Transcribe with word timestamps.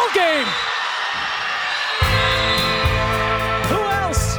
ball 0.00 0.14
game. 0.14 0.46
Who 3.68 3.80
else 3.82 4.36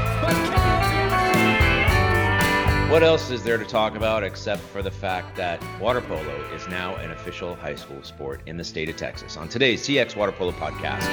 What 2.91 3.03
else 3.03 3.29
is 3.31 3.44
there 3.44 3.57
to 3.57 3.66
talk 3.66 3.96
about 3.96 4.24
except 4.24 4.62
for 4.62 4.82
the 4.82 4.92
fact 4.92 5.36
that 5.38 5.63
water 5.79 6.02
polo 6.02 6.52
is 6.54 6.68
now 6.68 6.96
an 6.97 7.12
official 7.12 7.55
high 7.55 7.76
school 7.76 8.04
sport 8.04 8.42
in 8.47 8.58
the 8.58 8.63
state 8.63 8.89
of 8.89 8.97
Texas? 8.97 9.38
On 9.38 9.47
today's 9.47 9.82
TX 9.84 10.16
Water 10.16 10.32
Polo 10.32 10.52
podcast. 10.52 11.05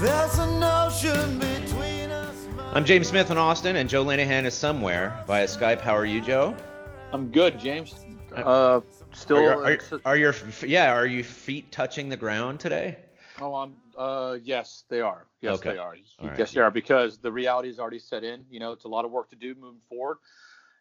There's 0.00 0.38
an 0.38 0.62
ocean 0.62 1.38
between 1.38 2.10
us. 2.10 2.46
I'm 2.72 2.84
James 2.84 3.08
Smith 3.08 3.30
in 3.30 3.38
Austin, 3.38 3.76
and 3.76 3.88
Joe 3.88 4.04
Lanahan 4.04 4.44
is 4.44 4.54
somewhere 4.54 5.22
via 5.26 5.46
Skype. 5.46 5.80
How 5.80 5.96
are 5.96 6.06
you, 6.06 6.20
Joe? 6.20 6.56
I'm 7.12 7.30
good, 7.30 7.58
James. 7.58 7.94
Uh, 8.34 8.80
still. 9.12 9.38
Are 9.38 9.42
your, 9.42 9.64
are, 9.64 10.00
are 10.04 10.16
your 10.16 10.34
yeah? 10.66 10.92
Are 10.92 11.06
your 11.06 11.24
feet 11.24 11.70
touching 11.72 12.08
the 12.08 12.16
ground 12.16 12.60
today? 12.60 12.96
oh, 13.40 13.54
I'm. 13.54 13.74
Uh, 13.96 14.38
yes, 14.42 14.84
they 14.88 15.00
are. 15.00 15.26
Yes, 15.40 15.56
Okay. 15.56 15.72
they 15.72 15.78
are. 15.78 15.96
All 16.20 16.28
right. 16.28 16.38
Yes, 16.38 16.52
they 16.52 16.60
are 16.60 16.70
because 16.70 17.18
the 17.18 17.32
reality 17.32 17.68
is 17.68 17.78
already 17.78 17.98
set 17.98 18.24
in. 18.24 18.44
You 18.50 18.60
know, 18.60 18.72
it's 18.72 18.84
a 18.84 18.88
lot 18.88 19.04
of 19.04 19.10
work 19.10 19.30
to 19.30 19.36
do 19.36 19.54
moving 19.54 19.80
forward, 19.88 20.18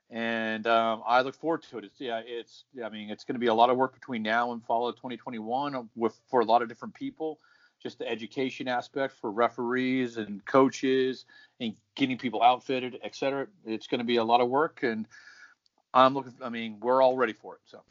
and 0.09 0.65
um, 0.67 1.03
I 1.05 1.21
look 1.21 1.35
forward 1.35 1.63
to 1.63 1.77
it. 1.79 1.85
It's 1.85 1.99
yeah, 1.99 2.21
it's. 2.25 2.65
I 2.84 2.89
mean, 2.89 3.09
it's 3.09 3.23
going 3.23 3.35
to 3.35 3.39
be 3.39 3.47
a 3.47 3.53
lot 3.53 3.70
of 3.70 3.77
work 3.77 3.93
between 3.93 4.23
now 4.23 4.51
and 4.53 4.63
fall 4.63 4.87
of 4.87 4.95
2021 4.95 5.89
with 5.95 6.20
for 6.29 6.41
a 6.41 6.45
lot 6.45 6.61
of 6.61 6.70
different 6.70 6.93
people. 6.93 7.39
Just 7.81 7.98
the 7.98 8.09
education 8.09 8.67
aspect 8.67 9.13
for 9.13 9.31
referees 9.31 10.17
and 10.17 10.45
coaches 10.45 11.23
and 11.61 11.73
getting 11.95 12.17
people 12.17 12.43
outfitted, 12.43 12.99
et 13.03 13.15
cetera. 13.15 13.48
It's 13.65 13.87
going 13.87 13.99
to 13.99 14.05
be 14.05 14.17
a 14.17 14.23
lot 14.23 14.41
of 14.41 14.49
work, 14.49 14.84
and 14.84 15.07
I'm 15.93 16.13
looking. 16.13 16.34
I 16.43 16.49
mean, 16.49 16.77
we're 16.81 17.01
all 17.01 17.15
ready 17.15 17.34
for 17.34 17.55
it. 17.55 17.61
So. 17.65 17.81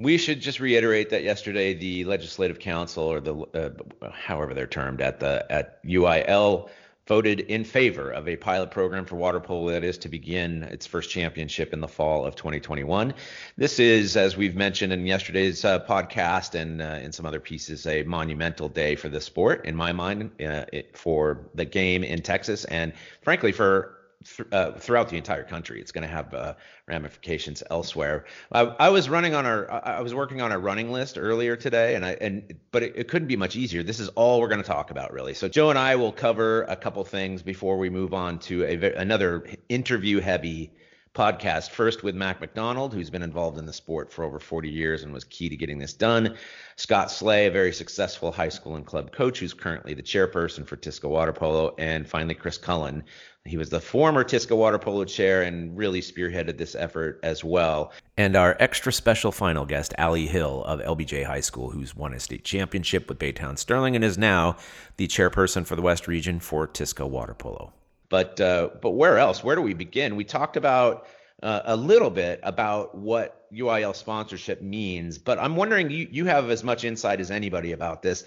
We 0.00 0.16
should 0.16 0.40
just 0.40 0.60
reiterate 0.60 1.10
that 1.10 1.22
yesterday 1.22 1.74
the 1.74 2.06
Legislative 2.06 2.58
Council, 2.58 3.04
or 3.04 3.20
the 3.20 3.34
uh, 3.34 4.10
however 4.10 4.54
they're 4.54 4.66
termed 4.66 5.02
at 5.02 5.20
the 5.20 5.44
at 5.52 5.84
UIL, 5.84 6.70
voted 7.06 7.40
in 7.40 7.64
favor 7.64 8.10
of 8.10 8.26
a 8.26 8.36
pilot 8.36 8.70
program 8.70 9.04
for 9.04 9.16
water 9.16 9.40
polo 9.40 9.72
that 9.72 9.84
is 9.84 9.98
to 9.98 10.08
begin 10.08 10.62
its 10.62 10.86
first 10.86 11.10
championship 11.10 11.74
in 11.74 11.82
the 11.82 11.88
fall 11.88 12.24
of 12.24 12.34
2021. 12.34 13.12
This 13.58 13.78
is, 13.78 14.16
as 14.16 14.38
we've 14.38 14.56
mentioned 14.56 14.90
in 14.94 15.04
yesterday's 15.06 15.66
uh, 15.66 15.80
podcast 15.80 16.54
and 16.54 16.80
uh, 16.80 17.00
in 17.02 17.12
some 17.12 17.26
other 17.26 17.40
pieces, 17.40 17.86
a 17.86 18.02
monumental 18.04 18.70
day 18.70 18.96
for 18.96 19.10
the 19.10 19.20
sport, 19.20 19.66
in 19.66 19.76
my 19.76 19.92
mind, 19.92 20.30
uh, 20.40 20.64
it, 20.72 20.96
for 20.96 21.50
the 21.54 21.66
game 21.66 22.04
in 22.04 22.22
Texas, 22.22 22.64
and 22.64 22.94
frankly 23.20 23.52
for 23.52 23.99
th- 24.24 24.48
uh, 24.52 24.72
throughout 24.72 25.08
the 25.08 25.16
entire 25.16 25.44
country. 25.44 25.80
It's 25.80 25.92
going 25.92 26.02
to 26.02 26.08
have 26.08 26.34
uh, 26.34 26.54
ramifications 26.86 27.62
elsewhere. 27.70 28.24
I, 28.52 28.60
I 28.60 28.88
was 28.90 29.08
running 29.08 29.34
on 29.34 29.46
our, 29.46 29.70
I 29.70 30.00
was 30.00 30.14
working 30.14 30.40
on 30.40 30.52
a 30.52 30.58
running 30.58 30.92
list 30.92 31.18
earlier 31.18 31.56
today, 31.56 31.94
and 31.94 32.04
I 32.04 32.12
and 32.20 32.54
but 32.70 32.82
it, 32.82 32.92
it 32.96 33.08
couldn't 33.08 33.28
be 33.28 33.36
much 33.36 33.56
easier. 33.56 33.82
This 33.82 34.00
is 34.00 34.08
all 34.10 34.40
we're 34.40 34.48
going 34.48 34.62
to 34.62 34.66
talk 34.66 34.90
about, 34.90 35.12
really. 35.12 35.34
So 35.34 35.48
Joe 35.48 35.70
and 35.70 35.78
I 35.78 35.96
will 35.96 36.12
cover 36.12 36.62
a 36.62 36.76
couple 36.76 37.04
things 37.04 37.42
before 37.42 37.78
we 37.78 37.90
move 37.90 38.14
on 38.14 38.38
to 38.40 38.64
a 38.64 38.94
another 38.94 39.44
interview-heavy 39.68 40.72
podcast. 41.14 41.70
First 41.70 42.02
with 42.02 42.14
Mac 42.14 42.40
McDonald, 42.40 42.94
who's 42.94 43.10
been 43.10 43.22
involved 43.22 43.58
in 43.58 43.66
the 43.66 43.72
sport 43.72 44.12
for 44.12 44.24
over 44.24 44.38
40 44.38 44.68
years 44.68 45.02
and 45.02 45.12
was 45.12 45.24
key 45.24 45.48
to 45.48 45.56
getting 45.56 45.78
this 45.78 45.92
done. 45.92 46.36
Scott 46.76 47.10
Slay, 47.10 47.46
a 47.46 47.50
very 47.50 47.72
successful 47.72 48.30
high 48.30 48.48
school 48.48 48.76
and 48.76 48.86
club 48.86 49.12
coach 49.12 49.40
who's 49.40 49.52
currently 49.52 49.94
the 49.94 50.02
chairperson 50.02 50.66
for 50.66 50.76
Tisca 50.76 51.08
Water 51.08 51.32
Polo. 51.32 51.74
And 51.78 52.08
finally, 52.08 52.34
Chris 52.34 52.58
Cullen. 52.58 53.02
He 53.46 53.56
was 53.56 53.70
the 53.70 53.80
former 53.80 54.22
Tisca 54.22 54.56
Water 54.56 54.78
Polo 54.78 55.04
chair 55.04 55.42
and 55.42 55.76
really 55.76 56.00
spearheaded 56.02 56.58
this 56.58 56.74
effort 56.74 57.18
as 57.22 57.42
well. 57.42 57.90
And 58.16 58.36
our 58.36 58.54
extra 58.60 58.92
special 58.92 59.32
final 59.32 59.64
guest, 59.64 59.94
Allie 59.96 60.26
Hill 60.26 60.62
of 60.64 60.80
LBJ 60.80 61.24
High 61.24 61.40
School, 61.40 61.70
who's 61.70 61.96
won 61.96 62.12
a 62.12 62.20
state 62.20 62.44
championship 62.44 63.08
with 63.08 63.18
Baytown 63.18 63.58
Sterling 63.58 63.96
and 63.96 64.04
is 64.04 64.18
now 64.18 64.56
the 64.98 65.08
chairperson 65.08 65.66
for 65.66 65.74
the 65.74 65.82
West 65.82 66.06
Region 66.06 66.38
for 66.38 66.68
Tisca 66.68 67.08
Water 67.08 67.34
Polo. 67.34 67.72
But 68.10 68.40
uh, 68.40 68.70
but 68.82 68.90
where 68.90 69.18
else? 69.18 69.42
Where 69.42 69.56
do 69.56 69.62
we 69.62 69.72
begin? 69.72 70.16
We 70.16 70.24
talked 70.24 70.58
about 70.58 71.06
uh, 71.42 71.62
a 71.64 71.76
little 71.76 72.10
bit 72.10 72.40
about 72.42 72.94
what 72.94 73.50
UIL 73.52 73.94
sponsorship 73.94 74.60
means, 74.60 75.16
but 75.16 75.38
I'm 75.38 75.56
wondering 75.56 75.88
you 75.90 76.08
you 76.10 76.26
have 76.26 76.50
as 76.50 76.62
much 76.62 76.84
insight 76.84 77.20
as 77.20 77.30
anybody 77.30 77.72
about 77.72 78.02
this. 78.02 78.24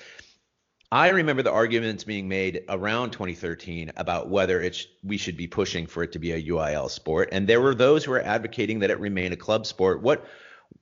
I 0.90 1.10
remember 1.10 1.42
the 1.42 1.52
arguments 1.52 2.04
being 2.04 2.28
made 2.30 2.66
around 2.70 3.12
2013 3.12 3.92
about 3.98 4.30
whether 4.30 4.62
it's 4.62 4.88
we 5.04 5.18
should 5.18 5.36
be 5.36 5.48
pushing 5.48 5.88
for 5.88 6.04
it 6.04 6.12
to 6.14 6.20
be 6.20 6.32
a 6.32 6.44
UIL 6.44 6.90
sport, 6.90 7.30
and 7.32 7.46
there 7.46 7.60
were 7.60 7.76
those 7.76 8.06
who 8.06 8.12
were 8.12 8.22
advocating 8.22 8.80
that 8.80 8.90
it 8.90 9.00
remain 9.00 9.34
a 9.34 9.38
club 9.38 9.66
sport. 9.66 10.02
What 10.02 10.26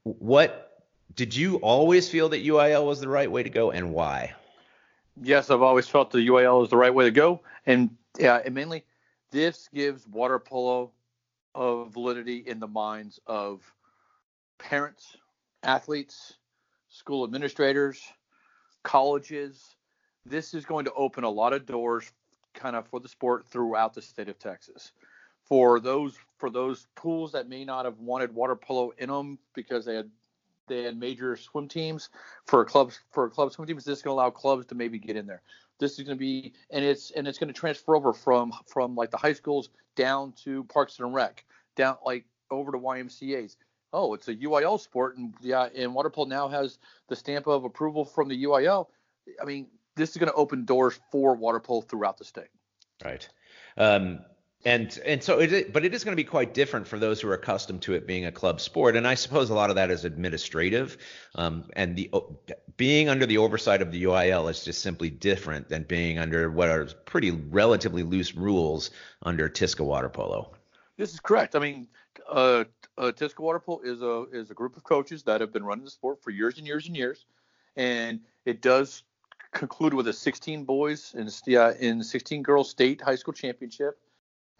what 0.04 0.84
did 1.16 1.36
you 1.36 1.56
always 1.58 2.08
feel 2.08 2.30
that 2.30 2.46
UIL 2.46 2.86
was 2.86 3.00
the 3.00 3.10
right 3.10 3.32
way 3.32 3.42
to 3.42 3.50
go, 3.50 3.72
and 3.72 3.94
why? 3.94 4.34
Yes, 5.22 5.50
I've 5.50 5.64
always 5.64 5.88
felt 5.88 6.12
the 6.12 6.28
UIL 6.28 6.64
is 6.64 6.70
the 6.70 6.78
right 6.78 6.94
way 6.94 7.06
to 7.06 7.12
go, 7.12 7.42
and 7.66 7.90
yeah, 8.20 8.42
and 8.46 8.54
mainly 8.54 8.84
this 9.32 9.70
gives 9.74 10.08
water 10.08 10.40
polo 10.40 10.92
a 11.56 11.86
validity 11.86 12.38
in 12.38 12.60
the 12.60 12.68
minds 12.68 13.20
of 13.28 13.62
parents, 14.58 15.18
athletes, 15.64 16.38
school 16.90 17.24
administrators, 17.24 18.02
colleges. 18.84 19.76
This 20.26 20.54
is 20.54 20.66
going 20.66 20.86
to 20.86 20.94
open 20.94 21.24
a 21.24 21.30
lot 21.30 21.54
of 21.54 21.66
doors, 21.66 22.12
kind 22.54 22.76
of 22.76 22.88
for 22.88 23.00
the 23.00 23.10
sport 23.10 23.46
throughout 23.48 23.94
the 23.94 24.02
state 24.02 24.30
of 24.30 24.38
Texas. 24.38 24.92
For 25.46 25.80
those 25.80 26.16
for 26.38 26.50
those 26.50 26.88
pools 26.96 27.32
that 27.34 27.50
may 27.50 27.66
not 27.66 27.86
have 27.86 28.00
wanted 28.00 28.34
water 28.34 28.56
polo 28.56 28.92
in 28.98 29.10
them 29.10 29.38
because 29.54 29.86
they 29.86 29.96
had 29.96 30.10
they 30.68 30.84
had 30.84 30.98
major 30.98 31.36
swim 31.36 31.68
teams 31.68 32.10
for 32.46 32.64
clubs 32.64 33.00
for 33.12 33.30
club 33.30 33.52
swim 33.52 33.68
teams. 33.68 33.84
This 33.84 33.98
is 33.98 34.04
going 34.04 34.16
to 34.16 34.22
allow 34.22 34.30
clubs 34.30 34.66
to 34.68 34.76
maybe 34.76 35.00
get 35.00 35.18
in 35.18 35.26
there. 35.26 35.42
This 35.82 36.00
is 36.00 36.06
going 36.06 36.16
to 36.16 36.20
be 36.20 36.54
and 36.70 36.86
it's 36.86 37.12
and 37.12 37.28
it's 37.28 37.38
going 37.38 37.50
to 37.50 37.60
transfer 37.60 37.96
over 37.96 38.14
from 38.14 38.54
from 38.68 38.96
like 38.96 39.12
the 39.12 39.18
high 39.18 39.34
schools 39.34 39.70
down 39.96 40.34
to 40.44 40.64
Parks 40.66 41.00
and 41.00 41.14
Rec, 41.14 41.44
down 41.76 41.98
like 42.06 42.26
over 42.50 42.72
to 42.72 42.78
YMCA's. 42.78 43.58
Oh, 43.92 44.14
it's 44.14 44.30
a 44.30 44.36
UIL 44.36 44.80
sport, 44.80 45.18
and 45.18 45.34
yeah, 45.42 45.68
and 45.76 45.94
water 45.94 46.10
polo 46.10 46.28
now 46.28 46.48
has 46.48 46.80
the 47.10 47.16
stamp 47.16 47.48
of 47.48 47.66
approval 47.66 48.06
from 48.06 48.30
the 48.30 48.44
UIL. 48.46 48.88
I 49.42 49.46
mean, 49.46 49.68
this 49.96 50.12
is 50.12 50.18
going 50.18 50.30
to 50.32 50.36
open 50.36 50.64
doors 50.64 50.98
for 51.12 51.36
water 51.36 51.60
polo 51.60 51.82
throughout 51.82 52.18
the 52.18 52.24
state. 52.24 52.48
Right. 53.04 53.28
Um, 53.76 54.20
and 54.64 55.00
and 55.06 55.24
so 55.24 55.40
it, 55.40 55.74
but 55.74 55.84
it 55.86 55.94
is 55.94 56.04
going 56.04 56.14
to 56.14 56.22
be 56.22 56.28
quite 56.28 56.54
different 56.54 56.88
for 56.88 57.00
those 57.00 57.22
who 57.22 57.30
are 57.30 57.34
accustomed 57.34 57.82
to 57.84 57.94
it 57.94 58.06
being 58.06 58.26
a 58.26 58.32
club 58.32 58.62
sport. 58.62 58.96
And 58.96 59.08
I 59.08 59.16
suppose 59.16 59.50
a 59.50 59.54
lot 59.54 59.70
of 59.70 59.76
that 59.78 59.90
is 59.90 60.06
administrative. 60.06 60.98
Um, 61.36 61.66
and 61.74 61.96
the 61.96 62.12
being 62.78 63.10
under 63.10 63.26
the 63.26 63.38
oversight 63.40 63.82
of 63.82 63.92
the 63.92 64.04
UIL 64.04 64.50
is 64.50 64.64
just 64.64 64.82
simply 64.82 65.10
different 65.10 65.70
than 65.70 65.84
being 65.84 66.20
under 66.20 66.50
what 66.50 66.70
are 66.70 66.86
pretty 67.06 67.32
relatively 67.32 68.04
loose 68.04 68.36
rules 68.36 68.92
under 69.24 69.50
Tisca 69.50 69.84
water 69.86 70.10
polo. 70.10 70.52
This 70.98 71.14
is 71.14 71.20
correct. 71.20 71.56
I 71.56 71.60
mean, 71.60 71.88
uh, 72.30 72.66
uh, 72.98 73.12
Tisca 73.12 73.40
Water 73.40 73.60
Polo 73.60 73.82
is 73.82 74.02
a 74.02 74.26
is 74.32 74.52
a 74.52 74.54
group 74.54 74.78
of 74.78 74.84
coaches 74.84 75.24
that 75.24 75.42
have 75.42 75.52
been 75.52 75.64
running 75.64 75.86
the 75.86 75.92
sport 75.92 76.22
for 76.22 76.30
years 76.30 76.58
and 76.58 76.68
years 76.68 76.86
and 76.86 76.96
years, 76.96 77.26
and 77.76 78.20
it 78.46 78.62
does 78.62 79.04
conclude 79.52 79.94
with 79.94 80.08
a 80.08 80.14
16 80.14 80.64
boys 80.64 81.14
and 81.18 81.30
in 81.80 82.04
16 82.04 82.44
girls 82.44 82.70
state 82.70 83.02
high 83.02 83.16
school 83.16 83.34
championship. 83.34 84.00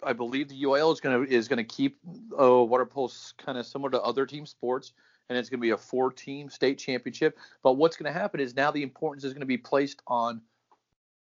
I 0.04 0.14
believe 0.14 0.50
the 0.50 0.64
UIL 0.64 0.92
is 0.94 1.00
going 1.00 1.26
to 1.26 1.32
is 1.32 1.48
going 1.48 1.58
to 1.58 1.64
keep 1.64 2.00
uh, 2.40 2.64
water 2.64 2.86
polo 2.86 3.10
kind 3.38 3.58
of 3.58 3.66
similar 3.66 3.92
to 3.92 4.02
other 4.02 4.26
team 4.26 4.46
sports, 4.46 4.94
and 5.30 5.38
it's 5.38 5.50
going 5.50 5.60
to 5.60 5.62
be 5.62 5.72
a 5.72 5.78
four 5.78 6.12
team 6.12 6.50
state 6.50 6.78
championship. 6.78 7.38
But 7.64 7.74
what's 7.74 7.98
going 7.98 8.12
to 8.12 8.18
happen 8.20 8.40
is 8.40 8.56
now 8.56 8.72
the 8.72 8.84
importance 8.84 9.24
is 9.24 9.34
going 9.34 9.42
to 9.42 9.48
be 9.48 9.58
placed 9.58 10.02
on 10.08 10.42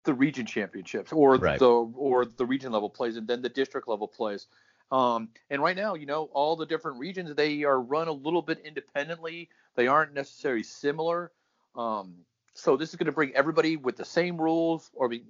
the 0.04 0.14
region 0.14 0.46
championships 0.46 1.12
or 1.12 1.36
Right. 1.36 1.58
the 1.58 1.68
or 1.70 2.24
the 2.24 2.46
region 2.46 2.72
level 2.72 2.90
plays 2.90 3.16
and 3.16 3.26
then 3.26 3.42
the 3.42 3.48
district 3.48 3.88
level 3.88 4.08
plays. 4.08 4.46
Um, 4.90 5.28
and 5.48 5.62
right 5.62 5.76
now, 5.76 5.94
you 5.94 6.06
know, 6.06 6.24
all 6.34 6.54
the 6.54 6.66
different 6.66 6.98
regions 6.98 7.34
they 7.34 7.64
are 7.64 7.80
run 7.80 8.08
a 8.08 8.12
little 8.12 8.42
bit 8.42 8.60
independently. 8.64 9.48
They 9.74 9.86
aren't 9.86 10.12
necessarily 10.12 10.64
similar. 10.64 11.32
Um, 11.74 12.14
so 12.52 12.76
this 12.76 12.90
is 12.90 12.96
going 12.96 13.06
to 13.06 13.12
bring 13.12 13.34
everybody 13.34 13.76
with 13.76 13.96
the 13.96 14.04
same 14.04 14.38
rules 14.38 14.90
or 14.94 15.08
be, 15.08 15.24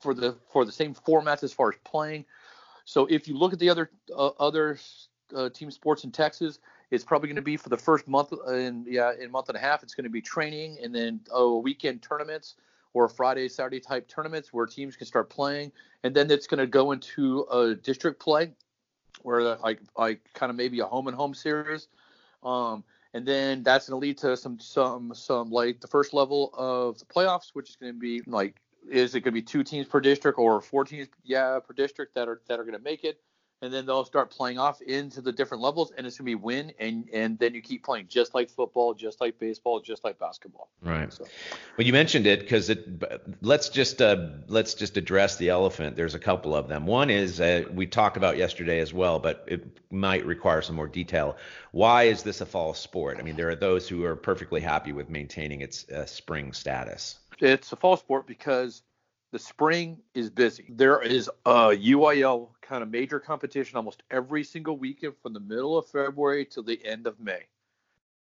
for 0.00 0.12
the 0.12 0.36
for 0.52 0.64
the 0.64 0.72
same 0.72 0.94
formats 0.94 1.42
as 1.42 1.52
far 1.52 1.70
as 1.70 1.78
playing. 1.84 2.26
So 2.86 3.06
if 3.06 3.28
you 3.28 3.36
look 3.36 3.52
at 3.52 3.58
the 3.58 3.68
other 3.68 3.90
uh, 4.16 4.28
other 4.38 4.78
uh, 5.34 5.50
team 5.50 5.70
sports 5.70 6.04
in 6.04 6.12
Texas, 6.12 6.60
it's 6.90 7.04
probably 7.04 7.28
going 7.28 7.36
to 7.36 7.42
be 7.42 7.56
for 7.56 7.68
the 7.68 7.76
first 7.76 8.08
month 8.08 8.32
and 8.46 8.86
yeah, 8.86 9.12
in 9.20 9.30
month 9.30 9.48
and 9.48 9.56
a 9.56 9.60
half, 9.60 9.82
it's 9.82 9.94
going 9.94 10.04
to 10.04 10.10
be 10.10 10.22
training 10.22 10.78
and 10.82 10.94
then 10.94 11.20
oh, 11.32 11.58
weekend 11.58 12.00
tournaments 12.00 12.54
or 12.94 13.08
Friday 13.08 13.48
Saturday 13.48 13.80
type 13.80 14.08
tournaments 14.08 14.52
where 14.52 14.66
teams 14.66 14.96
can 14.96 15.06
start 15.06 15.28
playing, 15.28 15.72
and 16.04 16.14
then 16.14 16.30
it's 16.30 16.46
going 16.46 16.60
to 16.60 16.66
go 16.66 16.92
into 16.92 17.40
a 17.50 17.74
district 17.74 18.20
play 18.20 18.52
where 19.22 19.56
like 19.56 19.80
like 19.98 20.20
kind 20.32 20.48
of 20.50 20.56
maybe 20.56 20.78
a 20.78 20.86
home 20.86 21.08
and 21.08 21.16
home 21.16 21.34
series. 21.34 21.88
Um, 22.44 22.84
and 23.14 23.26
then 23.26 23.64
that's 23.64 23.88
going 23.88 24.00
to 24.00 24.06
lead 24.06 24.18
to 24.18 24.36
some 24.36 24.60
some 24.60 25.12
some 25.12 25.50
like 25.50 25.80
the 25.80 25.88
first 25.88 26.14
level 26.14 26.54
of 26.54 27.00
the 27.00 27.04
playoffs, 27.04 27.50
which 27.52 27.68
is 27.68 27.76
going 27.76 27.92
to 27.92 27.98
be 27.98 28.22
like 28.28 28.60
is 28.90 29.14
it 29.14 29.20
going 29.20 29.32
to 29.32 29.40
be 29.40 29.42
two 29.42 29.62
teams 29.62 29.86
per 29.86 30.00
district 30.00 30.38
or 30.38 30.60
four 30.60 30.84
teams 30.84 31.08
yeah 31.24 31.58
per 31.58 31.74
district 31.74 32.14
that 32.14 32.28
are 32.28 32.40
that 32.48 32.58
are 32.58 32.64
going 32.64 32.76
to 32.76 32.82
make 32.82 33.04
it? 33.04 33.20
and 33.62 33.72
then 33.72 33.86
they'll 33.86 34.04
start 34.04 34.30
playing 34.30 34.58
off 34.58 34.82
into 34.82 35.22
the 35.22 35.32
different 35.32 35.62
levels, 35.62 35.90
and 35.96 36.06
it's 36.06 36.18
gonna 36.18 36.26
be 36.26 36.34
win, 36.34 36.72
and 36.78 37.08
and 37.12 37.38
then 37.38 37.54
you 37.54 37.62
keep 37.62 37.84
playing 37.84 38.06
just 38.08 38.34
like 38.34 38.50
football, 38.50 38.92
just 38.92 39.20
like 39.20 39.38
baseball, 39.38 39.80
just 39.80 40.04
like 40.04 40.18
basketball. 40.18 40.68
Right. 40.82 41.10
So, 41.12 41.24
Well, 41.76 41.86
you 41.86 41.92
mentioned 41.92 42.26
it 42.26 42.40
because 42.40 42.68
it. 42.68 42.86
Let's 43.40 43.70
just 43.70 44.02
uh, 44.02 44.28
let's 44.46 44.74
just 44.74 44.96
address 44.96 45.36
the 45.36 45.48
elephant. 45.48 45.96
There's 45.96 46.14
a 46.14 46.18
couple 46.18 46.54
of 46.54 46.68
them. 46.68 46.86
One 46.86 47.08
is 47.08 47.40
uh, 47.40 47.64
we 47.72 47.86
talked 47.86 48.16
about 48.16 48.36
yesterday 48.36 48.80
as 48.80 48.92
well, 48.92 49.18
but 49.18 49.44
it 49.46 49.64
might 49.90 50.26
require 50.26 50.60
some 50.60 50.76
more 50.76 50.88
detail. 50.88 51.36
Why 51.72 52.04
is 52.04 52.22
this 52.22 52.42
a 52.42 52.46
fall 52.46 52.74
sport? 52.74 53.18
I 53.18 53.22
mean, 53.22 53.36
there 53.36 53.48
are 53.48 53.56
those 53.56 53.88
who 53.88 54.04
are 54.04 54.16
perfectly 54.16 54.60
happy 54.60 54.92
with 54.92 55.08
maintaining 55.08 55.62
its 55.62 55.88
uh, 55.88 56.04
spring 56.04 56.52
status. 56.52 57.18
It's 57.38 57.72
a 57.72 57.76
fall 57.76 57.96
sport 57.96 58.26
because 58.26 58.82
the 59.32 59.38
spring 59.38 59.98
is 60.14 60.30
busy. 60.30 60.66
There 60.70 61.02
is 61.02 61.28
a 61.44 61.70
UIL 61.70 62.48
kind 62.62 62.82
of 62.82 62.90
major 62.90 63.20
competition 63.20 63.76
almost 63.76 64.02
every 64.10 64.44
single 64.44 64.76
weekend 64.78 65.14
from 65.22 65.32
the 65.32 65.40
middle 65.40 65.76
of 65.76 65.86
February 65.88 66.46
to 66.46 66.62
the 66.62 66.84
end 66.84 67.06
of 67.06 67.20
May. 67.20 67.42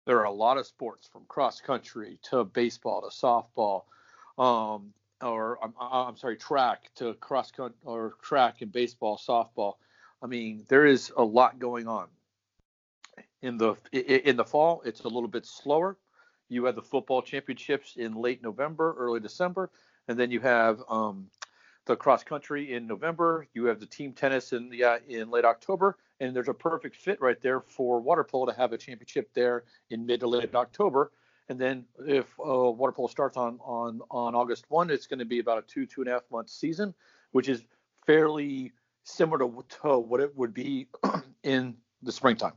There 0.05 0.19
are 0.19 0.25
a 0.25 0.31
lot 0.31 0.57
of 0.57 0.65
sports 0.65 1.07
from 1.07 1.23
cross 1.27 1.61
country 1.61 2.19
to 2.23 2.43
baseball 2.43 3.01
to 3.01 3.07
softball, 3.07 3.83
um, 4.37 4.93
or 5.21 5.59
I'm, 5.63 5.73
I'm 5.79 6.17
sorry, 6.17 6.35
track 6.35 6.91
to 6.95 7.13
cross 7.15 7.51
country 7.51 7.77
or 7.85 8.15
track 8.21 8.61
and 8.61 8.71
baseball, 8.71 9.17
softball. 9.17 9.75
I 10.21 10.27
mean, 10.27 10.65
there 10.67 10.85
is 10.85 11.11
a 11.15 11.23
lot 11.23 11.59
going 11.59 11.87
on. 11.87 12.07
In 13.41 13.57
the 13.57 13.75
in 13.91 14.37
the 14.37 14.45
fall, 14.45 14.81
it's 14.85 15.01
a 15.01 15.07
little 15.07 15.27
bit 15.27 15.45
slower. 15.45 15.97
You 16.53 16.65
have 16.65 16.75
the 16.75 16.81
football 16.81 17.21
championships 17.21 17.95
in 17.95 18.13
late 18.13 18.43
November, 18.43 18.95
early 18.97 19.19
December, 19.19 19.69
and 20.07 20.17
then 20.17 20.31
you 20.31 20.39
have 20.41 20.83
um, 20.89 21.27
the 21.85 21.95
cross 21.95 22.23
country 22.23 22.73
in 22.73 22.87
November. 22.87 23.47
You 23.53 23.65
have 23.65 23.79
the 23.79 23.85
team 23.85 24.13
tennis 24.13 24.53
in 24.53 24.69
the 24.69 24.83
uh, 24.83 24.99
in 25.07 25.29
late 25.29 25.45
October, 25.45 25.97
and 26.19 26.35
there's 26.35 26.49
a 26.49 26.53
perfect 26.53 26.95
fit 26.95 27.21
right 27.21 27.41
there 27.41 27.61
for 27.61 27.99
water 27.99 28.23
polo 28.23 28.45
to 28.45 28.53
have 28.53 28.71
a 28.73 28.77
championship 28.77 29.29
there 29.33 29.63
in 29.89 30.05
mid 30.05 30.21
to 30.21 30.27
late 30.27 30.53
October. 30.55 31.11
And 31.49 31.59
then 31.59 31.85
if 32.05 32.25
uh, 32.39 32.71
water 32.71 32.93
polo 32.93 33.07
starts 33.07 33.35
on 33.37 33.59
on 33.61 34.01
on 34.11 34.35
August 34.35 34.65
one, 34.69 34.89
it's 34.89 35.07
going 35.07 35.19
to 35.19 35.25
be 35.25 35.39
about 35.39 35.57
a 35.57 35.61
two 35.63 35.85
two 35.85 36.01
and 36.01 36.09
a 36.09 36.13
half 36.13 36.23
month 36.31 36.49
season, 36.49 36.93
which 37.31 37.49
is 37.49 37.63
fairly 38.05 38.71
similar 39.03 39.39
to, 39.39 39.65
to 39.81 39.99
what 39.99 40.21
it 40.21 40.35
would 40.37 40.53
be 40.53 40.87
in 41.43 41.75
the 42.01 42.11
springtime. 42.11 42.53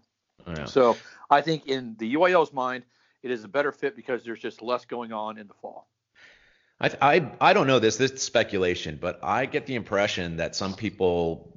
Yeah. 0.46 0.64
So 0.64 0.96
I 1.30 1.40
think 1.40 1.66
in 1.66 1.96
the 1.98 2.14
UIL's 2.14 2.52
mind, 2.52 2.84
it 3.26 3.32
is 3.32 3.42
a 3.42 3.48
better 3.48 3.72
fit 3.72 3.96
because 3.96 4.22
there's 4.22 4.38
just 4.38 4.62
less 4.62 4.84
going 4.84 5.12
on 5.12 5.36
in 5.36 5.48
the 5.48 5.54
fall. 5.54 5.88
I, 6.80 6.90
I 7.02 7.32
I 7.40 7.52
don't 7.52 7.66
know 7.66 7.80
this. 7.80 7.96
This 7.96 8.12
is 8.12 8.22
speculation, 8.22 8.98
but 9.00 9.18
I 9.22 9.46
get 9.46 9.66
the 9.66 9.74
impression 9.74 10.36
that 10.36 10.54
some 10.54 10.74
people 10.74 11.52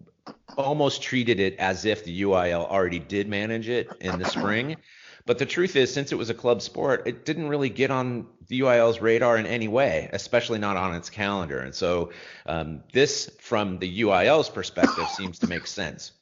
almost 0.57 1.03
treated 1.03 1.39
it 1.39 1.57
as 1.59 1.85
if 1.85 2.03
the 2.03 2.23
UIL 2.23 2.67
already 2.67 2.99
did 2.99 3.27
manage 3.27 3.69
it 3.69 3.87
in 4.01 4.17
the 4.17 4.25
spring. 4.25 4.77
But 5.25 5.37
the 5.37 5.45
truth 5.45 5.75
is, 5.75 5.93
since 5.93 6.11
it 6.11 6.15
was 6.15 6.31
a 6.31 6.33
club 6.33 6.59
sport, 6.59 7.03
it 7.05 7.23
didn't 7.23 7.49
really 7.49 7.69
get 7.69 7.91
on 7.91 8.25
the 8.47 8.61
UIL's 8.61 8.99
radar 8.99 9.37
in 9.37 9.45
any 9.45 9.67
way, 9.67 10.09
especially 10.11 10.57
not 10.57 10.75
on 10.75 10.95
its 10.95 11.11
calendar. 11.11 11.59
And 11.59 11.75
so 11.75 12.11
um, 12.47 12.81
this, 12.93 13.29
from 13.39 13.77
the 13.77 14.01
UIL's 14.01 14.49
perspective, 14.49 15.07
seems 15.09 15.37
to 15.39 15.47
make 15.47 15.67
sense. 15.67 16.13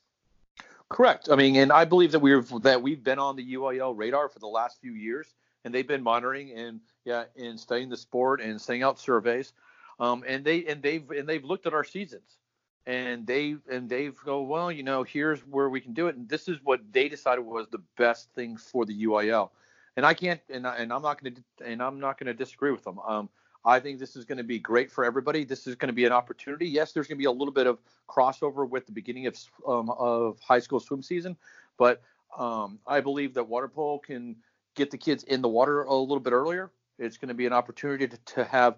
Correct. 0.90 1.30
I 1.30 1.36
mean, 1.36 1.56
and 1.58 1.72
I 1.72 1.84
believe 1.86 2.12
that 2.14 2.20
we've 2.20 2.50
that 2.62 2.82
we've 2.82 3.04
been 3.04 3.20
on 3.20 3.36
the 3.36 3.56
UIL 3.56 3.98
radar 3.98 4.30
for 4.30 4.40
the 4.40 4.48
last 4.48 4.80
few 4.80 4.94
years, 4.94 5.34
and 5.66 5.74
they've 5.74 5.88
been 5.88 6.04
monitoring 6.04 6.52
and 6.58 6.80
yeah, 7.04 7.26
and 7.36 7.60
studying 7.60 7.90
the 7.90 7.98
sport 7.98 8.42
and 8.42 8.60
sending 8.60 8.84
out 8.84 8.98
surveys, 8.98 9.52
um, 10.00 10.24
and 10.26 10.46
they 10.46 10.66
and 10.66 10.82
they've 10.82 11.10
and 11.12 11.28
they've 11.28 11.44
looked 11.44 11.68
at 11.68 11.74
our 11.74 11.84
seasons, 11.84 12.38
and 12.86 13.28
they 13.28 13.58
and 13.70 13.90
they've 13.90 14.18
go 14.24 14.44
well, 14.44 14.72
you 14.72 14.84
know, 14.84 15.04
here's 15.04 15.42
where 15.42 15.70
we 15.70 15.82
can 15.82 15.94
do 15.94 16.08
it, 16.08 16.16
and 16.16 16.30
this 16.30 16.48
is 16.48 16.58
what 16.64 16.80
they 16.94 17.10
decided 17.10 17.42
was 17.42 17.68
the 17.70 17.84
best 17.98 18.32
thing 18.34 18.56
for 18.56 18.86
the 18.86 19.04
UIL, 19.04 19.50
and 19.98 20.06
I 20.06 20.14
can't 20.14 20.40
and 20.50 20.66
I, 20.66 20.78
and 20.78 20.94
I'm 20.94 21.02
not 21.02 21.22
going 21.22 21.36
to 21.36 21.66
and 21.66 21.84
I'm 21.84 22.00
not 22.00 22.18
going 22.18 22.28
to 22.28 22.34
disagree 22.34 22.72
with 22.72 22.86
them. 22.86 22.98
Um, 23.00 23.30
I 23.68 23.82
think 23.82 24.00
this 24.00 24.16
is 24.16 24.24
going 24.24 24.38
to 24.38 24.46
be 24.46 24.60
great 24.60 24.90
for 24.90 25.04
everybody. 25.04 25.44
This 25.44 25.68
is 25.68 25.76
going 25.76 25.90
to 25.90 25.94
be 25.94 26.06
an 26.06 26.14
opportunity. 26.14 26.68
Yes, 26.70 26.94
there's 26.94 27.06
going 27.06 27.18
to 27.18 27.22
be 27.22 27.26
a 27.26 27.32
little 27.32 27.54
bit 27.54 27.68
of 27.68 27.80
crossover 28.08 28.68
with 28.68 28.86
the 28.86 28.94
beginning 28.94 29.28
of 29.28 29.38
um, 29.68 29.90
of 29.90 30.40
high 30.40 30.60
school 30.60 30.80
swim 30.80 31.04
season, 31.04 31.36
but 31.78 32.02
um, 32.38 32.80
I 32.88 33.02
believe 33.02 33.34
that 33.34 33.44
water 33.44 33.68
polo 33.68 34.00
can 34.00 34.38
get 34.76 34.90
the 34.90 34.98
kids 34.98 35.24
in 35.26 35.42
the 35.42 35.50
water 35.50 35.84
a 35.84 35.94
little 35.94 36.22
bit 36.22 36.32
earlier. 36.32 36.72
It's 36.98 37.18
going 37.18 37.28
to 37.28 37.36
be 37.36 37.46
an 37.46 37.54
opportunity 37.54 38.08
to, 38.08 38.18
to 38.36 38.46
have 38.46 38.78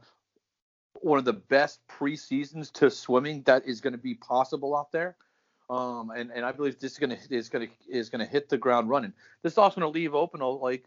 one 1.02 1.20
of 1.20 1.26
the 1.26 1.34
best 1.34 1.82
preseasons 1.88 2.72
to 2.74 2.90
swimming 2.90 3.44
that 3.44 3.68
is 3.68 3.82
going 3.82 3.94
to 3.94 4.00
be 4.00 4.16
possible 4.16 4.76
out 4.76 4.92
there. 4.92 5.16
Um, 5.70 6.10
and, 6.10 6.32
and 6.32 6.44
I 6.44 6.52
believe 6.52 6.80
this 6.80 6.94
is 6.94 6.98
going 6.98 7.12
to 7.12 7.36
is 7.36 7.50
to 7.50 7.68
is 7.88 8.10
to 8.10 8.26
hit 8.26 8.50
the 8.50 8.58
ground 8.58 8.90
running. 8.90 9.14
This 9.44 9.54
is 9.54 9.58
also 9.60 9.82
to 9.82 9.88
leave 9.88 10.16
open 10.16 10.42
a, 10.42 10.50
like 10.50 10.86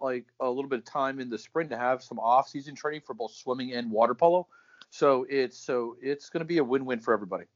like 0.00 0.26
a 0.38 0.48
little 0.48 0.68
bit 0.68 0.78
of 0.78 0.84
time 0.84 1.18
in 1.18 1.28
the 1.28 1.38
spring 1.38 1.68
to 1.70 1.76
have 1.76 2.02
some 2.02 2.20
off-season 2.20 2.76
training 2.76 3.00
for 3.04 3.14
both 3.14 3.32
swimming 3.32 3.72
and 3.72 3.90
water 3.90 4.14
polo. 4.14 4.46
So 4.90 5.26
it's 5.28 5.58
so 5.58 5.96
it's 6.00 6.28
going 6.28 6.40
to 6.40 6.44
be 6.44 6.58
a 6.58 6.64
win-win 6.64 7.00
for 7.00 7.12
everybody. 7.12 7.46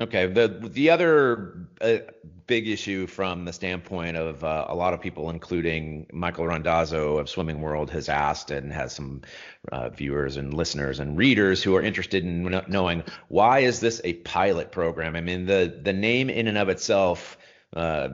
Okay. 0.00 0.26
The 0.26 0.48
the 0.48 0.90
other 0.90 1.68
uh, 1.80 1.98
big 2.46 2.66
issue 2.68 3.06
from 3.06 3.44
the 3.44 3.52
standpoint 3.52 4.16
of 4.16 4.42
uh, 4.42 4.66
a 4.68 4.74
lot 4.74 4.94
of 4.94 5.00
people, 5.00 5.30
including 5.30 6.06
Michael 6.12 6.46
Randazzo 6.46 7.18
of 7.18 7.28
Swimming 7.28 7.60
World, 7.60 7.90
has 7.90 8.08
asked 8.08 8.50
and 8.50 8.72
has 8.72 8.94
some 8.94 9.22
uh, 9.70 9.90
viewers 9.90 10.36
and 10.36 10.54
listeners 10.54 10.98
and 11.00 11.16
readers 11.16 11.62
who 11.62 11.76
are 11.76 11.82
interested 11.82 12.24
in 12.24 12.62
knowing 12.68 13.04
why 13.28 13.60
is 13.60 13.80
this 13.80 14.00
a 14.04 14.14
pilot 14.14 14.72
program? 14.72 15.16
I 15.16 15.20
mean, 15.20 15.46
the 15.46 15.80
the 15.82 15.92
name 15.92 16.30
in 16.30 16.48
and 16.48 16.58
of 16.58 16.68
itself 16.68 17.38
uh, 17.74 18.08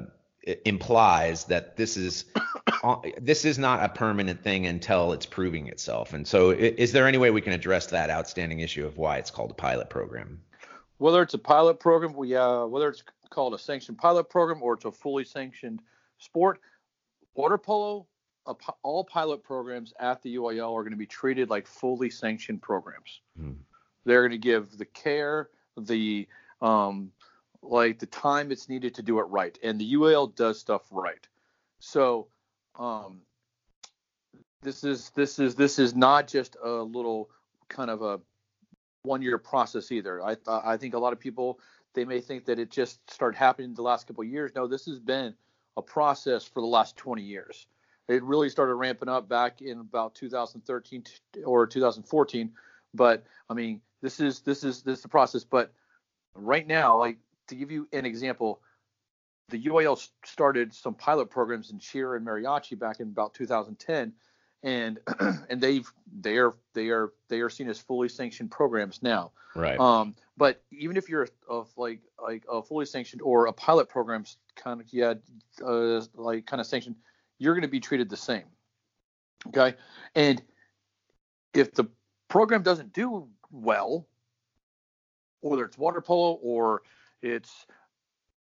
implies 0.64 1.44
that 1.44 1.76
this 1.76 1.96
is 1.96 2.24
uh, 2.82 2.96
this 3.20 3.44
is 3.44 3.58
not 3.58 3.82
a 3.84 3.88
permanent 3.88 4.42
thing 4.42 4.66
until 4.66 5.12
it's 5.12 5.26
proving 5.26 5.68
itself. 5.68 6.12
And 6.12 6.26
so, 6.26 6.50
is 6.50 6.92
there 6.92 7.06
any 7.06 7.18
way 7.18 7.30
we 7.30 7.40
can 7.40 7.52
address 7.52 7.86
that 7.86 8.10
outstanding 8.10 8.60
issue 8.60 8.86
of 8.86 8.98
why 8.98 9.18
it's 9.18 9.30
called 9.30 9.50
a 9.50 9.54
pilot 9.54 9.90
program? 9.90 10.40
Whether 10.99 11.23
it's 11.23 11.35
a 11.35 11.38
pilot 11.38 11.81
program, 11.81 12.14
we 12.14 12.35
uh, 12.35 12.67
whether 12.67 12.88
it's 12.88 13.02
called 13.31 13.55
a 13.55 13.58
sanctioned 13.58 13.99
pilot 13.99 14.29
program 14.29 14.62
or 14.62 14.75
it's 14.75 14.85
a 14.85 14.93
fully 14.93 15.25
sanctioned 15.25 15.81
sport, 16.19 16.61
water 17.35 17.58
polo, 17.58 18.06
a, 18.46 18.55
all 18.82 19.05
pilot 19.05 19.43
programs 19.43 19.93
at 19.99 20.23
the 20.23 20.37
UIL 20.37 20.73
are 20.73 20.82
going 20.82 20.93
to 20.93 20.96
be 20.96 21.06
treated 21.06 21.50
like 21.50 21.67
fully 21.67 22.11
sanctioned 22.11 22.62
programs. 22.62 23.20
Hmm. 23.38 23.52
They're 24.05 24.23
going 24.23 24.32
to 24.32 24.38
give 24.38 24.76
the 24.76 24.85
care, 24.85 25.49
the 25.76 26.29
um, 26.61 27.11
like 27.62 27.99
the 27.99 28.06
time 28.06 28.52
it's 28.52 28.69
needed 28.69 28.94
to 28.96 29.02
do 29.02 29.19
it 29.19 29.25
right, 29.25 29.58
and 29.62 29.81
the 29.81 29.94
UIL 29.94 30.35
does 30.35 30.61
stuff 30.61 30.82
right. 30.91 31.26
So 31.79 32.29
um, 32.79 33.20
this 34.62 34.85
is 34.85 35.11
this 35.11 35.38
is 35.38 35.55
this 35.55 35.79
is 35.79 35.94
not 35.94 36.29
just 36.29 36.56
a 36.62 36.70
little 36.70 37.31
kind 37.69 37.91
of 37.91 38.02
a 38.02 38.20
one 39.05 39.23
year 39.23 39.39
process 39.39 39.93
either. 39.93 40.23
I 40.23 40.37
I 40.46 40.77
think 40.77 40.94
a 40.94 40.99
lot 40.99 41.13
of 41.13 41.20
people 41.20 41.61
they 41.94 42.05
may 42.05 42.20
think 42.20 42.44
that 42.46 42.58
it 42.58 42.70
just 42.70 43.08
started 43.08 43.37
happening 43.37 43.73
the 43.75 43.82
last 43.82 44.08
couple 44.08 44.25
of 44.25 44.29
years. 44.29 44.51
No, 44.56 44.67
this 44.67 44.87
has 44.87 44.99
been 44.99 45.34
a 45.77 45.82
process 45.82 46.44
for 46.44 46.61
the 46.61 46.67
last 46.67 46.96
20 46.96 47.23
years. 47.23 47.69
It 48.08 48.23
really 48.25 48.49
started 48.49 48.75
ramping 48.75 49.08
up 49.08 49.29
back 49.29 49.63
in 49.63 49.79
about 49.79 50.15
2013 50.17 51.05
or 51.44 51.67
2014. 51.67 52.51
But 52.93 53.25
I 53.49 53.55
mean, 53.55 53.81
this 54.03 54.20
is 54.20 54.41
this 54.41 54.65
is 54.65 54.82
this 54.82 54.99
is 54.99 55.03
the 55.03 55.08
process. 55.08 55.44
But 55.44 55.73
right 56.34 56.67
now, 56.67 56.99
like 56.99 57.19
to 57.49 57.55
give 57.55 57.70
you 57.70 57.87
an 57.93 58.05
example, 58.06 58.61
the 59.51 59.63
UIL 59.67 59.96
s- 59.96 60.11
started 60.25 60.75
some 60.75 60.94
pilot 60.94 61.31
programs 61.31 61.70
in 61.70 61.79
cheer 61.79 62.15
and 62.17 62.27
mariachi 62.27 62.79
back 62.79 63.01
in 63.01 63.08
about 63.08 63.34
2010 63.34 64.13
and 64.64 64.98
and 65.48 65.60
they've 65.60 65.88
they 66.20 66.38
are 66.38 66.54
they 66.72 66.88
are 66.88 67.12
they 67.28 67.40
are 67.40 67.50
seen 67.50 67.68
as 67.68 67.78
fully 67.78 68.08
sanctioned 68.08 68.50
programs 68.50 69.02
now. 69.02 69.30
Right. 69.54 69.78
Um, 69.78 70.16
but 70.36 70.62
even 70.72 70.96
if 70.96 71.08
you're 71.08 71.28
of 71.48 71.70
like 71.76 72.00
like 72.20 72.44
a 72.50 72.62
fully 72.62 72.86
sanctioned 72.86 73.22
or 73.22 73.46
a 73.46 73.52
pilot 73.52 73.88
program's 73.88 74.38
kind 74.56 74.80
of 74.80 74.92
yeah 74.92 75.14
uh, 75.64 76.00
like 76.14 76.46
kind 76.46 76.60
of 76.60 76.66
sanctioned, 76.66 76.96
you're 77.38 77.54
going 77.54 77.62
to 77.62 77.68
be 77.68 77.80
treated 77.80 78.08
the 78.08 78.16
same. 78.16 78.44
Okay, 79.48 79.74
and 80.14 80.42
if 81.52 81.74
the 81.74 81.84
program 82.28 82.62
doesn't 82.62 82.92
do 82.92 83.28
well, 83.52 84.08
whether 85.40 85.64
it's 85.64 85.76
water 85.78 86.00
polo 86.00 86.38
or 86.42 86.82
it's 87.22 87.66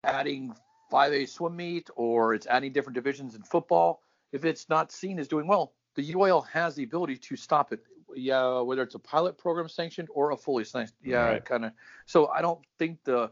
adding 0.03 0.53
5A 0.91 1.29
swim 1.29 1.55
meet 1.55 1.89
or 1.95 2.33
it's 2.33 2.47
adding 2.47 2.73
different 2.73 2.95
divisions 2.95 3.35
in 3.35 3.43
football, 3.43 4.01
if 4.31 4.43
it's 4.43 4.67
not 4.69 4.91
seen 4.91 5.19
as 5.19 5.27
doing 5.27 5.47
well, 5.47 5.73
the 5.97 6.13
UIL 6.13 6.47
has 6.47 6.75
the 6.75 6.83
ability 6.83 7.17
to 7.17 7.35
stop 7.35 7.73
it. 7.73 7.81
Yeah, 8.15 8.61
whether 8.61 8.83
it's 8.83 8.95
a 8.95 8.99
pilot 8.99 9.37
program 9.37 9.67
sanctioned 9.67 10.07
or 10.13 10.31
a 10.31 10.37
fully 10.37 10.63
sanctioned. 10.63 10.97
Yeah, 11.03 11.25
Right. 11.25 11.45
kind 11.45 11.65
of. 11.65 11.71
So 12.05 12.27
I 12.27 12.41
don't 12.41 12.63
think 12.79 13.03
the 13.03 13.31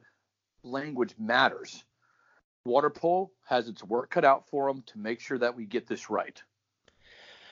language 0.63 1.15
matters. 1.17 1.85
Water 2.65 2.89
polo 2.89 3.31
has 3.47 3.69
its 3.69 3.83
work 3.83 4.09
cut 4.09 4.25
out 4.25 4.49
for 4.49 4.67
them 4.67 4.83
to 4.87 4.97
make 4.97 5.19
sure 5.21 5.37
that 5.37 5.55
we 5.55 5.65
get 5.65 5.87
this 5.87 6.09
right. 6.09 6.41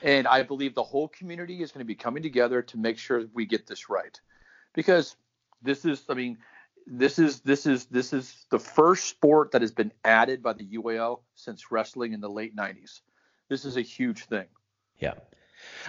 And 0.02 0.26
I 0.26 0.42
believe 0.42 0.74
the 0.74 0.82
whole 0.82 1.08
community 1.08 1.62
is 1.62 1.70
going 1.70 1.78
to 1.78 1.84
be 1.86 1.94
coming 1.94 2.22
together 2.22 2.60
to 2.60 2.76
make 2.76 2.98
sure 2.98 3.24
we 3.32 3.46
get 3.46 3.66
this 3.66 3.88
right. 3.88 4.20
Because 4.74 5.16
this 5.62 5.84
is, 5.84 6.04
I 6.08 6.14
mean, 6.14 6.36
this 6.86 7.18
is 7.18 7.40
this 7.40 7.64
is 7.64 7.86
this 7.86 8.12
is 8.12 8.44
the 8.50 8.58
first 8.58 9.04
sport 9.08 9.52
that 9.52 9.62
has 9.62 9.72
been 9.72 9.92
added 10.04 10.42
by 10.42 10.52
the 10.52 10.66
UAL 10.76 11.20
since 11.36 11.70
wrestling 11.70 12.12
in 12.12 12.20
the 12.20 12.28
late 12.28 12.54
90s. 12.54 13.00
This 13.48 13.64
is 13.64 13.76
a 13.76 13.82
huge 13.82 14.24
thing. 14.24 14.46
Yeah. 14.98 15.14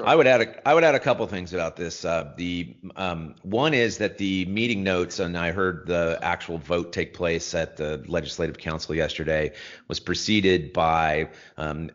I 0.04 0.16
would 0.16 0.28
add 0.28 0.42
a 0.42 0.68
I 0.68 0.74
would 0.74 0.84
add 0.84 0.96
a 0.96 1.00
couple 1.00 1.26
things 1.28 1.54
about 1.54 1.76
this. 1.76 2.04
Uh, 2.04 2.34
the 2.36 2.76
um, 2.96 3.36
one 3.44 3.74
is 3.74 4.00
that 4.00 4.18
the 4.18 4.46
meeting 4.46 4.84
notes, 4.84 5.20
and 5.20 5.38
I 5.38 5.52
heard 5.52 5.88
the 5.88 6.20
actual 6.22 6.58
vote 6.58 6.92
take 6.92 7.14
place 7.14 7.54
at 7.54 7.78
the 7.78 8.04
Legislative 8.08 8.58
Council 8.58 8.96
yesterday, 8.96 9.54
was 9.88 10.00
preceded 10.00 10.74
by 10.74 11.30
um, 11.58 11.92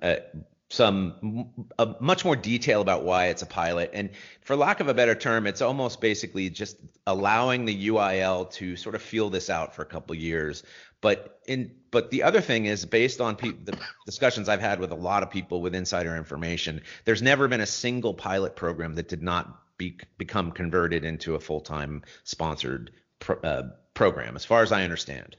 some 0.70 1.50
a 1.80 1.94
much 1.98 2.24
more 2.24 2.36
detail 2.36 2.80
about 2.80 3.02
why 3.02 3.26
it's 3.26 3.42
a 3.42 3.46
pilot. 3.46 3.90
And 3.92 4.10
for 4.40 4.54
lack 4.54 4.78
of 4.78 4.88
a 4.88 4.94
better 4.94 5.16
term 5.16 5.46
it's 5.46 5.60
almost 5.60 6.00
basically 6.00 6.48
just 6.48 6.76
allowing 7.06 7.64
the 7.64 7.88
UIL 7.88 8.50
to 8.52 8.76
sort 8.76 8.94
of 8.94 9.02
feel 9.02 9.30
this 9.30 9.50
out 9.50 9.74
for 9.74 9.82
a 9.82 9.86
couple 9.86 10.14
years. 10.14 10.62
But 11.00 11.40
in 11.46 11.72
but 11.90 12.10
the 12.10 12.22
other 12.22 12.40
thing 12.40 12.66
is 12.66 12.86
based 12.86 13.20
on 13.20 13.34
pe- 13.34 13.50
the 13.50 13.76
discussions 14.06 14.48
I've 14.48 14.60
had 14.60 14.78
with 14.78 14.92
a 14.92 14.96
lot 14.96 15.24
of 15.24 15.30
people 15.30 15.60
with 15.60 15.74
insider 15.74 16.16
information 16.16 16.82
there's 17.04 17.22
never 17.22 17.48
been 17.48 17.60
a 17.60 17.66
single 17.66 18.14
pilot 18.14 18.54
program 18.54 18.94
that 18.94 19.08
did 19.08 19.22
not 19.22 19.76
be, 19.76 19.98
become 20.18 20.52
converted 20.52 21.04
into 21.04 21.34
a 21.34 21.40
full-time 21.40 22.02
sponsored 22.22 22.92
pro, 23.18 23.36
uh, 23.36 23.70
program 23.94 24.36
as 24.36 24.44
far 24.44 24.62
as 24.62 24.70
I 24.70 24.84
understand 24.84 25.36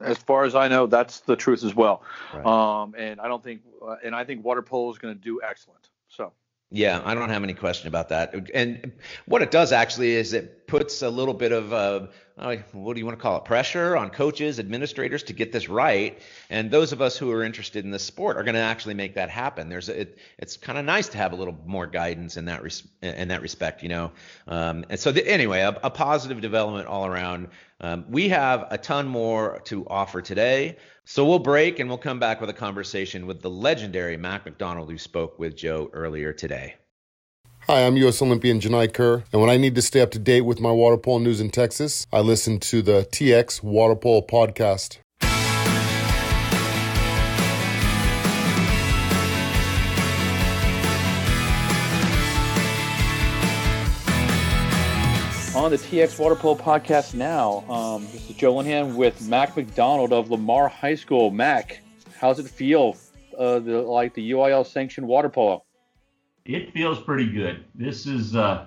as 0.00 0.18
far 0.18 0.44
as 0.44 0.54
I 0.54 0.68
know, 0.68 0.86
that's 0.86 1.20
the 1.20 1.36
truth 1.36 1.64
as 1.64 1.74
well. 1.74 2.02
Right. 2.34 2.46
Um, 2.46 2.94
and 2.96 3.20
I 3.20 3.28
don't 3.28 3.42
think, 3.42 3.62
uh, 3.82 3.96
and 4.04 4.14
I 4.14 4.24
think 4.24 4.44
water 4.44 4.62
polo 4.62 4.90
is 4.90 4.98
going 4.98 5.14
to 5.14 5.20
do 5.20 5.40
excellent. 5.42 5.88
So. 6.08 6.32
Yeah, 6.70 7.00
I 7.02 7.14
don't 7.14 7.30
have 7.30 7.42
any 7.42 7.54
question 7.54 7.88
about 7.88 8.10
that. 8.10 8.34
And 8.52 8.92
what 9.24 9.40
it 9.40 9.50
does 9.50 9.72
actually 9.72 10.12
is 10.12 10.34
it 10.34 10.66
puts 10.66 11.00
a 11.00 11.08
little 11.08 11.32
bit 11.32 11.50
of 11.50 11.72
uh, 11.72 12.08
what 12.72 12.94
do 12.94 13.00
you 13.00 13.06
want 13.06 13.18
to 13.18 13.22
call 13.22 13.36
it 13.38 13.44
pressure 13.44 13.96
on 13.96 14.10
coaches 14.10 14.60
administrators 14.60 15.24
to 15.24 15.32
get 15.32 15.50
this 15.50 15.68
right 15.68 16.20
and 16.50 16.70
those 16.70 16.92
of 16.92 17.02
us 17.02 17.16
who 17.16 17.32
are 17.32 17.42
interested 17.42 17.84
in 17.84 17.90
this 17.90 18.04
sport 18.04 18.36
are 18.36 18.44
going 18.44 18.54
to 18.54 18.60
actually 18.60 18.94
make 18.94 19.14
that 19.14 19.28
happen 19.28 19.68
there's 19.68 19.88
a, 19.88 20.02
it, 20.02 20.18
it's 20.38 20.56
kind 20.56 20.78
of 20.78 20.84
nice 20.84 21.08
to 21.08 21.18
have 21.18 21.32
a 21.32 21.36
little 21.36 21.56
more 21.66 21.86
guidance 21.86 22.36
in 22.36 22.44
that 22.44 22.62
res, 22.62 22.86
in 23.02 23.28
that 23.28 23.42
respect 23.42 23.82
you 23.82 23.88
know 23.88 24.12
um, 24.46 24.84
and 24.88 25.00
so 25.00 25.10
the, 25.10 25.26
anyway 25.26 25.60
a, 25.60 25.70
a, 25.82 25.90
positive 25.90 26.40
development 26.40 26.86
all 26.86 27.06
around 27.06 27.48
um, 27.80 28.04
we 28.08 28.28
have 28.28 28.66
a 28.70 28.78
ton 28.78 29.06
more 29.06 29.60
to 29.64 29.86
offer 29.88 30.20
today 30.20 30.76
so 31.04 31.24
we'll 31.24 31.38
break 31.38 31.78
and 31.78 31.88
we'll 31.88 31.98
come 31.98 32.18
back 32.18 32.40
with 32.40 32.50
a 32.50 32.54
conversation 32.54 33.26
with 33.26 33.40
the 33.42 33.50
legendary 33.50 34.16
mac 34.16 34.44
mcdonald 34.44 34.90
who 34.90 34.98
spoke 34.98 35.38
with 35.38 35.56
joe 35.56 35.90
earlier 35.92 36.32
today 36.32 36.74
Hi, 37.66 37.84
I'm 37.84 37.98
U.S. 37.98 38.22
Olympian 38.22 38.60
Janai 38.60 38.94
Kerr, 38.94 39.24
and 39.30 39.42
when 39.42 39.50
I 39.50 39.58
need 39.58 39.74
to 39.74 39.82
stay 39.82 40.00
up 40.00 40.10
to 40.12 40.18
date 40.18 40.40
with 40.40 40.58
my 40.58 40.70
water 40.70 40.96
polo 40.96 41.18
news 41.18 41.38
in 41.38 41.50
Texas, 41.50 42.06
I 42.10 42.20
listen 42.20 42.60
to 42.60 42.80
the 42.80 43.06
TX 43.12 43.62
Water 43.62 43.94
Polo 43.94 44.22
podcast. 44.22 45.00
On 55.68 55.72
the 55.72 55.76
TX 55.76 56.18
Water 56.18 56.34
Polo 56.34 56.54
podcast 56.54 57.12
now, 57.12 57.62
um, 57.68 58.02
this 58.10 58.30
is 58.30 58.36
Joe 58.36 58.54
Linhan 58.54 58.94
with 58.94 59.28
Mac 59.28 59.54
McDonald 59.54 60.14
of 60.14 60.30
Lamar 60.30 60.66
High 60.66 60.94
School. 60.94 61.30
Mac, 61.30 61.82
how's 62.16 62.38
it 62.38 62.48
feel, 62.48 62.96
uh, 63.38 63.58
the, 63.58 63.82
like 63.82 64.14
the 64.14 64.30
UIL 64.30 64.66
sanctioned 64.66 65.06
water 65.06 65.28
polo? 65.28 65.62
it 66.46 66.72
feels 66.72 66.98
pretty 66.98 67.30
good. 67.30 67.66
This 67.74 68.06
is 68.06 68.34
uh, 68.34 68.64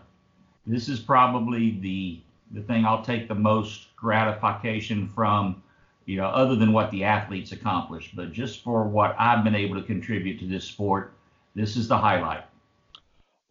this 0.67 0.87
is 0.87 0.99
probably 0.99 1.79
the 1.81 2.21
the 2.51 2.61
thing 2.61 2.85
I'll 2.85 3.03
take 3.03 3.27
the 3.27 3.33
most 3.33 3.95
gratification 3.95 5.07
from, 5.07 5.63
you 6.05 6.17
know, 6.17 6.27
other 6.27 6.55
than 6.55 6.71
what 6.71 6.91
the 6.91 7.03
athletes 7.03 7.51
accomplish, 7.51 8.11
but 8.15 8.31
just 8.31 8.63
for 8.63 8.83
what 8.83 9.15
I've 9.17 9.43
been 9.43 9.55
able 9.55 9.73
to 9.81 9.87
contribute 9.87 10.39
to 10.41 10.45
this 10.45 10.65
sport, 10.65 11.15
this 11.55 11.77
is 11.77 11.87
the 11.87 11.97
highlight. 11.97 12.43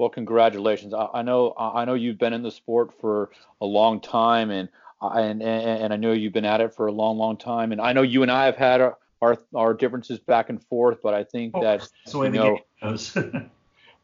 Well, 0.01 0.09
congratulations. 0.09 0.95
I, 0.95 1.09
I 1.13 1.21
know 1.21 1.53
I 1.59 1.85
know 1.85 1.93
you've 1.93 2.17
been 2.17 2.33
in 2.33 2.43
the 2.43 2.51
sport 2.51 2.99
for 3.03 3.29
a 3.61 3.67
long 3.67 4.01
time, 4.01 4.51
and 4.51 4.71
and 5.03 5.43
and 5.43 5.93
I 5.93 5.97
know 5.97 6.13
you've 6.13 6.33
been 6.33 6.47
at 6.47 6.63
it 6.63 6.75
for 6.75 6.87
a 6.87 6.91
long, 6.91 7.19
long 7.19 7.37
time, 7.37 7.71
and 7.71 7.83
I 7.83 7.93
know 7.93 8.01
you 8.01 8.23
and 8.23 8.31
I 8.31 8.47
have 8.47 8.57
had 8.57 8.81
our 8.81 8.97
our, 9.21 9.37
our 9.55 9.75
differences 9.75 10.19
back 10.19 10.49
and 10.49 10.65
forth, 10.69 11.01
but 11.03 11.13
I 11.13 11.25
think 11.25 11.53
oh, 11.55 11.63
that 11.63 11.81
that's 11.81 12.13
the 12.13 12.19
way 12.19 12.29
you 12.29 12.33
know, 12.33 12.59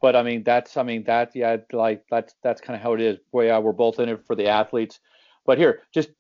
but 0.03 0.15
I 0.15 0.23
mean 0.23 0.43
that's 0.43 0.77
I 0.77 0.83
mean 0.83 1.03
that 1.05 1.35
yeah 1.35 1.57
like 1.73 2.05
that's 2.11 2.35
that's 2.43 2.61
kind 2.61 2.77
of 2.77 2.83
how 2.83 2.93
it 2.93 3.01
is. 3.01 3.17
Boy, 3.33 3.47
yeah, 3.47 3.59
we're 3.59 3.73
both 3.73 3.99
in 3.99 4.11
it 4.11 4.27
for 4.27 4.37
the 4.37 4.49
athletes. 4.49 5.01
But 5.47 5.57
here, 5.57 5.81
just 5.95 6.11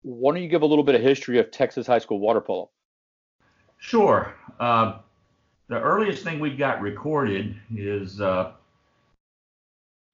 why 0.00 0.32
don't 0.32 0.42
you 0.42 0.48
give 0.48 0.62
a 0.62 0.66
little 0.66 0.82
bit 0.82 0.94
of 0.94 1.02
history 1.02 1.38
of 1.38 1.50
Texas 1.50 1.86
high 1.86 1.98
school 1.98 2.20
water 2.20 2.40
polo? 2.40 2.70
Sure. 3.76 4.34
Uh, 4.58 5.00
the 5.68 5.78
earliest 5.78 6.24
thing 6.24 6.40
we've 6.40 6.56
got 6.56 6.80
recorded 6.80 7.54
is 7.76 8.22
uh, 8.22 8.52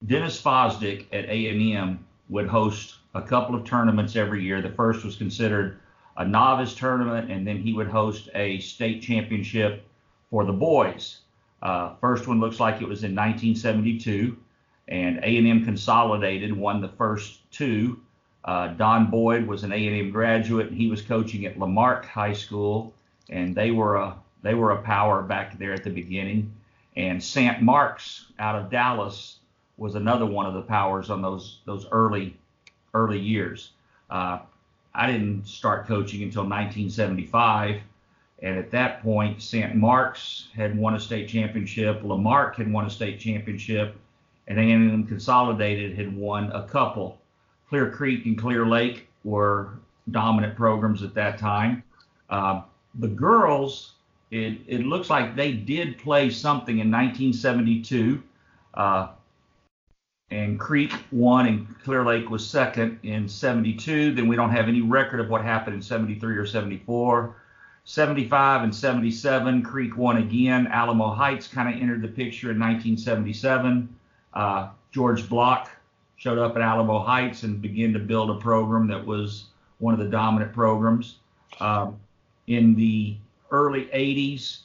Dennis 0.07 0.40
Fosdick 0.40 1.07
at 1.12 1.26
A&M 1.26 2.04
would 2.30 2.49
host 2.49 2.97
a 3.14 3.21
couple 3.21 3.54
of 3.54 3.64
tournaments 3.64 4.16
every 4.16 4.42
year. 4.42 4.62
The 4.62 4.71
first 4.71 5.04
was 5.04 5.16
considered 5.16 5.78
a 6.16 6.26
novice 6.26 6.75
tournament, 6.75 7.30
and 7.30 7.47
then 7.47 7.59
he 7.59 7.75
would 7.75 7.88
host 7.88 8.30
a 8.35 8.59
state 8.61 9.02
championship 9.02 9.85
for 10.30 10.45
the 10.45 10.52
boys. 10.52 11.19
Uh, 11.62 11.95
first 12.00 12.26
one 12.26 12.40
looks 12.40 12.59
like 12.59 12.76
it 12.76 12.88
was 12.88 13.04
in 13.04 13.14
1972, 13.14 14.37
and 14.88 15.19
A&M 15.19 15.64
Consolidated 15.64 16.57
won 16.57 16.80
the 16.80 16.88
first 16.88 17.50
two. 17.50 18.00
Uh, 18.45 18.69
Don 18.69 19.11
Boyd 19.11 19.47
was 19.47 19.64
an 19.64 19.73
A&M 19.73 20.11
graduate, 20.11 20.69
and 20.69 20.76
he 20.76 20.88
was 20.88 21.02
coaching 21.02 21.45
at 21.45 21.59
La 21.59 21.66
Marque 21.66 22.07
High 22.07 22.33
School, 22.33 22.95
and 23.28 23.54
they 23.54 23.71
were 23.71 23.97
a 23.97 24.16
they 24.42 24.54
were 24.54 24.71
a 24.71 24.80
power 24.80 25.21
back 25.21 25.59
there 25.59 25.75
at 25.75 25.85
the 25.85 25.90
beginning. 25.90 26.50
And 26.97 27.23
St. 27.23 27.61
Mark's 27.61 28.33
out 28.38 28.57
of 28.57 28.71
Dallas 28.71 29.40
was 29.81 29.95
another 29.95 30.27
one 30.27 30.47
of 30.47 30.53
the 30.55 30.63
powers 30.63 31.11
on 31.11 31.23
those 31.23 31.59
those 31.65 31.87
early 31.91 32.37
early 32.95 33.19
years. 33.19 33.73
Uh, 34.11 34.39
I 34.95 35.11
didn't 35.11 35.47
start 35.47 35.87
coaching 35.87 36.23
until 36.23 36.43
1975, 36.43 37.81
and 38.43 38.59
at 38.59 38.71
that 38.73 39.03
point, 39.03 39.41
St. 39.41 39.75
Mark's 39.75 40.49
had 40.55 40.77
won 40.77 40.95
a 40.95 41.01
state 41.01 41.29
championship, 41.29 42.03
La 42.03 42.17
Marque 42.17 42.57
had 42.57 42.71
won 42.71 42.87
a 42.87 42.91
state 42.91 43.19
championship, 43.19 43.97
and 44.49 44.59
A&M 44.59 45.07
Consolidated 45.07 45.97
had 45.97 46.15
won 46.15 46.51
a 46.53 46.67
couple. 46.67 47.19
Clear 47.69 47.91
Creek 47.91 48.27
and 48.27 48.37
Clear 48.37 48.67
Lake 48.67 49.09
were 49.23 49.79
dominant 50.11 50.57
programs 50.57 51.05
at 51.05 51.15
that 51.15 51.39
time. 51.39 51.85
Uh, 52.29 52.63
the 52.97 53.09
girls, 53.09 53.93
it, 54.33 54.59
it 54.67 54.81
looks 54.81 55.09
like 55.09 55.37
they 55.37 55.53
did 55.53 55.99
play 55.99 56.31
something 56.31 56.81
in 56.81 56.91
1972. 56.91 58.21
Uh, 58.75 59.09
and 60.31 60.61
Creek 60.61 60.93
won 61.11 61.47
and 61.47 61.83
Clear 61.83 62.05
Lake 62.05 62.31
was 62.31 62.49
second 62.49 62.99
in 63.03 63.29
72. 63.29 64.15
Then 64.15 64.29
we 64.29 64.37
don't 64.37 64.51
have 64.51 64.69
any 64.69 64.81
record 64.81 65.21
of 65.21 65.29
what 65.29 65.43
happened 65.43 65.75
in 65.75 65.83
73 65.83 66.37
or 66.37 66.47
74. 66.47 67.35
75 67.85 68.63
and 68.63 68.75
77, 68.75 69.63
Creek 69.63 69.97
won 69.97 70.19
again. 70.19 70.69
Alamo 70.69 71.11
Heights 71.11 71.49
kind 71.49 71.75
of 71.75 71.81
entered 71.81 72.03
the 72.03 72.09
picture 72.09 72.53
in 72.53 72.59
1977. 72.61 73.89
Uh, 74.35 74.69
George 74.93 75.29
Block 75.29 75.71
showed 76.17 76.39
up 76.39 76.55
at 76.55 76.63
Alamo 76.63 77.01
Heights 77.01 77.43
and 77.43 77.61
began 77.61 77.93
to 77.93 77.99
build 77.99 78.31
a 78.31 78.35
program 78.35 78.87
that 78.87 79.05
was 79.05 79.47
one 79.79 79.95
of 79.95 79.99
the 79.99 80.07
dominant 80.07 80.53
programs. 80.53 81.17
Um, 81.59 81.99
in 82.47 82.75
the 82.75 83.17
early 83.51 83.87
80s, 83.87 84.61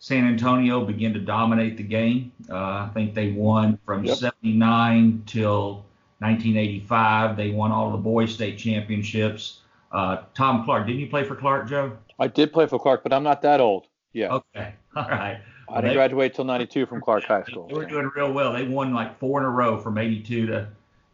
San 0.00 0.26
Antonio 0.26 0.82
began 0.82 1.12
to 1.12 1.20
dominate 1.20 1.76
the 1.76 1.82
game. 1.82 2.32
Uh, 2.48 2.56
I 2.56 2.90
think 2.94 3.14
they 3.14 3.32
won 3.32 3.78
from 3.84 4.02
yep. 4.02 4.16
79 4.16 5.22
till 5.26 5.84
1985. 6.20 7.36
They 7.36 7.50
won 7.50 7.70
all 7.70 7.90
the 7.90 7.98
boys 7.98 8.32
state 8.32 8.56
championships. 8.56 9.58
Uh, 9.92 10.22
Tom 10.34 10.64
Clark, 10.64 10.86
didn't 10.86 11.00
you 11.00 11.06
play 11.06 11.22
for 11.22 11.36
Clark, 11.36 11.68
Joe? 11.68 11.98
I 12.18 12.28
did 12.28 12.50
play 12.50 12.66
for 12.66 12.78
Clark, 12.78 13.02
but 13.02 13.12
I'm 13.12 13.22
not 13.22 13.42
that 13.42 13.60
old. 13.60 13.88
Yeah. 14.14 14.36
Okay. 14.36 14.72
All 14.96 15.04
right. 15.04 15.40
I 15.68 15.74
didn't 15.76 15.90
they, 15.90 15.94
graduate 15.94 16.34
till 16.34 16.44
92 16.44 16.86
from 16.86 17.00
Clark 17.00 17.24
High 17.24 17.44
School. 17.44 17.68
They 17.68 17.74
were 17.74 17.84
doing 17.84 18.10
real 18.16 18.32
well. 18.32 18.52
They 18.52 18.66
won 18.66 18.92
like 18.92 19.18
four 19.20 19.38
in 19.40 19.46
a 19.46 19.50
row 19.50 19.78
from 19.78 19.98
82 19.98 20.46
to 20.46 20.68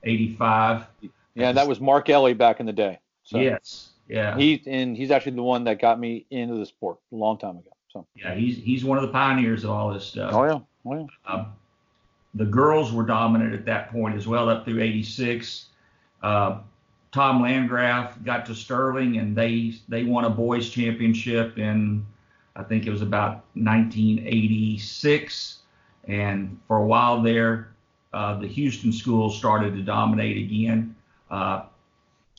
85. 0.05 0.87
Yeah, 1.35 1.53
that 1.53 1.69
was 1.69 1.81
Mark 1.81 2.09
Ellie 2.09 2.33
back 2.35 2.61
in 2.61 2.67
the 2.67 2.73
day. 2.73 3.01
So 3.25 3.39
yes. 3.39 3.91
Yeah. 4.09 4.37
He 4.37 4.63
and 4.67 4.97
he's 4.97 5.11
actually 5.11 5.33
the 5.33 5.43
one 5.43 5.65
that 5.65 5.81
got 5.81 5.99
me 5.99 6.25
into 6.31 6.55
the 6.55 6.65
sport 6.67 6.99
a 7.13 7.17
long 7.17 7.37
time 7.39 7.59
ago. 7.59 7.76
So. 7.97 8.07
Yeah, 8.17 8.35
he's 8.35 8.59
he's 8.59 8.85
one 8.85 8.99
of 8.99 9.03
the 9.03 9.13
pioneers 9.13 9.65
of 9.65 9.71
all 9.71 9.93
this 9.93 10.05
stuff. 10.05 10.33
Oh 10.35 10.45
yeah. 10.45 10.59
Oh 10.85 10.95
yeah. 10.95 11.07
Um, 11.27 11.47
the 12.35 12.45
girls 12.45 12.93
were 12.93 13.05
dominant 13.05 13.55
at 13.55 13.65
that 13.65 13.91
point 13.91 14.15
as 14.15 14.27
well, 14.27 14.51
up 14.51 14.67
through 14.67 14.83
86. 14.83 15.67
Uh, 16.23 16.59
Tom 17.13 17.41
Landgraf 17.41 18.23
got 18.25 18.45
to 18.47 18.55
Sterling 18.55 19.17
and 19.17 19.35
they 19.35 19.75
they 19.89 20.05
won 20.05 20.27
a 20.27 20.31
boys 20.31 20.69
championship 20.69 21.57
in 21.59 22.05
I 22.55 22.63
think 22.63 22.87
it 22.87 22.91
was 22.91 23.01
about 23.03 23.45
1986. 23.55 25.59
And 26.09 26.59
for 26.67 26.79
a 26.79 26.87
while 26.87 27.23
there, 27.23 27.69
uh, 28.13 28.39
the 28.39 28.47
Houston 28.47 28.93
schools 28.93 29.37
started 29.37 29.75
to 29.75 29.83
dominate 29.83 30.37
again. 30.39 30.95
Uh, 31.31 31.65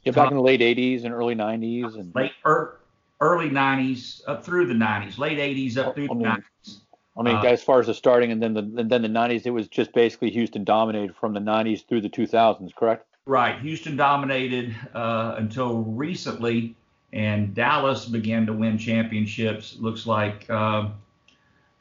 Yeah, 0.04 0.14
back 0.14 0.32
in 0.32 0.38
the 0.38 0.44
late 0.44 0.62
80s 0.62 1.04
and 1.06 1.14
early 1.14 1.36
90s 1.36 1.96
and 1.96 2.14
late 2.16 2.32
er, 2.46 2.77
early 3.22 3.50
90s 3.50 4.22
up 4.28 4.44
through 4.44 4.68
the 4.68 4.74
90s, 4.74 5.18
late 5.18 5.38
80s 5.38 5.78
up 5.78 5.96
through 5.96 6.10
I 6.12 6.14
mean, 6.14 6.24
the 6.24 6.30
90s. 6.30 6.78
I 7.18 7.24
mean, 7.24 7.36
Uh, 7.36 7.42
as 7.44 7.64
far 7.64 7.80
as 7.80 7.88
the 7.88 7.94
starting 7.94 8.32
and 8.32 8.42
then 8.42 8.54
the 8.54 8.62
and 8.62 8.90
then 8.90 9.02
the 9.02 9.08
90s, 9.08 9.46
it 9.46 9.52
was 9.52 9.68
just 9.68 9.92
basically 9.94 10.30
Houston 10.32 10.64
dominated 10.64 11.16
from 11.16 11.34
the 11.34 11.40
90s 11.40 11.88
through 11.88 12.02
the 12.02 12.10
2000s, 12.10 12.76
correct? 12.76 13.06
Right. 13.26 13.60
Houston 13.60 13.98
dominated 13.98 14.76
uh, 14.94 15.36
until 15.38 15.80
recently, 15.80 16.76
and 17.12 17.54
Dallas 17.54 18.06
began 18.06 18.46
to 18.46 18.54
win 18.54 18.78
championships. 18.78 19.78
Looks 19.80 20.06
like 20.06 20.50
uh, 20.50 20.90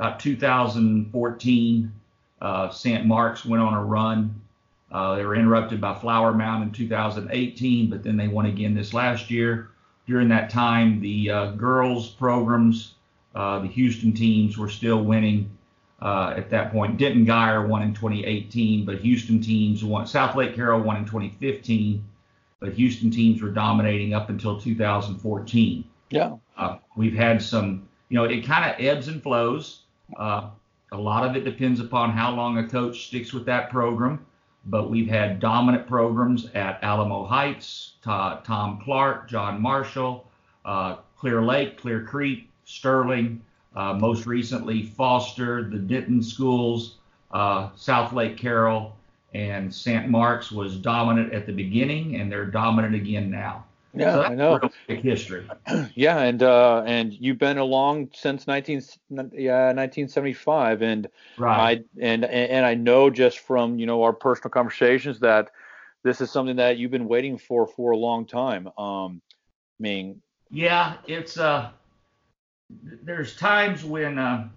about 0.00 0.19
2014, 0.21 1.93
uh, 2.40 2.71
St. 2.71 3.07
Mark's 3.07 3.45
went 3.45 3.62
on 3.62 3.75
a 3.75 3.85
run. 3.85 4.40
Uh, 4.90 5.16
they 5.16 5.25
were 5.25 5.35
interrupted 5.37 5.81
by 5.81 5.95
Flower 5.95 6.33
Mound 6.33 6.62
in 6.62 6.71
2018, 6.73 7.90
but 7.90 8.02
then 8.02 8.16
they 8.16 8.28
won 8.28 8.47
again 8.47 8.75
this 8.75 8.95
last 8.95 9.31
year. 9.31 9.71
During 10.06 10.28
that 10.28 10.50
time, 10.50 11.00
the 11.00 11.30
uh, 11.30 11.50
girls 11.52 12.08
programs, 12.08 12.94
uh, 13.34 13.58
the 13.60 13.68
Houston 13.68 14.12
teams 14.12 14.56
were 14.56 14.68
still 14.68 15.02
winning 15.02 15.50
uh, 16.00 16.34
at 16.36 16.50
that 16.50 16.72
point. 16.72 16.98
Denton 16.98 17.26
Guyer 17.26 17.66
won 17.66 17.82
in 17.82 17.94
2018, 17.94 18.84
but 18.84 19.00
Houston 19.00 19.40
teams 19.40 19.82
won. 19.82 20.06
South 20.06 20.36
Lake 20.36 20.54
Carroll 20.54 20.80
won 20.80 20.96
in 20.96 21.04
2015, 21.04 22.04
but 22.60 22.72
Houston 22.75 23.10
teams 23.10 23.42
were 23.42 23.50
dominating 23.50 24.14
up 24.14 24.28
until 24.30 24.60
2014. 24.60 25.84
Yeah. 26.10 26.36
Uh, 26.56 26.76
we've 26.96 27.14
had 27.14 27.42
some, 27.42 27.88
you 28.08 28.16
know, 28.16 28.25
it 28.25 28.44
kind 28.44 28.70
of 28.70 28.80
ebbs 28.84 29.08
and 29.08 29.22
flows. 29.22 29.82
Uh, 30.16 30.50
a 30.92 30.96
lot 30.96 31.28
of 31.28 31.36
it 31.36 31.44
depends 31.44 31.80
upon 31.80 32.10
how 32.10 32.34
long 32.34 32.58
a 32.58 32.68
coach 32.68 33.08
sticks 33.08 33.32
with 33.32 33.44
that 33.46 33.70
program. 33.70 34.25
But 34.68 34.90
we've 34.90 35.08
had 35.08 35.38
dominant 35.38 35.87
programs 35.87 36.46
at 36.54 36.82
Alamo 36.82 37.25
Heights, 37.25 37.92
Tom 38.02 38.80
Clark, 38.82 39.28
John 39.28 39.61
Marshall, 39.61 40.26
uh, 40.64 40.96
Clear 41.16 41.42
Lake, 41.42 41.78
Clear 41.80 42.02
Creek, 42.02 42.49
Sterling, 42.64 43.40
uh, 43.76 43.92
most 43.92 44.26
recently 44.26 44.82
Foster, 44.82 45.62
the 45.68 45.78
Denton 45.78 46.23
schools, 46.23 46.96
uh, 47.30 47.68
South 47.76 48.12
Lake 48.12 48.37
Carroll, 48.37 48.96
and 49.35 49.73
St. 49.73 50.08
Mark's 50.08 50.50
was 50.50 50.76
dominant 50.76 51.32
at 51.32 51.46
the 51.46 51.52
beginning, 51.52 52.16
and 52.16 52.32
they're 52.32 52.46
dominant 52.46 52.94
again 52.94 53.30
now. 53.30 53.65
Yeah, 53.97 54.15
so 54.15 54.23
I 54.23 54.35
know. 54.35 54.61
history. 54.88 55.45
Yeah, 55.95 56.19
and 56.21 56.43
uh, 56.43 56.83
and 56.87 57.12
you've 57.12 57.38
been 57.38 57.59
along 57.59 58.11
since 58.15 58.47
19 58.47 58.83
yeah 59.33 59.73
1975, 59.73 60.83
and 60.83 61.09
Right. 61.37 61.59
I 61.59 61.85
and 62.00 62.25
and 62.25 62.65
I 62.65 62.75
know 62.75 63.11
just 63.11 63.41
from 63.41 63.79
you 63.79 63.87
know 63.87 64.03
our 64.05 64.12
personal 64.12 64.50
conversations 64.50 65.21
that 65.21 65.50
this 66.05 66.21
is 66.21 66.31
something 66.31 66.57
that 66.57 66.79
you've 66.79 66.93
been 66.93 67.09
waiting 67.09 67.38
for 67.38 67.67
for 67.67 67.91
a 67.93 67.97
long 67.97 68.26
time. 68.26 68.69
Um, 68.79 69.21
I 69.81 69.83
mean, 69.83 70.23
Yeah, 70.50 70.99
it's 71.07 71.38
uh 71.38 71.71
there's 73.03 73.37
times 73.37 73.85
when 73.85 74.19
uh 74.19 74.49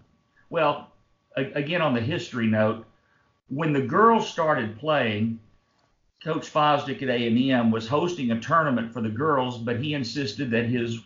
well 0.50 0.92
a- 1.38 1.52
again 1.54 1.82
on 1.82 1.94
the 1.94 2.02
history 2.02 2.48
note 2.48 2.86
when 3.50 3.74
the 3.74 3.82
girls 3.82 4.30
started 4.30 4.78
playing 4.80 5.40
coach 6.24 6.52
Fosdick 6.52 7.02
at 7.02 7.10
A&M 7.10 7.72
was 7.72 7.88
hosting 7.88 8.32
a 8.32 8.40
tournament 8.40 8.92
for 8.92 9.02
the 9.02 9.10
girls 9.10 9.58
but 9.58 9.80
he 9.80 9.94
insisted 9.94 10.52
that 10.52 10.66
his 10.66 11.00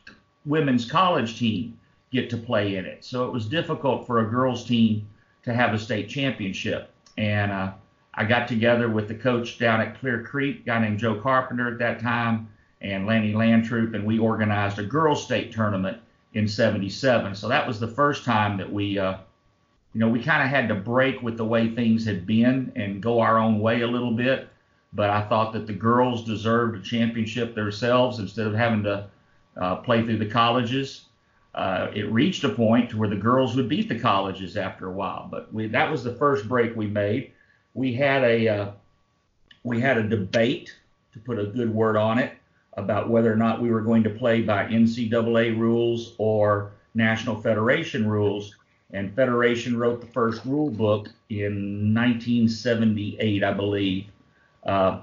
women's 0.45 0.89
college 0.89 1.37
team 1.37 1.77
get 2.11 2.29
to 2.29 2.37
play 2.37 2.75
in 2.75 2.85
it 2.85 3.03
so 3.03 3.25
it 3.25 3.31
was 3.31 3.45
difficult 3.45 4.05
for 4.05 4.19
a 4.19 4.29
girls 4.29 4.65
team 4.65 5.07
to 5.43 5.53
have 5.53 5.73
a 5.73 5.79
state 5.79 6.09
championship 6.09 6.91
and 7.17 7.51
uh 7.51 7.71
I 8.15 8.25
got 8.25 8.47
together 8.47 8.89
with 8.89 9.07
the 9.07 9.15
coach 9.15 9.57
down 9.57 9.81
at 9.81 9.99
Clear 9.99 10.23
Creek, 10.23 10.65
guy 10.65 10.79
named 10.79 10.99
Joe 10.99 11.19
Carpenter 11.19 11.71
at 11.71 11.79
that 11.79 11.99
time, 11.99 12.47
and 12.81 13.07
Lanny 13.07 13.33
Landtroop, 13.33 13.95
and 13.95 14.05
we 14.05 14.19
organized 14.19 14.77
a 14.77 14.83
girls' 14.83 15.23
state 15.23 15.51
tournament 15.51 15.97
in 16.33 16.47
'77. 16.47 17.33
So 17.33 17.47
that 17.47 17.67
was 17.67 17.79
the 17.79 17.87
first 17.87 18.23
time 18.23 18.57
that 18.57 18.71
we, 18.71 18.99
uh, 18.99 19.17
you 19.93 19.99
know, 19.99 20.09
we 20.09 20.21
kind 20.21 20.43
of 20.43 20.49
had 20.49 20.67
to 20.67 20.75
break 20.75 21.23
with 21.23 21.37
the 21.37 21.45
way 21.45 21.69
things 21.69 22.05
had 22.05 22.27
been 22.27 22.71
and 22.75 23.01
go 23.01 23.19
our 23.19 23.39
own 23.39 23.59
way 23.59 23.81
a 23.81 23.87
little 23.87 24.13
bit. 24.13 24.47
But 24.95 25.09
I 25.09 25.21
thought 25.21 25.53
that 25.53 25.67
the 25.67 25.73
girls 25.73 26.23
deserved 26.23 26.77
a 26.77 26.81
championship 26.81 27.55
themselves 27.55 28.19
instead 28.19 28.47
of 28.47 28.53
having 28.53 28.83
to 28.83 29.07
uh, 29.57 29.77
play 29.77 30.03
through 30.03 30.17
the 30.17 30.29
colleges. 30.29 31.05
Uh, 31.55 31.87
it 31.93 32.11
reached 32.11 32.43
a 32.43 32.49
point 32.49 32.93
where 32.95 33.09
the 33.09 33.15
girls 33.15 33.55
would 33.55 33.69
beat 33.69 33.89
the 33.89 33.99
colleges 33.99 34.57
after 34.57 34.87
a 34.87 34.91
while. 34.91 35.27
But 35.29 35.53
we, 35.53 35.67
that 35.67 35.89
was 35.91 36.03
the 36.03 36.13
first 36.15 36.47
break 36.47 36.75
we 36.75 36.87
made. 36.87 37.31
We 37.73 37.93
had 37.93 38.23
a 38.23 38.47
uh, 38.47 38.71
we 39.63 39.79
had 39.79 39.97
a 39.97 40.03
debate, 40.03 40.75
to 41.13 41.19
put 41.19 41.39
a 41.39 41.45
good 41.45 41.73
word 41.73 41.95
on 41.95 42.19
it, 42.19 42.33
about 42.73 43.09
whether 43.09 43.31
or 43.31 43.35
not 43.35 43.61
we 43.61 43.71
were 43.71 43.81
going 43.81 44.03
to 44.03 44.09
play 44.09 44.41
by 44.41 44.65
NCAA 44.65 45.57
rules 45.57 46.15
or 46.17 46.71
National 46.95 47.39
Federation 47.39 48.07
rules. 48.07 48.55
And 48.91 49.15
Federation 49.15 49.77
wrote 49.77 50.01
the 50.01 50.07
first 50.07 50.43
rule 50.45 50.69
book 50.69 51.09
in 51.29 51.93
1978, 51.93 53.43
I 53.43 53.53
believe. 53.53 54.05
Uh, 54.65 55.01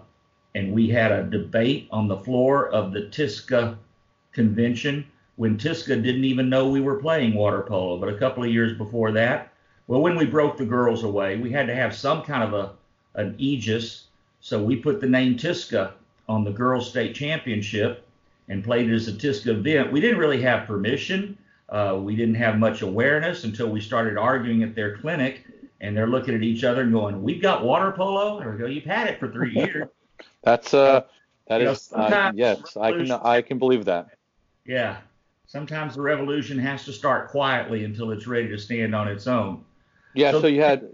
and 0.54 0.72
we 0.72 0.88
had 0.88 1.12
a 1.12 1.24
debate 1.24 1.88
on 1.90 2.08
the 2.08 2.18
floor 2.18 2.68
of 2.70 2.92
the 2.92 3.02
TISCA 3.02 3.76
convention 4.32 5.06
when 5.36 5.56
TISCA 5.56 6.02
didn't 6.02 6.24
even 6.24 6.48
know 6.48 6.68
we 6.68 6.80
were 6.80 6.96
playing 6.96 7.34
water 7.34 7.62
polo. 7.62 7.98
But 7.98 8.08
a 8.08 8.18
couple 8.18 8.42
of 8.42 8.50
years 8.50 8.76
before 8.76 9.12
that, 9.12 9.52
well, 9.86 10.00
when 10.00 10.16
we 10.16 10.26
broke 10.26 10.56
the 10.56 10.66
girls 10.66 11.02
away, 11.02 11.36
we 11.36 11.50
had 11.50 11.66
to 11.66 11.74
have 11.74 11.94
some 11.94 12.22
kind 12.22 12.42
of 12.42 12.54
a 12.54 12.72
an 13.14 13.34
aegis. 13.38 14.04
So 14.40 14.62
we 14.62 14.76
put 14.76 15.00
the 15.00 15.08
name 15.08 15.36
TISCA 15.36 15.92
on 16.28 16.44
the 16.44 16.52
girls' 16.52 16.88
state 16.88 17.14
championship 17.14 18.06
and 18.48 18.64
played 18.64 18.90
it 18.90 18.94
as 18.94 19.08
a 19.08 19.12
TISCA 19.12 19.48
event. 19.48 19.92
We 19.92 20.00
didn't 20.00 20.18
really 20.18 20.42
have 20.42 20.66
permission. 20.66 21.36
Uh, 21.68 21.98
we 22.00 22.16
didn't 22.16 22.34
have 22.34 22.58
much 22.58 22.82
awareness 22.82 23.44
until 23.44 23.68
we 23.68 23.80
started 23.80 24.16
arguing 24.16 24.62
at 24.62 24.74
their 24.74 24.96
clinic, 24.96 25.44
and 25.80 25.96
they're 25.96 26.06
looking 26.06 26.34
at 26.34 26.42
each 26.42 26.64
other 26.64 26.82
and 26.82 26.92
going, 26.92 27.22
"We've 27.22 27.42
got 27.42 27.64
water 27.64 27.90
polo." 27.92 28.38
And 28.40 28.52
we 28.52 28.58
go, 28.58 28.66
"You've 28.66 28.84
had 28.84 29.08
it 29.08 29.18
for 29.20 29.30
three 29.30 29.52
years." 29.54 29.88
that's 30.42 30.74
uh, 30.74 31.02
that 31.48 31.60
You 31.60 31.66
know, 31.66 31.76
uh, 31.94 32.32
yes, 32.34 32.76
I 32.76 32.92
can 32.92 33.10
I 33.10 33.42
can 33.42 33.58
believe 33.58 33.84
that. 33.86 34.08
yeah. 34.66 34.98
Sometimes 35.46 35.96
the 35.96 36.00
revolution 36.00 36.60
has 36.60 36.84
to 36.84 36.92
start 36.92 37.28
quietly 37.30 37.82
until 37.84 38.12
it's 38.12 38.28
ready 38.28 38.46
to 38.48 38.56
stand 38.56 38.94
on 38.94 39.08
its 39.08 39.26
own. 39.26 39.64
Yeah, 40.14 40.30
So- 40.30 40.42
so 40.42 40.46
you 40.46 40.62
had 40.62 40.88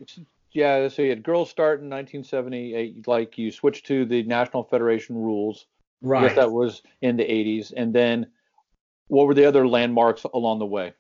yeah, 0.53 0.89
so 0.89 1.03
you 1.03 1.11
had 1.11 1.23
girls 1.23 1.51
start 1.51 1.81
in 1.81 1.91
1978. 1.91 3.07
Like 3.07 3.37
you 3.37 3.51
switched 3.51 3.85
to 3.87 4.07
the 4.07 4.23
National 4.23 4.63
Federation 4.65 5.15
rules. 5.17 5.67
I 6.07 6.23
guess 6.23 6.37
that 6.37 6.51
was 6.53 6.83
in 7.03 7.17
the 7.17 7.25
80s, 7.25 7.73
and 7.77 7.93
then 7.95 8.27
what 9.09 9.27
were 9.27 9.35
the 9.35 9.45
other 9.47 9.67
landmarks 9.69 10.25
along 10.25 10.59
the 10.61 10.67
way? 10.67 10.95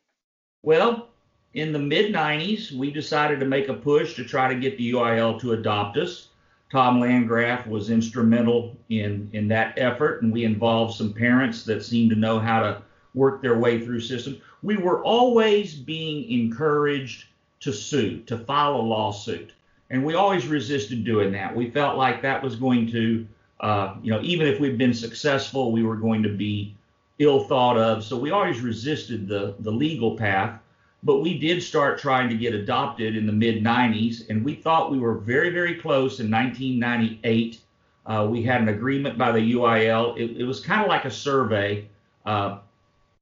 Well, 0.62 1.08
in 1.56 1.72
the 1.72 1.78
mid 1.78 2.12
90s, 2.12 2.70
we 2.70 2.90
decided 2.90 3.40
to 3.40 3.46
make 3.46 3.68
a 3.68 3.74
push 3.74 4.14
to 4.14 4.24
try 4.24 4.52
to 4.52 4.60
get 4.60 4.76
the 4.76 4.92
UIL 4.92 5.40
to 5.40 5.52
adopt 5.52 5.96
us. 5.96 6.28
Tom 6.70 7.00
Landgraf 7.00 7.66
was 7.66 7.88
instrumental 7.88 8.76
in, 8.90 9.30
in 9.32 9.48
that 9.48 9.72
effort, 9.78 10.20
and 10.20 10.30
we 10.30 10.44
involved 10.44 10.94
some 10.94 11.14
parents 11.14 11.64
that 11.64 11.82
seemed 11.82 12.10
to 12.10 12.16
know 12.16 12.38
how 12.38 12.60
to 12.60 12.82
work 13.14 13.40
their 13.40 13.56
way 13.56 13.82
through 13.82 14.00
systems. 14.00 14.36
We 14.62 14.76
were 14.76 15.02
always 15.02 15.74
being 15.74 16.30
encouraged 16.30 17.24
to 17.60 17.72
sue, 17.72 18.20
to 18.26 18.36
file 18.36 18.76
a 18.76 18.82
lawsuit, 18.82 19.54
and 19.88 20.04
we 20.04 20.12
always 20.12 20.46
resisted 20.46 21.04
doing 21.04 21.32
that. 21.32 21.56
We 21.56 21.70
felt 21.70 21.96
like 21.96 22.20
that 22.20 22.42
was 22.42 22.56
going 22.56 22.90
to, 22.90 23.26
uh, 23.60 23.94
you 24.02 24.10
know, 24.10 24.20
even 24.20 24.46
if 24.46 24.60
we'd 24.60 24.76
been 24.76 24.92
successful, 24.92 25.72
we 25.72 25.84
were 25.84 25.96
going 25.96 26.22
to 26.24 26.28
be 26.28 26.74
ill 27.18 27.44
thought 27.44 27.78
of. 27.78 28.04
So 28.04 28.18
we 28.18 28.30
always 28.30 28.60
resisted 28.60 29.26
the, 29.26 29.54
the 29.60 29.70
legal 29.70 30.18
path. 30.18 30.60
But 31.06 31.20
we 31.20 31.38
did 31.38 31.62
start 31.62 32.00
trying 32.00 32.28
to 32.30 32.36
get 32.36 32.52
adopted 32.52 33.16
in 33.16 33.26
the 33.26 33.32
mid 33.32 33.62
90s, 33.62 34.28
and 34.28 34.44
we 34.44 34.56
thought 34.56 34.90
we 34.90 34.98
were 34.98 35.14
very, 35.14 35.50
very 35.50 35.76
close 35.76 36.18
in 36.18 36.28
1998. 36.28 37.60
Uh, 38.06 38.26
we 38.28 38.42
had 38.42 38.60
an 38.60 38.70
agreement 38.70 39.16
by 39.16 39.30
the 39.30 39.52
UIL. 39.52 40.18
It, 40.18 40.40
it 40.40 40.44
was 40.44 40.58
kind 40.58 40.82
of 40.82 40.88
like 40.88 41.04
a 41.04 41.10
survey. 41.10 41.86
Uh, 42.24 42.58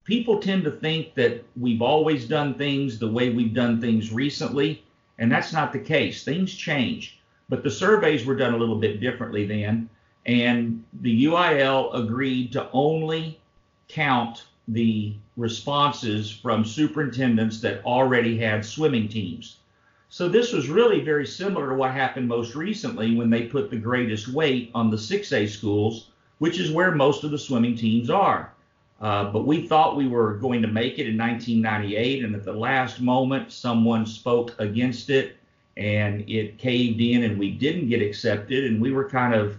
people 0.05 0.41
tend 0.41 0.65
to 0.65 0.71
think 0.71 1.15
that 1.17 1.45
we've 1.61 1.83
always 1.83 2.27
done 2.27 2.55
things 2.55 2.99
the 2.99 3.11
way 3.11 3.29
we've 3.29 3.53
done 3.53 3.83
things 3.83 4.11
recently, 4.11 4.83
and 5.19 5.31
that's 5.31 5.53
not 5.53 5.71
the 5.71 5.79
case. 5.79 6.25
Things 6.25 6.55
change. 6.55 7.21
But 7.51 7.63
the 7.63 7.71
surveys 7.71 8.25
were 8.25 8.35
done 8.35 8.55
a 8.55 8.57
little 8.57 8.79
bit 8.79 8.99
differently 8.99 9.47
then, 9.47 9.91
and 10.25 10.83
the 11.03 11.27
UIL 11.27 11.95
agreed 11.95 12.51
to 12.53 12.67
only 12.73 13.39
count 13.89 14.47
the 14.69 15.15
responses 15.37 16.31
from 16.31 16.65
superintendents 16.65 17.61
that 17.61 17.85
already 17.85 18.39
had 18.39 18.65
swimming 18.65 19.09
teams. 19.09 19.57
So 20.09 20.29
this 20.29 20.53
was 20.53 20.69
really 20.69 21.01
very 21.01 21.27
similar 21.27 21.71
to 21.71 21.75
what 21.75 21.91
happened 21.91 22.29
most 22.29 22.55
recently 22.55 23.17
when 23.17 23.31
they 23.31 23.47
put 23.47 23.71
the 23.71 23.77
greatest 23.77 24.29
weight 24.29 24.71
on 24.75 24.91
the 24.91 24.97
6A 24.97 25.49
schools, 25.49 26.11
which 26.39 26.59
is 26.59 26.71
where 26.71 26.93
most 26.93 27.25
of 27.25 27.31
the 27.31 27.39
swimming 27.39 27.77
teams 27.77 28.11
are. 28.11 28.53
Uh, 29.01 29.25
but 29.25 29.45
we 29.45 29.67
thought 29.67 29.97
we 29.97 30.07
were 30.07 30.35
going 30.35 30.63
to 30.63 30.69
make 30.69 30.99
it 30.99 31.09
in 31.09 31.19
1998, 31.19 32.25
and 32.25 32.35
at 32.35 32.45
the 32.45 32.53
last 32.53 33.01
moment, 33.01 33.53
someone 33.53 34.07
spoke 34.07 34.55
against 34.61 35.11
it, 35.11 35.37
and 35.77 36.29
it 36.31 36.59
caved 36.59 37.01
in, 37.01 37.25
and 37.25 37.39
we 37.39 37.51
didn't 37.51 37.89
get 37.89 38.01
accepted, 38.01 38.65
and 38.65 38.81
we 38.81 38.93
were 38.93 39.09
kind 39.09 39.35
of 39.35 39.59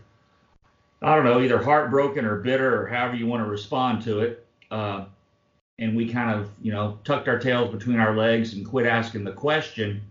I 1.01 1.15
don't 1.15 1.25
know, 1.25 1.41
either 1.41 1.61
heartbroken 1.61 2.25
or 2.25 2.37
bitter 2.37 2.81
or 2.81 2.87
however 2.87 3.15
you 3.15 3.27
want 3.27 3.43
to 3.43 3.49
respond 3.49 4.01
to 4.03 4.21
it. 4.21 4.44
Uh, 4.71 5.05
and 5.79 5.95
we 5.95 6.07
kind 6.11 6.39
of, 6.39 6.49
you 6.61 6.71
know, 6.71 6.97
tucked 7.03 7.27
our 7.27 7.39
tails 7.39 7.71
between 7.73 7.99
our 7.99 8.15
legs 8.15 8.53
and 8.53 8.65
quit 8.65 8.85
asking 8.85 9.23
the 9.23 9.31
question. 9.31 10.01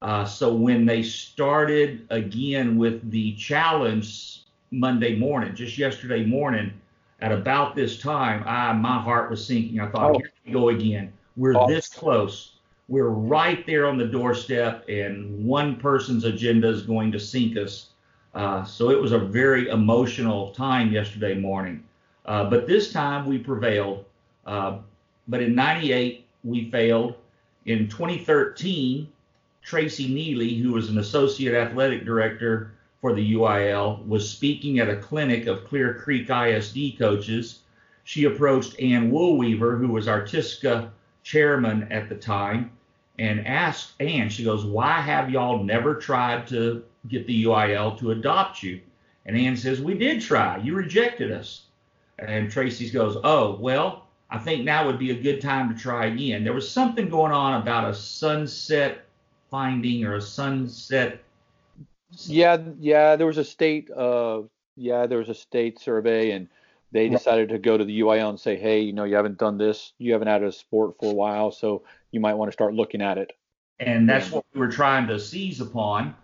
Uh, 0.00 0.24
so 0.24 0.52
when 0.54 0.84
they 0.84 1.02
started 1.02 2.06
again 2.10 2.76
with 2.76 3.10
the 3.10 3.34
challenge 3.34 4.42
Monday 4.70 5.16
morning, 5.16 5.54
just 5.54 5.78
yesterday 5.78 6.24
morning, 6.24 6.72
at 7.20 7.30
about 7.30 7.76
this 7.76 7.98
time, 7.98 8.42
I 8.46 8.72
my 8.72 9.00
heart 9.00 9.30
was 9.30 9.46
sinking. 9.46 9.78
I 9.78 9.88
thought, 9.88 10.16
oh. 10.16 10.18
here 10.18 10.32
we 10.44 10.52
go 10.52 10.68
again. 10.70 11.12
We're 11.36 11.56
oh. 11.56 11.68
this 11.68 11.88
close. 11.88 12.56
We're 12.88 13.10
right 13.10 13.64
there 13.64 13.86
on 13.86 13.96
the 13.96 14.06
doorstep, 14.06 14.84
and 14.88 15.46
one 15.46 15.76
person's 15.76 16.24
agenda 16.24 16.68
is 16.68 16.82
going 16.82 17.12
to 17.12 17.20
sink 17.20 17.56
us. 17.56 17.90
Uh, 18.34 18.64
so 18.64 18.90
it 18.90 19.00
was 19.00 19.12
a 19.12 19.18
very 19.18 19.68
emotional 19.68 20.50
time 20.50 20.90
yesterday 20.90 21.34
morning. 21.34 21.84
Uh, 22.24 22.48
but 22.48 22.66
this 22.66 22.92
time 22.92 23.26
we 23.26 23.38
prevailed. 23.38 24.04
Uh, 24.46 24.78
but 25.28 25.42
in 25.42 25.54
98, 25.54 26.26
we 26.44 26.70
failed. 26.70 27.14
In 27.66 27.88
2013, 27.88 29.08
Tracy 29.62 30.12
Neely, 30.12 30.54
who 30.54 30.72
was 30.72 30.88
an 30.88 30.98
associate 30.98 31.54
athletic 31.54 32.04
director 32.04 32.72
for 33.00 33.14
the 33.14 33.34
UIL, 33.34 34.06
was 34.06 34.28
speaking 34.28 34.78
at 34.78 34.88
a 34.88 34.96
clinic 34.96 35.46
of 35.46 35.64
Clear 35.64 35.94
Creek 35.94 36.28
ISD 36.30 36.98
coaches. 36.98 37.60
She 38.04 38.24
approached 38.24 38.80
Ann 38.80 39.12
Woolweaver, 39.12 39.78
who 39.78 39.88
was 39.88 40.08
our 40.08 40.22
TISCA 40.22 40.90
chairman 41.22 41.90
at 41.92 42.08
the 42.08 42.16
time, 42.16 42.72
and 43.18 43.46
asked 43.46 43.92
Ann, 44.00 44.28
she 44.28 44.44
goes, 44.44 44.64
Why 44.64 45.00
have 45.00 45.30
y'all 45.30 45.62
never 45.62 45.94
tried 45.94 46.46
to 46.48 46.84
get 47.08 47.26
the 47.26 47.44
UIL 47.44 47.98
to 47.98 48.10
adopt 48.10 48.62
you? 48.62 48.80
And 49.26 49.36
Ann 49.36 49.56
says, 49.56 49.80
We 49.80 49.94
did 49.94 50.20
try. 50.20 50.56
You 50.56 50.74
rejected 50.74 51.30
us. 51.30 51.62
And 52.26 52.50
Tracy 52.50 52.90
goes, 52.90 53.16
Oh, 53.24 53.56
well, 53.60 54.06
I 54.30 54.38
think 54.38 54.64
now 54.64 54.86
would 54.86 54.98
be 54.98 55.10
a 55.10 55.20
good 55.20 55.40
time 55.40 55.74
to 55.74 55.80
try 55.80 56.06
again. 56.06 56.44
There 56.44 56.52
was 56.52 56.70
something 56.70 57.08
going 57.08 57.32
on 57.32 57.60
about 57.60 57.90
a 57.90 57.94
sunset 57.94 59.04
finding 59.50 60.04
or 60.04 60.16
a 60.16 60.22
sunset 60.22 61.22
yeah, 62.26 62.58
yeah, 62.78 63.16
there 63.16 63.26
was 63.26 63.38
a 63.38 63.44
state, 63.44 63.90
uh, 63.90 64.42
yeah, 64.76 65.06
there 65.06 65.18
was 65.18 65.28
a 65.28 65.34
state 65.34 65.78
survey, 65.78 66.32
and 66.32 66.48
they 66.90 67.08
decided 67.08 67.48
to 67.50 67.58
go 67.58 67.78
to 67.78 67.84
the 67.84 68.00
UIL 68.00 68.30
and 68.30 68.40
say, 68.40 68.56
hey, 68.56 68.80
you 68.80 68.92
know, 68.92 69.04
you 69.04 69.16
haven't 69.16 69.38
done 69.38 69.58
this, 69.58 69.92
you 69.98 70.12
haven't 70.12 70.28
had 70.28 70.42
a 70.42 70.52
sport 70.52 70.96
for 70.98 71.10
a 71.10 71.14
while, 71.14 71.50
so 71.50 71.82
you 72.10 72.20
might 72.20 72.34
want 72.34 72.48
to 72.48 72.52
start 72.52 72.74
looking 72.74 73.02
at 73.02 73.18
it. 73.18 73.32
And 73.80 74.08
that's 74.08 74.30
what 74.30 74.44
we 74.52 74.60
were 74.60 74.70
trying 74.70 75.08
to 75.08 75.18
seize 75.18 75.60
upon. 75.60 76.14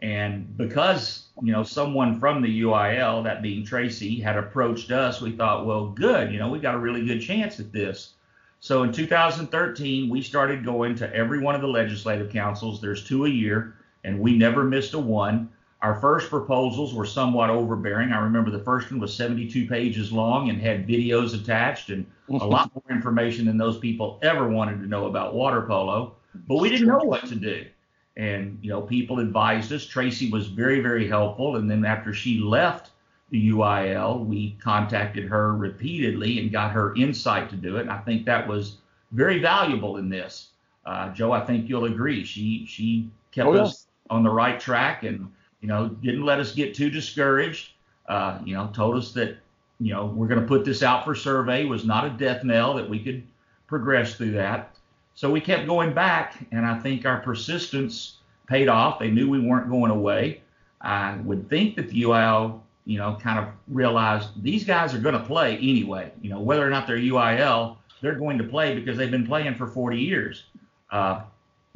And 0.00 0.56
because, 0.58 1.28
you 1.42 1.52
know, 1.52 1.62
someone 1.62 2.20
from 2.20 2.42
the 2.42 2.62
UIL, 2.62 3.24
that 3.24 3.42
being 3.42 3.64
Tracy, 3.64 4.20
had 4.20 4.36
approached 4.36 4.90
us, 4.90 5.20
we 5.22 5.32
thought, 5.32 5.64
well, 5.64 5.88
good, 5.88 6.32
you 6.32 6.38
know, 6.38 6.48
we 6.48 6.58
got 6.58 6.74
a 6.74 6.78
really 6.78 7.04
good 7.06 7.20
chance 7.20 7.58
at 7.60 7.72
this. 7.72 8.12
So 8.60 8.82
in 8.82 8.92
2013, 8.92 10.08
we 10.10 10.20
started 10.22 10.64
going 10.64 10.96
to 10.96 11.14
every 11.14 11.38
one 11.38 11.54
of 11.54 11.60
the 11.60 11.68
legislative 11.68 12.30
councils. 12.30 12.80
There's 12.80 13.04
two 13.04 13.24
a 13.24 13.28
year 13.28 13.74
and 14.04 14.20
we 14.20 14.36
never 14.36 14.64
missed 14.64 14.94
a 14.94 14.98
one. 14.98 15.50
Our 15.82 15.94
first 16.00 16.30
proposals 16.30 16.94
were 16.94 17.04
somewhat 17.04 17.50
overbearing. 17.50 18.12
I 18.12 18.20
remember 18.20 18.50
the 18.50 18.64
first 18.64 18.90
one 18.90 19.00
was 19.00 19.14
72 19.14 19.66
pages 19.66 20.10
long 20.10 20.48
and 20.48 20.60
had 20.60 20.86
videos 20.86 21.34
attached 21.34 21.90
and 21.90 22.06
a 22.28 22.32
lot 22.46 22.70
more 22.74 22.96
information 22.96 23.46
than 23.46 23.56
those 23.56 23.78
people 23.78 24.18
ever 24.22 24.48
wanted 24.48 24.80
to 24.80 24.86
know 24.86 25.06
about 25.06 25.34
water 25.34 25.62
polo. 25.62 26.16
But 26.48 26.56
we 26.56 26.70
didn't 26.70 26.88
know 26.88 26.98
what 26.98 27.26
to 27.26 27.34
do. 27.34 27.66
And, 28.16 28.58
you 28.62 28.70
know, 28.70 28.80
people 28.80 29.18
advised 29.18 29.72
us. 29.72 29.84
Tracy 29.84 30.30
was 30.30 30.46
very, 30.46 30.80
very 30.80 31.06
helpful. 31.06 31.56
And 31.56 31.70
then 31.70 31.84
after 31.84 32.14
she 32.14 32.38
left 32.38 32.90
the 33.30 33.50
UIL, 33.50 34.24
we 34.24 34.56
contacted 34.62 35.28
her 35.28 35.54
repeatedly 35.54 36.38
and 36.38 36.50
got 36.50 36.72
her 36.72 36.94
insight 36.94 37.50
to 37.50 37.56
do 37.56 37.76
it. 37.76 37.82
And 37.82 37.90
I 37.90 37.98
think 37.98 38.24
that 38.24 38.46
was 38.48 38.78
very 39.12 39.38
valuable 39.38 39.96
in 39.96 40.08
this. 40.08 40.48
Uh, 40.84 41.12
Joe, 41.12 41.32
I 41.32 41.44
think 41.44 41.68
you'll 41.68 41.86
agree. 41.86 42.24
She 42.24 42.64
she 42.66 43.10
kept 43.32 43.48
oh, 43.48 43.54
us 43.54 43.86
on 44.08 44.22
the 44.22 44.30
right 44.30 44.58
track 44.58 45.02
and 45.02 45.32
you 45.60 45.68
know 45.68 45.88
didn't 45.88 46.24
let 46.24 46.38
us 46.38 46.52
get 46.52 46.74
too 46.74 46.90
discouraged. 46.90 47.72
Uh, 48.08 48.38
you 48.44 48.54
know, 48.54 48.70
told 48.72 48.96
us 48.96 49.12
that 49.12 49.36
you 49.80 49.92
know 49.92 50.06
we're 50.06 50.28
going 50.28 50.40
to 50.40 50.46
put 50.46 50.64
this 50.64 50.84
out 50.84 51.04
for 51.04 51.14
survey 51.14 51.64
was 51.64 51.84
not 51.84 52.04
a 52.06 52.10
death 52.10 52.44
knell 52.44 52.74
that 52.74 52.88
we 52.88 53.02
could 53.02 53.24
progress 53.66 54.14
through 54.14 54.32
that. 54.32 54.75
So 55.16 55.30
we 55.30 55.40
kept 55.40 55.66
going 55.66 55.94
back, 55.94 56.36
and 56.52 56.66
I 56.66 56.78
think 56.78 57.06
our 57.06 57.20
persistence 57.20 58.18
paid 58.46 58.68
off. 58.68 58.98
They 58.98 59.10
knew 59.10 59.30
we 59.30 59.40
weren't 59.40 59.70
going 59.70 59.90
away. 59.90 60.42
I 60.82 61.16
would 61.24 61.48
think 61.48 61.74
that 61.76 61.88
the 61.88 62.02
UIL, 62.02 62.60
you 62.84 62.98
know, 62.98 63.16
kind 63.18 63.38
of 63.38 63.46
realized 63.66 64.28
these 64.42 64.62
guys 64.62 64.94
are 64.94 64.98
going 64.98 65.14
to 65.14 65.24
play 65.24 65.56
anyway. 65.56 66.12
You 66.20 66.28
know, 66.28 66.40
whether 66.40 66.64
or 66.64 66.68
not 66.68 66.86
they're 66.86 66.98
UIL, 66.98 67.78
they're 68.02 68.14
going 68.14 68.36
to 68.36 68.44
play 68.44 68.74
because 68.74 68.98
they've 68.98 69.10
been 69.10 69.26
playing 69.26 69.54
for 69.54 69.66
40 69.66 69.98
years. 69.98 70.44
Uh, 70.90 71.22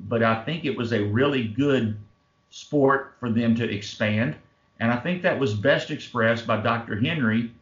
but 0.01 0.23
I 0.23 0.45
think 0.45 0.67
it 0.67 0.77
was 0.77 0.93
a 0.93 1.03
really 1.05 1.45
good 1.45 1.97
sport 2.51 3.15
for 3.21 3.31
them 3.31 3.55
to 3.55 3.65
expand. 3.65 4.37
And 4.81 4.93
I 4.93 4.97
think 4.97 5.23
that 5.23 5.39
was 5.39 5.55
best 5.55 5.91
expressed 5.91 6.47
by 6.47 6.61
Dr. 6.61 7.01
Henry 7.01 7.53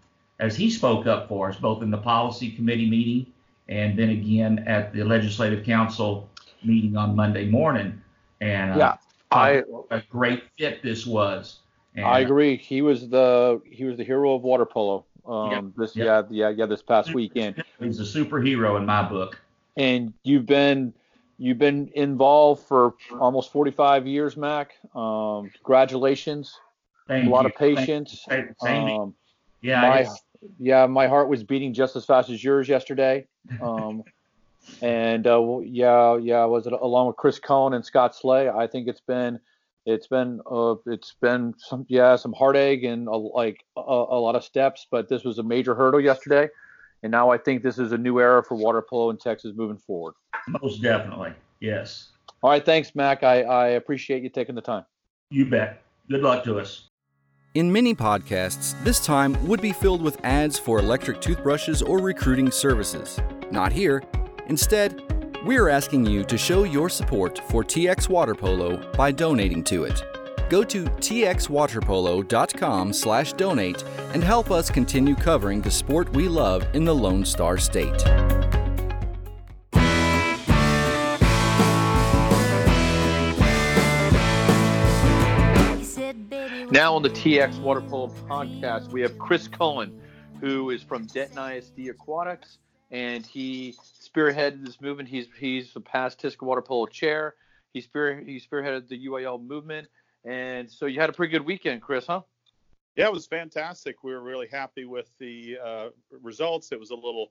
as 0.40 0.56
he 0.56 0.70
spoke 0.70 1.06
up 1.06 1.28
for 1.28 1.50
us, 1.50 1.56
both 1.56 1.84
in 1.84 1.90
the 1.92 1.98
policy 1.98 2.50
committee 2.50 2.90
meeting 2.90 3.32
and 3.68 3.98
then 3.98 4.10
again 4.10 4.64
at 4.66 4.92
the 4.92 5.04
legislative 5.04 5.64
council 5.64 6.28
meeting 6.64 6.96
on 6.96 7.14
Monday 7.14 7.46
morning. 7.46 8.00
And 8.40 8.72
uh, 8.72 8.76
yeah, 8.76 8.96
I 9.30 9.62
a 9.90 10.02
great 10.10 10.44
fit 10.58 10.82
this 10.82 11.06
was. 11.06 11.60
And, 11.94 12.04
I 12.04 12.20
agree. 12.20 12.56
He 12.56 12.82
was 12.82 13.08
the 13.08 13.60
he 13.64 13.84
was 13.84 13.96
the 13.96 14.04
hero 14.04 14.34
of 14.34 14.42
water 14.42 14.66
polo. 14.66 15.04
Um, 15.26 15.50
yeah, 15.50 15.60
this 15.76 15.96
yeah. 15.96 16.04
yeah 16.04 16.22
yeah 16.30 16.48
yeah 16.50 16.66
this 16.66 16.82
past 16.82 17.12
weekend. 17.14 17.62
He's 17.80 18.00
a 18.00 18.02
superhero 18.02 18.76
in 18.78 18.86
my 18.86 19.02
book. 19.02 19.40
And 19.76 20.12
you've 20.24 20.46
been 20.46 20.92
You've 21.40 21.58
been 21.58 21.90
involved 21.94 22.64
for 22.64 22.94
almost 23.20 23.52
45 23.52 24.08
years, 24.08 24.36
Mac. 24.36 24.74
Um, 24.94 25.50
congratulations. 25.54 26.58
Thank 27.06 27.28
a 27.28 27.30
lot 27.30 27.44
you. 27.44 27.50
of 27.50 27.54
patience. 27.54 28.26
Um, 28.60 29.14
yeah, 29.60 29.80
my, 29.80 30.06
yeah, 30.58 30.86
my 30.86 31.06
heart 31.06 31.28
was 31.28 31.44
beating 31.44 31.72
just 31.72 31.94
as 31.94 32.04
fast 32.04 32.28
as 32.28 32.42
yours 32.42 32.68
yesterday. 32.68 33.24
Um, 33.60 34.02
and 34.82 35.26
uh, 35.26 35.60
yeah, 35.60 36.16
yeah, 36.16 36.44
was 36.44 36.66
it 36.66 36.72
along 36.72 37.06
with 37.06 37.16
Chris 37.16 37.38
Cohen 37.38 37.74
and 37.74 37.84
Scott 37.84 38.14
Slay? 38.14 38.48
I 38.48 38.66
think 38.66 38.88
it's 38.88 39.00
been, 39.00 39.40
it's 39.86 40.06
been, 40.06 40.40
uh, 40.50 40.74
it's 40.86 41.14
been 41.20 41.54
some, 41.58 41.86
yeah, 41.88 42.16
some 42.16 42.32
heartache 42.32 42.84
and 42.84 43.08
a, 43.08 43.16
like 43.16 43.64
a, 43.76 43.80
a 43.80 44.20
lot 44.20 44.36
of 44.36 44.44
steps, 44.44 44.86
but 44.90 45.08
this 45.08 45.24
was 45.24 45.38
a 45.38 45.42
major 45.42 45.74
hurdle 45.74 46.00
yesterday. 46.00 46.48
And 47.02 47.10
now 47.12 47.30
I 47.30 47.38
think 47.38 47.62
this 47.62 47.78
is 47.78 47.92
a 47.92 47.98
new 47.98 48.20
era 48.20 48.42
for 48.42 48.56
water 48.56 48.82
polo 48.82 49.10
in 49.10 49.18
Texas 49.18 49.52
moving 49.54 49.78
forward. 49.78 50.14
Most 50.60 50.82
definitely. 50.82 51.32
Yes. 51.60 52.08
All 52.42 52.50
right. 52.50 52.64
Thanks, 52.64 52.94
Mac. 52.94 53.22
I, 53.22 53.42
I 53.42 53.66
appreciate 53.68 54.22
you 54.22 54.28
taking 54.28 54.54
the 54.54 54.60
time. 54.60 54.84
You 55.30 55.46
bet. 55.46 55.82
Good 56.10 56.22
luck 56.22 56.44
to 56.44 56.58
us. 56.58 56.88
In 57.54 57.72
many 57.72 57.94
podcasts, 57.94 58.74
this 58.84 59.04
time 59.04 59.46
would 59.46 59.60
be 59.60 59.72
filled 59.72 60.02
with 60.02 60.22
ads 60.24 60.58
for 60.58 60.78
electric 60.78 61.20
toothbrushes 61.20 61.82
or 61.82 61.98
recruiting 61.98 62.50
services. 62.50 63.18
Not 63.50 63.72
here. 63.72 64.02
Instead, 64.48 65.02
we're 65.44 65.68
asking 65.68 66.06
you 66.06 66.24
to 66.24 66.36
show 66.36 66.64
your 66.64 66.88
support 66.88 67.38
for 67.50 67.62
TX 67.62 68.08
Water 68.08 68.34
Polo 68.34 68.90
by 68.92 69.12
donating 69.12 69.62
to 69.64 69.84
it. 69.84 70.02
Go 70.48 70.64
to 70.64 70.84
txwaterpolo.com 70.84 72.92
slash 72.92 73.32
donate 73.34 73.84
and 74.14 74.24
help 74.24 74.50
us 74.50 74.70
continue 74.70 75.14
covering 75.14 75.60
the 75.60 75.70
sport 75.70 76.12
we 76.14 76.28
love 76.28 76.66
in 76.74 76.84
the 76.84 76.94
Lone 76.94 77.24
Star 77.24 77.58
State. 77.58 78.04
Now 86.70 86.94
on 86.94 87.02
the 87.02 87.08
TX 87.08 87.60
Water 87.60 87.80
Polo 87.80 88.08
podcast, 88.28 88.92
we 88.92 89.00
have 89.00 89.18
Chris 89.18 89.48
Cohen, 89.48 89.98
who 90.40 90.70
is 90.70 90.82
from 90.82 91.06
Denton 91.06 91.38
ISD 91.38 91.88
Aquatics, 91.88 92.58
and 92.90 93.24
he 93.26 93.76
spearheaded 94.02 94.64
this 94.64 94.80
movement. 94.80 95.08
He's 95.08 95.26
he's 95.38 95.72
the 95.72 95.80
past 95.80 96.20
TISC 96.20 96.42
Water 96.42 96.62
Polo 96.62 96.86
chair. 96.86 97.34
He 97.72 97.80
spear 97.80 98.20
he 98.20 98.40
spearheaded 98.40 98.88
the 98.88 99.06
UIL 99.06 99.44
movement, 99.44 99.88
and 100.24 100.70
so 100.70 100.86
you 100.86 101.00
had 101.00 101.10
a 101.10 101.12
pretty 101.12 101.32
good 101.32 101.44
weekend, 101.44 101.82
Chris, 101.82 102.06
huh? 102.06 102.22
Yeah, 102.96 103.06
it 103.06 103.12
was 103.12 103.26
fantastic. 103.26 104.02
We 104.02 104.12
were 104.12 104.22
really 104.22 104.48
happy 104.48 104.84
with 104.84 105.10
the 105.18 105.58
uh, 105.64 105.88
results. 106.10 106.72
It 106.72 106.80
was 106.80 106.90
a 106.90 106.96
little 106.96 107.30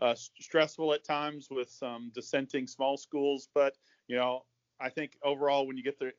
uh, 0.00 0.14
stressful 0.14 0.92
at 0.94 1.02
times 1.02 1.48
with 1.50 1.70
some 1.70 2.12
dissenting 2.14 2.68
small 2.68 2.96
schools, 2.96 3.48
but 3.54 3.76
you 4.06 4.16
know, 4.16 4.44
I 4.80 4.90
think 4.90 5.16
overall, 5.24 5.66
when 5.66 5.76
you 5.76 5.82
get 5.82 5.98
the 5.98 6.12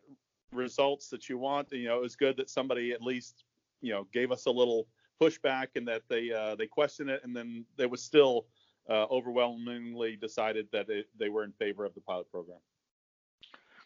results 0.52 1.10
that 1.10 1.30
you 1.30 1.38
want. 1.38 1.71
You 1.71 1.88
know, 1.88 1.97
it 1.97 2.02
was 2.02 2.15
good 2.15 2.38
that 2.38 2.49
somebody 2.49 2.91
at 2.91 3.02
least 3.02 3.43
you 3.82 3.93
know 3.93 4.08
gave 4.12 4.32
us 4.32 4.45
a 4.45 4.52
little 4.52 4.88
pushback 5.21 5.67
and 5.75 5.88
that 5.88 6.04
they 6.10 6.32
uh, 6.32 6.56
they 6.56 6.67
questioned 6.67 7.10
it, 7.10 7.21
and 7.23 7.36
then 7.36 7.65
there 7.78 7.89
was 7.89 8.02
still 8.02 8.47
uh, 8.89 9.06
overwhelmingly 9.12 10.15
decided 10.15 10.67
that 10.71 10.89
it, 10.89 11.08
they 11.17 11.30
were 11.30 11.43
in 11.43 11.52
favor 11.54 11.86
of 11.86 11.93
the 11.93 12.02
pilot 12.02 12.30
program. 12.32 12.60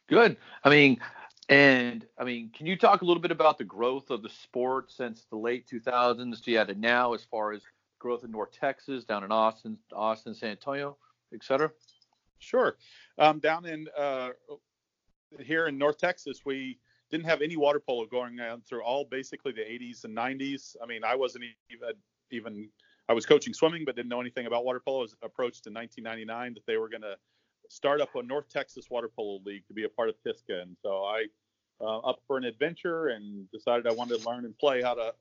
Good. 0.07 0.37
I 0.63 0.69
mean, 0.69 0.99
And 1.49 2.05
I 2.17 2.23
mean, 2.23 2.51
can 2.55 2.65
you 2.67 2.77
talk 2.77 3.01
a 3.01 3.05
little 3.05 3.21
bit 3.21 3.31
about 3.31 3.57
the 3.57 3.65
growth 3.65 4.09
of 4.09 4.23
the 4.23 4.29
sport 4.29 4.91
since 4.91 5.25
the 5.29 5.35
late 5.35 5.67
2000s 5.67 6.43
to 6.43 6.51
yet 6.51 6.77
now, 6.77 7.13
as 7.13 7.23
far 7.25 7.51
as 7.51 7.61
growth 7.99 8.23
in 8.23 8.31
North 8.31 8.51
Texas, 8.51 9.03
down 9.03 9.23
in 9.23 9.31
Austin, 9.31 9.77
Austin, 9.93 10.33
San 10.33 10.51
Antonio, 10.51 10.97
et 11.33 11.43
cetera? 11.43 11.71
Sure. 12.39 12.77
Um, 13.17 13.39
down 13.39 13.65
in 13.65 13.87
uh, 13.97 14.29
here 15.39 15.67
in 15.67 15.77
North 15.77 15.97
Texas, 15.97 16.41
we 16.45 16.79
didn't 17.09 17.25
have 17.25 17.41
any 17.41 17.57
water 17.57 17.79
polo 17.79 18.05
going 18.05 18.39
on 18.39 18.61
through 18.61 18.83
all 18.83 19.05
basically 19.05 19.51
the 19.51 19.61
80s 19.61 20.05
and 20.05 20.15
90s. 20.15 20.75
I 20.81 20.85
mean, 20.85 21.03
I 21.03 21.15
wasn't 21.15 21.45
even 21.69 21.93
even 22.31 22.69
I 23.09 23.13
was 23.13 23.25
coaching 23.25 23.53
swimming, 23.53 23.83
but 23.85 23.95
didn't 23.95 24.09
know 24.09 24.21
anything 24.21 24.45
about 24.45 24.65
water 24.65 24.81
polo. 24.83 24.99
I 24.99 25.01
was 25.01 25.15
approached 25.23 25.67
in 25.67 25.73
1999 25.73 26.53
that 26.55 26.65
they 26.65 26.77
were 26.77 26.89
going 26.89 27.01
to 27.01 27.17
start 27.69 28.01
up 28.01 28.15
a 28.15 28.23
North 28.23 28.49
Texas 28.49 28.89
Water 28.89 29.09
Polo 29.13 29.39
League 29.45 29.67
to 29.67 29.73
be 29.73 29.83
a 29.83 29.89
part 29.89 30.09
of 30.09 30.15
TISCA, 30.25 30.61
and 30.61 30.77
so 30.81 31.03
I 31.03 31.25
uh, 31.81 31.99
up 31.99 32.19
for 32.27 32.37
an 32.37 32.45
adventure 32.45 33.07
and 33.07 33.49
decided 33.51 33.87
I 33.87 33.93
wanted 33.93 34.21
to 34.21 34.29
learn 34.29 34.45
and 34.45 34.57
play 34.57 34.81
how 34.81 34.93
to 34.93 35.13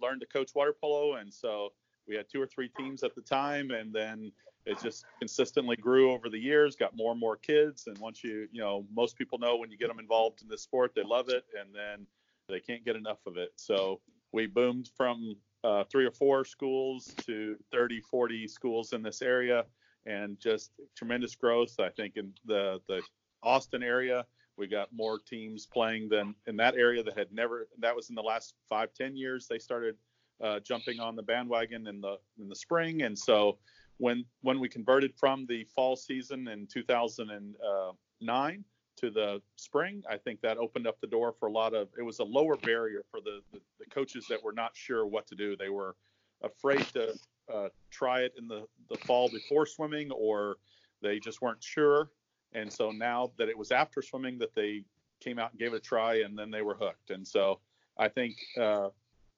learn 0.00 0.18
to 0.20 0.26
coach 0.26 0.52
water 0.54 0.74
polo, 0.78 1.14
and 1.14 1.32
so 1.32 1.72
we 2.08 2.16
had 2.16 2.26
two 2.28 2.40
or 2.42 2.46
three 2.46 2.68
teams 2.76 3.02
at 3.02 3.14
the 3.14 3.20
time, 3.20 3.70
and 3.70 3.92
then 3.92 4.32
it 4.66 4.80
just 4.80 5.04
consistently 5.18 5.76
grew 5.76 6.12
over 6.12 6.28
the 6.28 6.38
years. 6.38 6.76
Got 6.76 6.96
more 6.96 7.12
and 7.12 7.20
more 7.20 7.36
kids, 7.36 7.86
and 7.86 7.96
once 7.98 8.24
you 8.24 8.48
you 8.52 8.60
know 8.60 8.84
most 8.92 9.16
people 9.16 9.38
know 9.38 9.56
when 9.56 9.70
you 9.70 9.78
get 9.78 9.88
them 9.88 9.98
involved 9.98 10.42
in 10.42 10.48
this 10.48 10.62
sport, 10.62 10.92
they 10.96 11.04
love 11.04 11.28
it, 11.28 11.44
and 11.58 11.74
then 11.74 12.06
they 12.48 12.60
can't 12.60 12.84
get 12.84 12.96
enough 12.96 13.18
of 13.26 13.36
it. 13.36 13.52
So 13.56 14.00
we 14.32 14.46
boomed 14.46 14.90
from 14.96 15.36
uh, 15.64 15.84
three 15.90 16.04
or 16.04 16.10
four 16.10 16.44
schools 16.44 17.14
to 17.26 17.56
30, 17.70 18.00
40 18.00 18.48
schools 18.48 18.92
in 18.92 19.02
this 19.02 19.22
area 19.22 19.64
and 20.06 20.38
just 20.40 20.72
tremendous 20.96 21.36
growth. 21.36 21.78
I 21.78 21.90
think 21.90 22.16
in 22.16 22.32
the 22.44 22.80
the 22.88 23.02
Austin 23.42 23.82
area, 23.82 24.24
we 24.56 24.66
got 24.66 24.88
more 24.92 25.18
teams 25.18 25.66
playing 25.66 26.08
than 26.08 26.34
in 26.46 26.56
that 26.56 26.74
area 26.76 27.02
that 27.02 27.16
had 27.16 27.32
never. 27.32 27.68
That 27.78 27.94
was 27.94 28.08
in 28.08 28.14
the 28.14 28.22
last 28.22 28.54
five 28.68 28.92
ten 28.94 29.16
years. 29.16 29.46
They 29.48 29.58
started 29.58 29.96
uh, 30.42 30.60
jumping 30.60 31.00
on 31.00 31.16
the 31.16 31.22
bandwagon 31.22 31.86
in 31.86 32.00
the 32.00 32.18
in 32.40 32.48
the 32.48 32.56
spring, 32.56 33.02
and 33.02 33.18
so 33.18 33.58
when 33.98 34.24
when 34.40 34.58
we 34.58 34.68
converted 34.68 35.14
from 35.14 35.46
the 35.46 35.64
fall 35.64 35.96
season 35.96 36.48
in 36.48 36.66
2009 36.66 38.64
to 39.02 39.10
the 39.10 39.42
spring, 39.56 40.02
I 40.08 40.16
think 40.16 40.40
that 40.40 40.58
opened 40.58 40.86
up 40.86 41.00
the 41.00 41.06
door 41.06 41.34
for 41.38 41.48
a 41.48 41.52
lot 41.52 41.74
of. 41.74 41.88
It 41.98 42.02
was 42.02 42.20
a 42.20 42.24
lower 42.24 42.56
barrier 42.56 43.02
for 43.10 43.20
the 43.20 43.40
the, 43.52 43.60
the 43.78 43.86
coaches 43.86 44.26
that 44.28 44.42
were 44.42 44.52
not 44.52 44.72
sure 44.74 45.06
what 45.06 45.26
to 45.28 45.34
do. 45.34 45.56
They 45.56 45.68
were 45.68 45.96
afraid 46.42 46.86
to 46.92 47.14
uh, 47.52 47.68
try 47.90 48.20
it 48.20 48.32
in 48.38 48.48
the, 48.48 48.66
the 48.88 48.96
fall 48.98 49.28
before 49.28 49.66
swimming, 49.66 50.10
or 50.12 50.56
they 51.02 51.18
just 51.18 51.42
weren't 51.42 51.62
sure. 51.62 52.10
And 52.52 52.72
so 52.72 52.90
now 52.90 53.32
that 53.38 53.48
it 53.48 53.56
was 53.56 53.72
after 53.72 54.02
swimming, 54.02 54.38
that 54.38 54.54
they 54.54 54.84
came 55.20 55.38
out 55.38 55.50
and 55.50 55.58
gave 55.58 55.72
it 55.72 55.76
a 55.76 55.80
try, 55.80 56.20
and 56.20 56.38
then 56.38 56.50
they 56.50 56.62
were 56.62 56.74
hooked. 56.74 57.10
And 57.10 57.26
so 57.26 57.60
I 57.98 58.08
think 58.08 58.36
uh, 58.60 58.88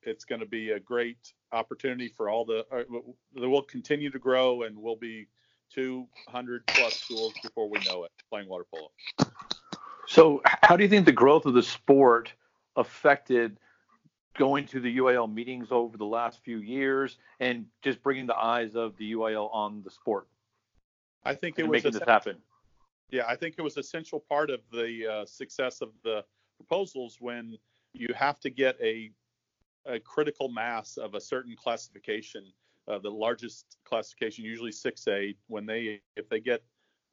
it's 0.03 0.25
going 0.25 0.41
to 0.41 0.47
be 0.47 0.71
a 0.71 0.81
great 0.81 1.33
opportunity 1.53 2.09
for 2.09 2.29
all 2.29 2.45
the. 2.45 2.67
Uh, 2.71 2.83
will 3.35 3.63
continue 3.63 4.11
to 4.11 4.19
grow, 4.19 4.63
and 4.63 4.77
we'll 4.77 4.97
be 4.97 5.27
200 5.75 6.67
plus 6.67 6.95
schools 6.95 7.33
before 7.43 7.69
we 7.69 7.79
know 7.87 8.05
it 8.05 8.13
playing 8.31 8.49
water 8.49 8.65
polo. 8.73 8.91
So, 10.07 10.43
how 10.45 10.77
do 10.77 10.83
you 10.83 10.89
think 10.89 11.07
the 11.07 11.13
growth 11.13 11.47
of 11.47 11.55
the 11.55 11.63
sport 11.63 12.33
affected 12.77 13.59
going 14.37 14.67
to 14.67 14.81
the 14.81 14.99
UAL 14.99 15.33
meetings 15.33 15.69
over 15.71 15.97
the 15.97 16.05
last 16.05 16.43
few 16.45 16.59
years 16.59 17.19
and 17.41 17.67
just 17.83 18.03
bringing 18.03 18.27
the 18.27 18.37
eyes 18.37 18.75
of 18.75 18.97
the 18.97 19.13
UAL 19.13 19.53
on 19.53 19.83
the 19.83 19.91
sport? 19.91 20.27
I 21.25 21.35
think 21.35 21.59
it 21.59 21.63
was 21.67 21.83
making 21.83 21.99
this 21.99 22.07
happen. 22.07 22.37
Yeah, 23.11 23.25
I 23.29 23.37
think 23.37 23.55
it 23.59 23.63
was 23.63 23.77
essential 23.77 24.21
part 24.21 24.51
of 24.51 24.61
the 24.73 25.07
uh, 25.07 25.27
success 25.27 25.81
of 25.81 25.91
the 26.03 26.25
proposals 26.57 27.19
when 27.21 27.57
you 27.93 28.09
have 28.15 28.41
to 28.41 28.51
get 28.51 28.77
a 28.83 29.11
a 29.87 30.01
critical 30.01 30.49
mass 30.49 30.97
of 30.97 31.15
a 31.15 31.21
certain 31.21 31.55
classification, 31.55 32.47
uh, 32.89 32.99
the 32.99 33.11
largest 33.11 33.77
classification, 33.85 34.43
usually 34.43 34.71
6A, 34.71 35.37
when 35.49 35.67
they 35.67 36.01
if 36.17 36.29
they 36.29 36.41
get 36.41 36.63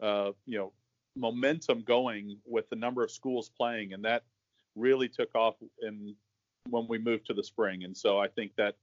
uh, 0.02 0.32
you 0.46 0.58
know 0.58 0.74
momentum 1.15 1.84
going 1.84 2.38
with 2.45 2.69
the 2.69 2.76
number 2.76 3.04
of 3.04 3.12
schools 3.12 3.50
playing, 3.50 3.93
and 3.93 4.04
that 4.06 4.24
really 4.76 5.10
took 5.10 5.34
off 5.36 5.56
in 5.82 6.15
when 6.69 6.88
we 6.88 6.97
moved 6.97 7.26
to 7.26 7.34
the 7.34 7.43
spring. 7.43 7.84
And 7.84 7.95
so 7.95 8.19
I 8.19 8.28
think 8.28 8.56
that 8.58 8.76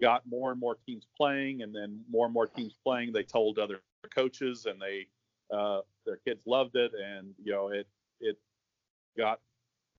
got 0.00 0.26
more 0.26 0.50
and 0.50 0.60
more 0.60 0.76
teams 0.86 1.06
playing, 1.16 1.62
and 1.62 1.74
then 1.74 2.00
more 2.10 2.26
and 2.26 2.34
more 2.34 2.46
teams 2.46 2.74
playing. 2.82 3.12
They 3.12 3.22
told 3.22 3.58
other 3.58 3.80
coaches, 4.14 4.66
and 4.66 4.80
they 4.80 5.06
uh, 5.54 5.80
their 6.06 6.16
kids 6.16 6.46
loved 6.46 6.76
it, 6.76 6.92
and 6.94 7.34
you 7.42 7.52
know 7.52 7.68
it 7.68 7.86
it 8.20 8.38
got 9.16 9.40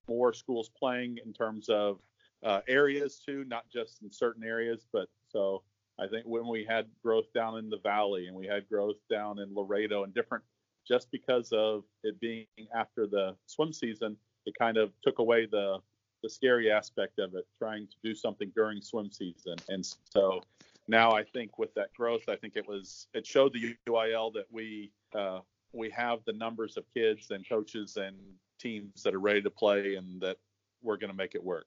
more 0.07 0.33
schools 0.33 0.69
playing 0.77 1.17
in 1.25 1.33
terms 1.33 1.69
of 1.69 1.99
uh, 2.43 2.61
areas 2.67 3.19
too, 3.25 3.43
not 3.47 3.69
just 3.71 4.01
in 4.01 4.11
certain 4.11 4.43
areas, 4.43 4.85
but 4.91 5.07
so 5.29 5.63
I 5.99 6.07
think 6.07 6.25
when 6.25 6.47
we 6.47 6.65
had 6.67 6.87
growth 7.01 7.31
down 7.33 7.57
in 7.57 7.69
the 7.69 7.79
valley 7.79 8.27
and 8.27 8.35
we 8.35 8.45
had 8.45 8.67
growth 8.67 8.97
down 9.09 9.39
in 9.39 9.53
Laredo 9.53 10.03
and 10.03 10.13
different, 10.13 10.43
just 10.87 11.11
because 11.11 11.51
of 11.51 11.83
it 12.03 12.19
being 12.19 12.45
after 12.73 13.07
the 13.07 13.35
swim 13.45 13.73
season, 13.73 14.17
it 14.45 14.53
kind 14.57 14.77
of 14.77 14.91
took 15.01 15.19
away 15.19 15.45
the 15.45 15.79
the 16.23 16.29
scary 16.29 16.71
aspect 16.71 17.19
of 17.19 17.35
it, 17.35 17.45
trying 17.59 17.85
to 17.85 17.95
do 18.03 18.15
something 18.15 18.51
during 18.55 18.81
swim 18.81 19.11
season. 19.11 19.55
And 19.69 19.85
so 20.11 20.41
now 20.87 21.11
I 21.11 21.23
think 21.23 21.59
with 21.59 21.73
that 21.75 21.93
growth, 21.93 22.23
I 22.27 22.35
think 22.35 22.55
it 22.55 22.67
was 22.67 23.07
it 23.13 23.25
showed 23.27 23.53
the 23.53 23.75
UIL 23.87 24.33
that 24.33 24.45
we 24.51 24.91
uh, 25.13 25.39
we 25.71 25.89
have 25.91 26.19
the 26.25 26.33
numbers 26.33 26.77
of 26.77 26.83
kids 26.93 27.31
and 27.31 27.47
coaches 27.47 27.97
and 27.97 28.15
teams 28.59 29.03
that 29.03 29.13
are 29.13 29.19
ready 29.19 29.41
to 29.41 29.49
play 29.49 29.95
and 29.95 30.21
that 30.21 30.37
we're 30.81 30.97
going 30.97 31.11
to 31.11 31.15
make 31.15 31.35
it 31.35 31.43
work. 31.43 31.65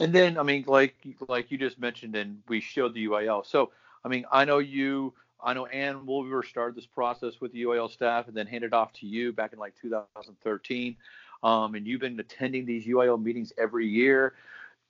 And 0.00 0.12
then 0.12 0.38
I 0.38 0.42
mean, 0.42 0.64
like 0.66 0.96
like 1.28 1.50
you 1.50 1.58
just 1.58 1.78
mentioned, 1.78 2.16
and 2.16 2.38
we 2.48 2.60
showed 2.60 2.94
the 2.94 3.06
UIL. 3.06 3.46
So 3.46 3.70
I 4.04 4.08
mean, 4.08 4.24
I 4.30 4.44
know 4.44 4.58
you. 4.58 5.14
I 5.42 5.54
know 5.54 5.66
Ann 5.66 6.06
Wolver 6.06 6.42
started 6.42 6.76
this 6.76 6.86
process 6.86 7.40
with 7.40 7.52
the 7.52 7.62
UIL 7.62 7.90
staff 7.90 8.28
and 8.28 8.36
then 8.36 8.46
handed 8.46 8.72
off 8.72 8.92
to 8.94 9.06
you 9.06 9.32
back 9.32 9.52
in 9.52 9.58
like 9.58 9.74
2013 9.80 10.96
um, 11.42 11.74
and 11.74 11.86
you've 11.86 12.00
been 12.00 12.18
attending 12.20 12.64
these 12.64 12.86
UIL 12.86 13.22
meetings 13.22 13.52
every 13.58 13.86
year. 13.86 14.34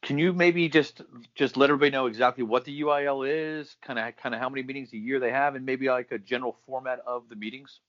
Can 0.02 0.18
you 0.18 0.32
maybe 0.32 0.68
just 0.68 1.02
just 1.34 1.56
let 1.56 1.70
everybody 1.70 1.90
know 1.90 2.06
exactly 2.06 2.42
what 2.42 2.64
the 2.64 2.80
UIL 2.82 3.26
is, 3.28 3.76
kind 3.80 3.98
of 3.98 4.16
kind 4.16 4.34
of 4.34 4.40
how 4.40 4.48
many 4.48 4.62
meetings 4.62 4.92
a 4.92 4.96
year 4.96 5.20
they 5.20 5.30
have, 5.30 5.54
and 5.54 5.64
maybe 5.64 5.88
like 5.88 6.10
a 6.10 6.18
general 6.18 6.56
format 6.66 7.00
of 7.06 7.28
the 7.28 7.36
meetings? 7.36 7.80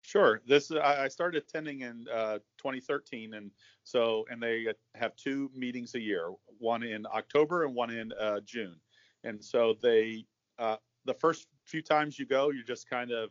Sure. 0.00 0.40
This 0.46 0.70
I 0.70 1.08
started 1.08 1.42
attending 1.42 1.82
in 1.82 2.06
uh, 2.12 2.38
2013, 2.58 3.34
and 3.34 3.50
so 3.84 4.24
and 4.30 4.42
they 4.42 4.66
have 4.94 5.14
two 5.16 5.50
meetings 5.54 5.94
a 5.94 6.00
year, 6.00 6.30
one 6.58 6.82
in 6.82 7.06
October 7.14 7.64
and 7.64 7.74
one 7.74 7.90
in 7.90 8.12
uh, 8.12 8.40
June. 8.40 8.76
And 9.22 9.42
so 9.42 9.74
they 9.82 10.24
uh, 10.58 10.76
the 11.04 11.14
first 11.14 11.46
few 11.64 11.82
times 11.82 12.18
you 12.18 12.26
go, 12.26 12.50
you're 12.50 12.64
just 12.64 12.88
kind 12.88 13.10
of 13.10 13.30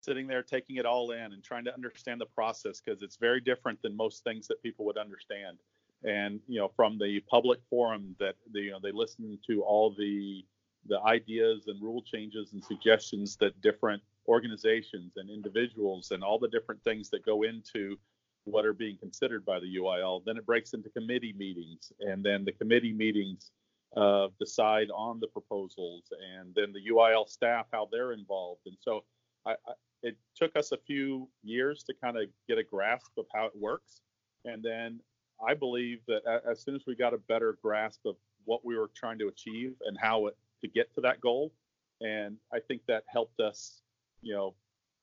sitting 0.00 0.26
there 0.26 0.42
taking 0.42 0.76
it 0.76 0.86
all 0.86 1.10
in 1.10 1.32
and 1.32 1.42
trying 1.42 1.64
to 1.64 1.74
understand 1.74 2.20
the 2.20 2.26
process 2.26 2.80
because 2.80 3.02
it's 3.02 3.16
very 3.16 3.40
different 3.40 3.80
than 3.82 3.96
most 3.96 4.22
things 4.24 4.46
that 4.46 4.62
people 4.62 4.84
would 4.84 4.98
understand. 4.98 5.58
And 6.04 6.40
you 6.46 6.58
know, 6.58 6.68
from 6.76 6.98
the 6.98 7.20
public 7.28 7.60
forum 7.68 8.14
that 8.20 8.36
the, 8.52 8.60
you 8.60 8.70
know 8.70 8.78
they 8.82 8.92
listen 8.92 9.38
to 9.46 9.62
all 9.62 9.94
the 9.96 10.44
the 10.88 11.00
ideas 11.00 11.64
and 11.66 11.82
rule 11.82 12.02
changes 12.02 12.52
and 12.52 12.62
suggestions 12.62 13.36
that 13.38 13.60
different 13.60 14.00
organizations 14.28 15.14
and 15.16 15.28
individuals 15.30 16.12
and 16.12 16.22
all 16.22 16.38
the 16.38 16.48
different 16.48 16.82
things 16.84 17.10
that 17.10 17.24
go 17.24 17.42
into 17.42 17.96
what 18.44 18.64
are 18.64 18.72
being 18.72 18.96
considered 18.98 19.44
by 19.44 19.58
the 19.58 19.76
UIL. 19.76 20.22
Then 20.24 20.36
it 20.36 20.46
breaks 20.46 20.74
into 20.74 20.88
committee 20.90 21.34
meetings, 21.36 21.92
and 22.00 22.22
then 22.22 22.44
the 22.44 22.52
committee 22.52 22.92
meetings 22.92 23.50
uh, 23.96 24.28
decide 24.38 24.88
on 24.94 25.20
the 25.20 25.26
proposals, 25.28 26.04
and 26.36 26.54
then 26.54 26.72
the 26.72 26.92
UIL 26.92 27.28
staff 27.28 27.66
how 27.72 27.88
they're 27.90 28.12
involved. 28.12 28.60
And 28.66 28.76
so 28.80 29.04
I, 29.46 29.54
it 30.02 30.16
took 30.36 30.54
us 30.56 30.72
a 30.72 30.78
few 30.86 31.28
years 31.42 31.82
to 31.84 31.94
kind 32.02 32.16
of 32.16 32.24
get 32.48 32.58
a 32.58 32.62
grasp 32.62 33.12
of 33.16 33.26
how 33.34 33.46
it 33.46 33.52
works. 33.54 34.02
And 34.44 34.62
then 34.62 35.00
I 35.46 35.54
believe 35.54 36.00
that 36.08 36.22
as 36.48 36.62
soon 36.62 36.74
as 36.74 36.82
we 36.86 36.94
got 36.94 37.14
a 37.14 37.18
better 37.18 37.58
grasp 37.62 38.00
of 38.04 38.16
what 38.44 38.64
we 38.64 38.76
were 38.76 38.90
trying 38.94 39.18
to 39.18 39.28
achieve 39.28 39.74
and 39.86 39.96
how 40.00 40.26
it, 40.26 40.36
to 40.62 40.68
get 40.68 40.94
to 40.94 41.00
that 41.02 41.20
goal, 41.20 41.52
and 42.00 42.36
I 42.52 42.60
think 42.60 42.82
that 42.88 43.04
helped 43.08 43.40
us, 43.40 43.80
you 44.22 44.34
know, 44.34 44.54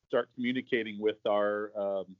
start 0.07 0.29
communicating 0.35 0.99
with 0.99 1.17
our 1.27 1.71
um, 1.75 2.15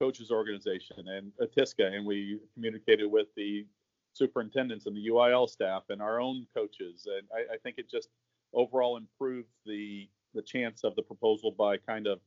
coaches 0.00 0.30
organization 0.30 1.08
and 1.08 1.32
ATISCA, 1.40 1.94
and 1.94 2.06
we 2.06 2.40
communicated 2.54 3.06
with 3.06 3.26
the 3.36 3.66
superintendents 4.14 4.86
and 4.86 4.96
the 4.96 5.08
UIL 5.08 5.48
staff 5.48 5.82
and 5.90 6.00
our 6.00 6.20
own 6.20 6.46
coaches, 6.54 7.06
and 7.06 7.26
I, 7.34 7.54
I 7.54 7.56
think 7.58 7.76
it 7.78 7.90
just 7.90 8.08
overall 8.52 8.96
improved 8.96 9.48
the 9.66 10.08
the 10.34 10.42
chance 10.42 10.82
of 10.82 10.96
the 10.96 11.02
proposal 11.02 11.52
by 11.52 11.76
kind 11.76 12.06
of 12.06 12.18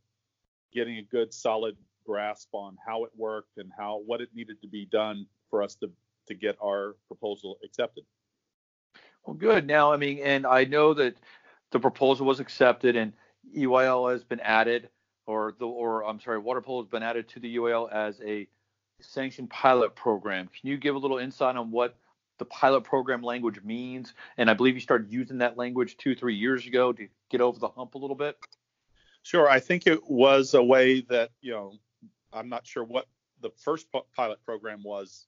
getting 0.73 0.97
a 0.97 1.01
good 1.01 1.33
solid 1.33 1.75
grasp 2.05 2.47
on 2.53 2.77
how 2.85 3.03
it 3.03 3.11
worked 3.17 3.57
and 3.57 3.69
how 3.77 4.01
what 4.05 4.21
it 4.21 4.29
needed 4.33 4.61
to 4.61 4.67
be 4.67 4.85
done 4.85 5.25
for 5.49 5.61
us 5.61 5.75
to 5.75 5.89
to 6.27 6.33
get 6.33 6.57
our 6.61 6.95
proposal 7.07 7.57
accepted. 7.63 8.03
Well, 9.25 9.35
good. 9.35 9.67
Now, 9.67 9.91
I 9.91 9.97
mean, 9.97 10.19
and 10.19 10.45
I 10.45 10.63
know 10.65 10.93
that 10.93 11.15
the 11.71 11.79
proposal 11.79 12.25
was 12.25 12.39
accepted 12.39 12.95
and 12.95 13.13
UIL 13.55 14.11
has 14.11 14.23
been 14.23 14.39
added, 14.41 14.89
or 15.25 15.53
the 15.59 15.67
or 15.67 16.05
I'm 16.05 16.19
sorry, 16.19 16.39
water 16.39 16.61
polo 16.61 16.81
has 16.81 16.89
been 16.89 17.03
added 17.03 17.27
to 17.29 17.39
the 17.39 17.55
UIL 17.57 17.91
as 17.91 18.21
a 18.21 18.47
sanctioned 19.01 19.49
pilot 19.49 19.95
program. 19.95 20.49
Can 20.59 20.69
you 20.69 20.77
give 20.77 20.95
a 20.95 20.97
little 20.97 21.17
insight 21.17 21.55
on 21.55 21.71
what 21.71 21.95
the 22.39 22.45
pilot 22.45 22.83
program 22.83 23.21
language 23.21 23.61
means? 23.63 24.13
And 24.37 24.49
I 24.49 24.53
believe 24.53 24.75
you 24.75 24.81
started 24.81 25.11
using 25.11 25.39
that 25.39 25.57
language 25.57 25.97
two, 25.97 26.15
three 26.15 26.35
years 26.35 26.65
ago 26.65 26.93
to 26.93 27.07
get 27.29 27.41
over 27.41 27.59
the 27.59 27.69
hump 27.69 27.95
a 27.95 27.97
little 27.97 28.15
bit. 28.15 28.37
Sure. 29.23 29.49
I 29.49 29.59
think 29.59 29.87
it 29.87 30.09
was 30.09 30.53
a 30.53 30.63
way 30.63 31.01
that, 31.09 31.31
you 31.41 31.51
know, 31.51 31.73
I'm 32.31 32.49
not 32.49 32.65
sure 32.65 32.83
what 32.83 33.07
the 33.41 33.51
first 33.63 33.87
pilot 34.15 34.39
program 34.45 34.81
was, 34.83 35.27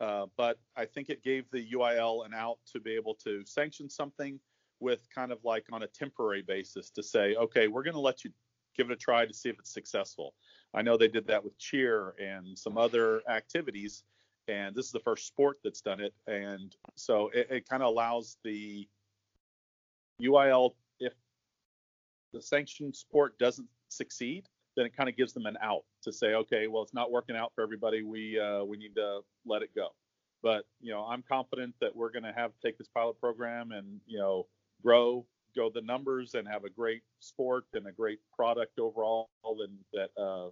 uh, 0.00 0.26
but 0.36 0.58
I 0.76 0.84
think 0.84 1.10
it 1.10 1.22
gave 1.22 1.50
the 1.50 1.66
UIL 1.72 2.24
an 2.24 2.34
out 2.34 2.58
to 2.72 2.80
be 2.80 2.94
able 2.94 3.14
to 3.24 3.44
sanction 3.44 3.88
something 3.88 4.38
with 4.80 5.06
kind 5.14 5.32
of 5.32 5.38
like 5.44 5.64
on 5.72 5.82
a 5.82 5.86
temporary 5.86 6.42
basis 6.42 6.90
to 6.90 7.02
say, 7.02 7.34
okay, 7.36 7.68
we're 7.68 7.84
going 7.84 7.94
to 7.94 8.00
let 8.00 8.24
you 8.24 8.30
give 8.76 8.90
it 8.90 8.92
a 8.92 8.96
try 8.96 9.26
to 9.26 9.34
see 9.34 9.48
if 9.48 9.58
it's 9.58 9.72
successful. 9.72 10.34
I 10.74 10.82
know 10.82 10.96
they 10.96 11.08
did 11.08 11.26
that 11.26 11.44
with 11.44 11.58
cheer 11.58 12.14
and 12.18 12.58
some 12.58 12.78
other 12.78 13.22
activities, 13.28 14.04
and 14.48 14.74
this 14.74 14.86
is 14.86 14.92
the 14.92 15.00
first 15.00 15.26
sport 15.26 15.58
that's 15.62 15.80
done 15.80 16.00
it. 16.00 16.14
And 16.26 16.74
so 16.94 17.30
it, 17.34 17.48
it 17.50 17.68
kind 17.68 17.82
of 17.82 17.88
allows 17.88 18.38
the 18.44 18.88
UIL, 20.20 20.74
if 20.98 21.12
the 22.32 22.40
sanctioned 22.40 22.96
sport 22.96 23.38
doesn't 23.38 23.68
succeed, 23.88 24.48
then 24.76 24.86
it 24.86 24.96
kind 24.96 25.08
of 25.08 25.16
gives 25.16 25.32
them 25.32 25.46
an 25.46 25.56
out 25.62 25.84
to 26.02 26.12
say, 26.12 26.34
okay, 26.34 26.66
well, 26.66 26.82
it's 26.82 26.94
not 26.94 27.10
working 27.10 27.36
out 27.36 27.52
for 27.54 27.62
everybody. 27.62 28.02
We 28.02 28.38
uh, 28.40 28.64
we 28.64 28.76
need 28.76 28.94
to 28.96 29.20
let 29.44 29.62
it 29.62 29.74
go. 29.74 29.88
But 30.42 30.64
you 30.80 30.92
know, 30.92 31.02
I'm 31.02 31.22
confident 31.22 31.74
that 31.80 31.94
we're 31.94 32.10
going 32.10 32.24
to 32.24 32.32
have 32.32 32.52
take 32.64 32.78
this 32.78 32.88
pilot 32.88 33.20
program 33.20 33.72
and 33.72 34.00
you 34.06 34.18
know 34.18 34.46
grow, 34.82 35.26
go 35.54 35.70
the 35.72 35.82
numbers, 35.82 36.34
and 36.34 36.48
have 36.48 36.64
a 36.64 36.70
great 36.70 37.02
sport 37.20 37.64
and 37.74 37.86
a 37.86 37.92
great 37.92 38.18
product 38.34 38.78
overall, 38.78 39.28
and 39.44 39.78
that 39.92 40.10
uh, 40.20 40.48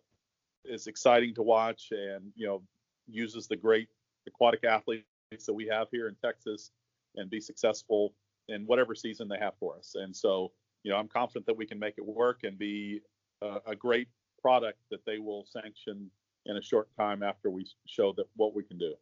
is 0.64 0.87
exciting 0.87 1.35
to 1.35 1.42
watch, 1.42 1.88
and 1.90 2.33
you 2.37 2.46
know 2.46 2.62
uses 3.07 3.46
the 3.46 3.57
great 3.57 3.88
aquatic 4.27 4.64
athletes 4.64 5.05
that 5.46 5.55
we 5.55 5.66
have 5.66 5.88
here 5.90 6.09
in 6.09 6.16
Texas, 6.23 6.70
and 7.16 7.31
be 7.31 7.40
successful 7.40 8.14
in 8.49 8.64
whatever 8.66 8.94
season 8.94 9.29
they 9.29 9.38
have 9.38 9.55
for 9.59 9.77
us. 9.77 9.94
And 9.94 10.14
so, 10.14 10.53
you 10.83 10.90
know, 10.90 10.96
I'm 10.96 11.09
confident 11.09 11.46
that 11.46 11.57
we 11.57 11.66
can 11.66 11.79
make 11.79 11.94
it 11.99 12.05
work 12.05 12.40
and 12.42 12.59
be 12.59 13.01
a, 13.42 13.59
a 13.68 13.77
great 13.77 14.09
product 14.40 14.79
that 14.90 15.05
they 15.07 15.18
will 15.18 15.44
sanction 15.46 16.11
in 16.46 16.57
a 16.57 16.62
short 16.62 16.88
time 16.96 17.23
after 17.23 17.51
we 17.51 17.66
show 17.87 18.12
that 18.14 18.27
what 18.37 18.55
we 18.55 18.62
can 18.62 18.79
do. 18.79 18.94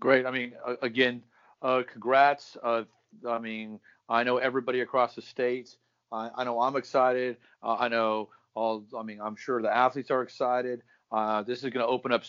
Great. 0.00 0.26
I 0.26 0.30
mean, 0.30 0.52
again, 0.82 1.22
uh, 1.62 1.82
congrats. 1.90 2.56
Uh, 2.62 2.84
I 3.28 3.38
mean, 3.38 3.80
I 4.08 4.22
know 4.22 4.36
everybody 4.36 4.80
across 4.80 5.14
the 5.14 5.22
state. 5.22 5.76
I, 6.12 6.30
I 6.36 6.44
know 6.44 6.60
I'm 6.60 6.76
excited. 6.76 7.38
Uh, 7.62 7.76
I 7.78 7.88
know 7.88 8.28
all. 8.54 8.84
I 8.98 9.02
mean, 9.02 9.20
I'm 9.20 9.36
sure 9.36 9.62
the 9.62 9.74
athletes 9.74 10.10
are 10.10 10.22
excited. 10.22 10.82
Uh, 11.10 11.42
this 11.42 11.58
is 11.64 11.70
going 11.70 11.84
to 11.84 11.86
open 11.86 12.12
up 12.12 12.24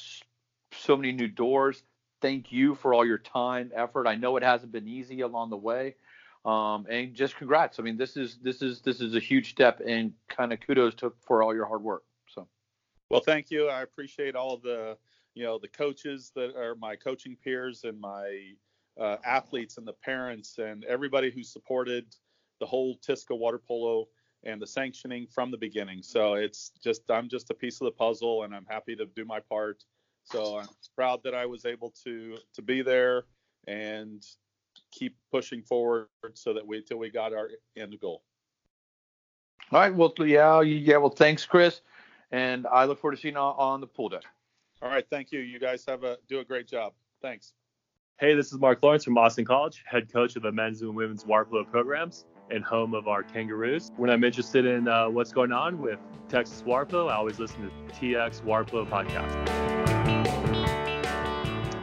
so 0.73 0.95
many 0.95 1.12
new 1.12 1.27
doors. 1.27 1.84
Thank 2.21 2.51
you 2.51 2.75
for 2.75 2.93
all 2.93 3.05
your 3.05 3.17
time, 3.17 3.71
effort. 3.75 4.08
I 4.08 4.15
know 4.15 4.38
it 4.38 4.43
hasn't 4.43 4.71
been 4.71 4.88
easy 4.88 5.21
along 5.21 5.49
the 5.49 5.58
way, 5.58 5.95
um, 6.45 6.86
and 6.89 7.13
just 7.13 7.38
congrats. 7.38 7.79
I 7.79 7.84
mean, 7.84 7.97
this 7.97 8.17
is 8.17 8.39
this 8.41 8.62
is 8.62 8.82
this 8.82 8.99
is 9.01 9.15
a 9.15 9.19
huge 9.19 9.51
step, 9.51 9.82
and 9.86 10.13
kind 10.27 10.51
of 10.51 10.60
kudos 10.60 10.95
to 10.95 11.13
for 11.25 11.43
all 11.43 11.55
your 11.55 11.65
hard 11.65 11.82
work. 11.82 12.03
So, 12.27 12.47
well, 13.10 13.21
thank 13.21 13.51
you. 13.51 13.67
I 13.67 13.82
appreciate 13.82 14.36
all 14.36 14.58
the 14.58 14.97
you 15.34 15.43
know 15.45 15.60
the 15.60 15.69
coaches 15.69 16.32
that 16.36 16.55
are 16.58 16.75
my 16.75 16.95
coaching 16.95 17.38
peers 17.41 17.86
and 17.86 17.99
my 17.99 18.53
uh, 18.99 19.17
athletes 19.25 19.77
and 19.77 19.88
the 19.88 19.93
parents 19.93 20.58
and 20.58 20.84
everybody 20.84 21.32
who 21.32 21.43
supported 21.43 22.05
the 22.60 22.65
whole 22.65 22.97
TISCA 22.97 23.38
water 23.38 23.58
polo 23.58 24.08
and 24.43 24.62
the 24.62 24.67
sanctioning 24.67 25.28
from 25.28 25.52
the 25.52 25.58
beginning. 25.58 26.02
So 26.02 26.36
it's 26.36 26.71
just 26.84 27.10
I'm 27.10 27.30
just 27.30 27.49
a 27.49 27.54
piece 27.54 27.82
of 27.82 27.86
the 27.86 27.91
puzzle, 27.91 28.43
and 28.43 28.56
I'm 28.56 28.65
happy 28.69 28.95
to 28.95 29.06
do 29.06 29.25
my 29.25 29.39
part. 29.39 29.84
So 30.23 30.58
I'm 30.58 30.67
proud 30.95 31.21
that 31.23 31.34
I 31.34 31.45
was 31.45 31.65
able 31.65 31.93
to 32.04 32.38
to 32.54 32.62
be 32.62 32.82
there 32.82 33.25
and 33.67 34.25
keep 34.91 35.15
pushing 35.32 35.62
forward 35.62 36.08
so 36.34 36.54
that 36.54 36.65
we 36.65 36.78
until 36.78 36.97
we 36.97 37.10
got 37.10 37.34
our 37.34 37.49
end 37.78 37.95
goal. 37.99 38.23
All 39.71 39.80
right. 39.80 39.93
Well, 39.93 40.13
yeah, 40.19 40.62
yeah. 40.62 40.97
Well, 40.97 41.10
thanks, 41.10 41.45
Chris, 41.45 41.82
and 42.32 42.65
I 42.67 42.86
look 42.86 42.99
forward 42.99 43.15
to 43.15 43.21
seeing 43.21 43.36
you 43.36 43.39
on 43.39 43.82
the 43.82 43.88
pool 43.88 44.10
deck. 44.10 44.23
All 44.82 44.89
right. 44.89 45.06
Thank 45.10 45.32
you. 45.32 45.39
You 45.39 45.60
guys 45.60 45.84
have 45.88 46.04
a 46.04 46.17
do 46.28 46.39
a 46.39 46.45
great 46.45 46.67
job. 46.67 46.93
Thanks. 47.21 47.54
Hey, 48.19 48.36
this 48.36 48.52
is 48.52 48.60
Mark 48.60 48.84
Lawrence 48.84 49.06
from 49.06 49.17
Austin 49.17 49.45
College, 49.45 49.82
head 49.86 50.12
coach 50.12 50.36
of 50.36 50.43
the 50.43 50.52
men's 50.52 50.82
and 50.82 50.93
women's 50.93 51.25
water 51.25 51.45
polo 51.45 51.63
programs 51.63 52.25
and 52.51 52.63
home 52.63 52.93
of 52.93 53.07
our 53.07 53.23
Kangaroos. 53.23 53.91
When 53.97 54.09
I'm 54.09 54.23
interested 54.23 54.65
in 54.65 54.88
uh, 54.88 55.09
what's 55.09 55.31
going 55.31 55.51
on 55.51 55.79
with 55.79 55.99
Texas 56.27 56.63
water 56.65 56.85
polo, 56.85 57.07
I 57.07 57.15
always 57.15 57.39
listen 57.39 57.69
to 57.69 57.95
TX 57.95 58.43
Water 58.43 58.63
Polo 58.65 58.85
podcast. 58.85 59.29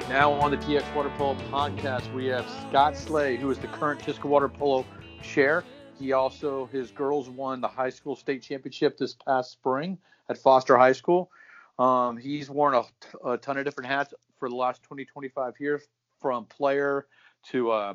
Now 0.09 0.33
on 0.33 0.51
the 0.51 0.57
TX 0.57 0.95
Water 0.95 1.13
Polo 1.17 1.35
podcast, 1.51 2.13
we 2.15 2.27
have 2.27 2.49
Scott 2.69 2.97
Slay, 2.97 3.37
who 3.37 3.51
is 3.51 3.59
the 3.59 3.69
current 3.69 4.01
TISCA 4.01 4.25
Water 4.25 4.49
Polo 4.49 4.87
chair. 5.23 5.65
He 5.99 6.13
also, 6.13 6.67
his 6.67 6.91
girls 6.91 7.29
won 7.29 7.61
the 7.61 7.69
high 7.69 7.91
school 7.91 8.17
state 8.17 8.43
championship 8.43 8.99
this 8.99 9.15
past 9.15 9.53
spring 9.53 9.99
at 10.29 10.39
Foster 10.39 10.77
High 10.77 10.93
School. 10.93 11.31
Um, 11.79 12.17
he's 12.17 12.49
worn 12.49 12.75
a, 12.75 12.83
a, 13.29 13.37
ton 13.37 13.59
of 13.59 13.65
different 13.65 13.91
hats 13.91 14.15
for 14.39 14.49
the 14.49 14.55
last 14.55 14.83
20, 14.83 15.05
25 15.05 15.55
years, 15.61 15.83
from 16.21 16.47
player 16.47 17.07
to 17.51 17.71
uh, 17.71 17.95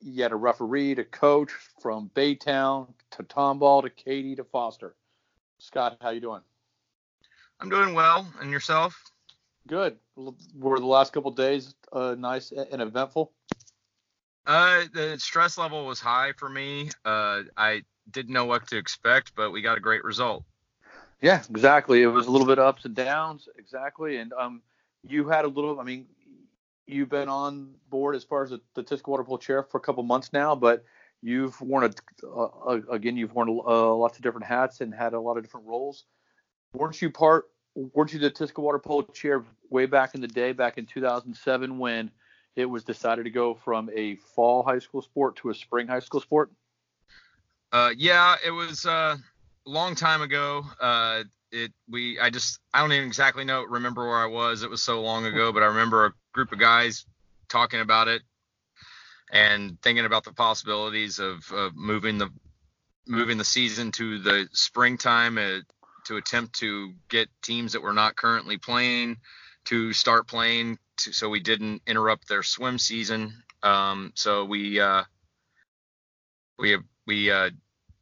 yet 0.00 0.32
a 0.32 0.36
referee 0.36 0.94
to 0.96 1.04
coach, 1.04 1.52
from 1.80 2.10
Baytown 2.14 2.88
to 3.12 3.22
Tomball 3.22 3.82
to 3.82 3.90
Katy 3.90 4.36
to 4.36 4.44
Foster. 4.44 4.94
Scott, 5.58 5.98
how 6.00 6.10
you 6.10 6.20
doing? 6.20 6.42
I'm 7.60 7.70
doing 7.70 7.94
well, 7.94 8.30
and 8.40 8.50
yourself? 8.50 9.00
Good. 9.66 9.96
Were 10.54 10.78
the 10.78 10.86
last 10.86 11.12
couple 11.12 11.30
days 11.30 11.74
uh, 11.92 12.14
nice 12.18 12.52
and 12.52 12.80
eventful? 12.82 13.32
Uh, 14.46 14.84
the 14.92 15.18
stress 15.18 15.58
level 15.58 15.86
was 15.86 15.98
high 15.98 16.32
for 16.36 16.48
me. 16.48 16.90
Uh, 17.04 17.42
I 17.56 17.82
didn't 18.10 18.32
know 18.32 18.44
what 18.44 18.68
to 18.68 18.76
expect, 18.76 19.32
but 19.34 19.50
we 19.50 19.62
got 19.62 19.76
a 19.76 19.80
great 19.80 20.04
result. 20.04 20.44
Yeah, 21.20 21.42
exactly. 21.50 22.02
It 22.02 22.06
was 22.06 22.26
a 22.26 22.30
little 22.30 22.46
bit 22.46 22.58
ups 22.58 22.84
and 22.84 22.94
downs, 22.94 23.48
exactly. 23.58 24.18
And 24.18 24.32
um, 24.34 24.62
you 25.08 25.28
had 25.28 25.44
a 25.44 25.48
little. 25.48 25.80
I 25.80 25.84
mean, 25.84 26.06
you've 26.86 27.08
been 27.08 27.28
on 27.28 27.74
board 27.90 28.14
as 28.14 28.24
far 28.24 28.44
as 28.44 28.50
the, 28.50 28.60
the 28.74 28.82
Polo 28.98 29.38
chair 29.38 29.62
for 29.62 29.78
a 29.78 29.80
couple 29.80 30.02
months 30.02 30.32
now, 30.32 30.54
but 30.54 30.84
you've 31.22 31.60
worn 31.60 31.84
a, 31.84 32.26
uh, 32.26 32.80
again 32.90 33.16
you've 33.16 33.34
worn 33.34 33.48
uh, 33.48 33.94
lots 33.94 34.16
of 34.16 34.22
different 34.22 34.46
hats 34.46 34.80
and 34.80 34.94
had 34.94 35.14
a 35.14 35.20
lot 35.20 35.36
of 35.36 35.44
different 35.44 35.66
roles. 35.66 36.04
Weren't 36.72 37.00
you 37.00 37.10
part? 37.10 37.46
Weren't 37.74 38.12
you 38.12 38.18
the 38.18 38.30
TISCA 38.30 38.58
Water 38.58 38.78
Polo 38.78 39.02
chair 39.02 39.44
way 39.70 39.86
back 39.86 40.14
in 40.14 40.20
the 40.20 40.28
day, 40.28 40.52
back 40.52 40.78
in 40.78 40.86
2007 40.86 41.78
when 41.78 42.10
it 42.54 42.64
was 42.64 42.84
decided 42.84 43.24
to 43.24 43.30
go 43.30 43.54
from 43.54 43.90
a 43.94 44.16
fall 44.16 44.62
high 44.62 44.78
school 44.78 45.02
sport 45.02 45.36
to 45.36 45.50
a 45.50 45.54
spring 45.54 45.86
high 45.86 46.00
school 46.00 46.20
sport? 46.20 46.50
Uh, 47.72 47.90
yeah, 47.96 48.36
it 48.44 48.50
was 48.50 48.86
uh, 48.86 49.16
a 49.66 49.70
long 49.70 49.94
time 49.94 50.22
ago. 50.22 50.64
It 51.56 51.72
we 51.88 52.18
I 52.20 52.30
just 52.30 52.60
I 52.72 52.80
don't 52.80 52.92
even 52.92 53.06
exactly 53.06 53.44
know 53.44 53.64
remember 53.64 54.06
where 54.06 54.18
I 54.18 54.26
was. 54.26 54.62
It 54.62 54.70
was 54.70 54.82
so 54.82 55.00
long 55.00 55.24
ago, 55.26 55.52
but 55.52 55.62
I 55.62 55.66
remember 55.66 56.06
a 56.06 56.12
group 56.32 56.52
of 56.52 56.58
guys 56.58 57.06
talking 57.48 57.80
about 57.80 58.08
it 58.08 58.22
and 59.32 59.80
thinking 59.82 60.04
about 60.04 60.24
the 60.24 60.32
possibilities 60.32 61.18
of, 61.18 61.50
of 61.52 61.74
moving 61.74 62.18
the 62.18 62.28
moving 63.06 63.38
the 63.38 63.44
season 63.44 63.92
to 63.92 64.18
the 64.18 64.48
springtime 64.52 65.38
uh, 65.38 65.60
to 66.04 66.16
attempt 66.16 66.58
to 66.58 66.92
get 67.08 67.28
teams 67.42 67.72
that 67.72 67.82
were 67.82 67.92
not 67.92 68.16
currently 68.16 68.58
playing 68.58 69.16
to 69.64 69.92
start 69.92 70.28
playing 70.28 70.78
to, 70.98 71.12
so 71.12 71.28
we 71.28 71.40
didn't 71.40 71.82
interrupt 71.86 72.28
their 72.28 72.42
swim 72.42 72.78
season. 72.78 73.32
Um, 73.62 74.12
so 74.14 74.44
we 74.44 74.80
uh, 74.80 75.04
we 76.58 76.78
we 77.06 77.30
uh, 77.30 77.50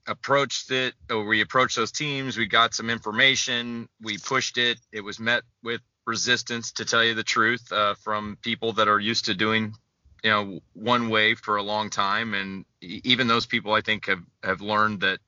approached 0.07 0.71
it 0.71 0.95
or 1.11 1.25
we 1.25 1.41
approached 1.41 1.77
those 1.77 1.93
teams 1.93 2.37
we 2.37 2.47
got 2.47 2.75
some 2.75 2.91
information 2.91 3.89
we 4.01 4.19
pushed 4.19 4.59
it. 4.59 4.79
It 4.93 5.01
was 5.01 5.19
met 5.19 5.43
with 5.63 5.81
resistance 6.07 6.73
to 6.73 6.85
tell 6.85 7.03
you 7.03 7.15
the 7.15 7.23
truth 7.23 7.73
uh, 7.73 7.95
from 7.95 8.37
people 8.43 8.75
that 8.75 8.89
are 8.89 9.01
used 9.01 9.27
to 9.27 9.35
doing 9.35 9.75
you 10.23 10.31
know 10.31 10.61
one 10.75 11.09
way 11.09 11.35
for 11.35 11.57
a 11.57 11.63
long 11.63 11.91
time. 11.91 12.35
And 12.35 12.65
even 12.83 13.27
those 13.27 13.47
people 13.47 13.73
i 13.73 13.81
think 13.81 14.07
have 14.07 14.23
have 14.43 14.61
learned 14.61 15.01
that 15.01 15.19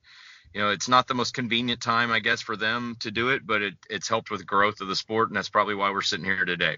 you 0.53 0.61
know 0.61 0.69
it's 0.69 0.87
not 0.87 1.07
the 1.07 1.13
most 1.13 1.33
convenient 1.33 1.81
time 1.81 2.11
i 2.11 2.19
guess 2.19 2.41
for 2.41 2.55
them 2.55 2.95
to 2.99 3.11
do 3.11 3.29
it 3.29 3.45
but 3.45 3.61
it, 3.61 3.73
it's 3.89 4.07
helped 4.07 4.31
with 4.31 4.45
growth 4.45 4.81
of 4.81 4.87
the 4.87 4.95
sport 4.95 5.29
and 5.29 5.37
that's 5.37 5.49
probably 5.49 5.75
why 5.75 5.91
we're 5.91 6.01
sitting 6.01 6.25
here 6.25 6.45
today. 6.45 6.77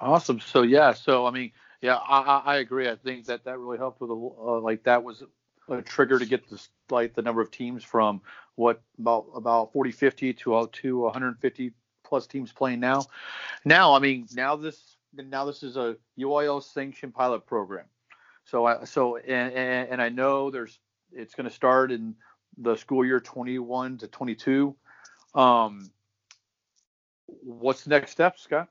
Awesome. 0.00 0.40
So 0.40 0.62
yeah 0.62 0.92
so 0.92 1.26
i 1.26 1.30
mean 1.30 1.52
yeah 1.80 1.96
i 1.96 2.42
i 2.44 2.56
agree. 2.56 2.88
I 2.88 2.96
think 2.96 3.26
that 3.26 3.44
that 3.44 3.58
really 3.58 3.78
helped 3.78 4.00
with 4.00 4.10
a, 4.10 4.14
uh, 4.14 4.60
like 4.60 4.84
that 4.84 5.02
was 5.02 5.22
a 5.68 5.82
trigger 5.82 6.18
to 6.18 6.26
get 6.26 6.48
this 6.48 6.68
like 6.90 7.14
the 7.14 7.22
number 7.22 7.40
of 7.40 7.50
teams 7.50 7.84
from 7.84 8.20
what 8.54 8.82
about 8.98 9.26
about 9.34 9.72
40 9.72 9.92
50 9.92 10.32
to 10.34 10.54
uh, 10.54 10.66
to 10.72 11.00
150 11.00 11.72
plus 12.04 12.26
teams 12.26 12.52
playing 12.52 12.80
now. 12.80 13.04
Now 13.64 13.94
i 13.94 13.98
mean 13.98 14.26
now 14.34 14.56
this 14.56 14.96
now 15.14 15.44
this 15.44 15.62
is 15.62 15.76
a 15.76 15.96
UIL 16.18 16.62
sanctioned 16.62 17.14
pilot 17.14 17.46
program. 17.46 17.86
So 18.44 18.66
i 18.66 18.84
so 18.84 19.16
and, 19.16 19.52
and, 19.52 19.88
and 19.90 20.02
i 20.02 20.08
know 20.08 20.50
there's 20.50 20.78
it's 21.12 21.34
going 21.34 21.48
to 21.48 21.54
start 21.54 21.92
in 21.92 22.14
the 22.58 22.76
school 22.76 23.04
year 23.04 23.20
21 23.20 23.98
to 23.98 24.08
22 24.08 24.74
um 25.34 25.90
What's 27.42 27.84
the 27.84 27.90
next 27.90 28.12
step, 28.12 28.38
Scott? 28.38 28.68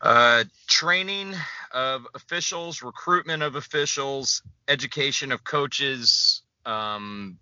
Uh, 0.00 0.44
training 0.66 1.34
of 1.70 2.06
officials, 2.14 2.82
recruitment 2.82 3.42
of 3.42 3.54
officials, 3.54 4.42
education 4.72 5.30
of 5.32 5.44
coaches, 5.44 6.42
um, 6.64 7.38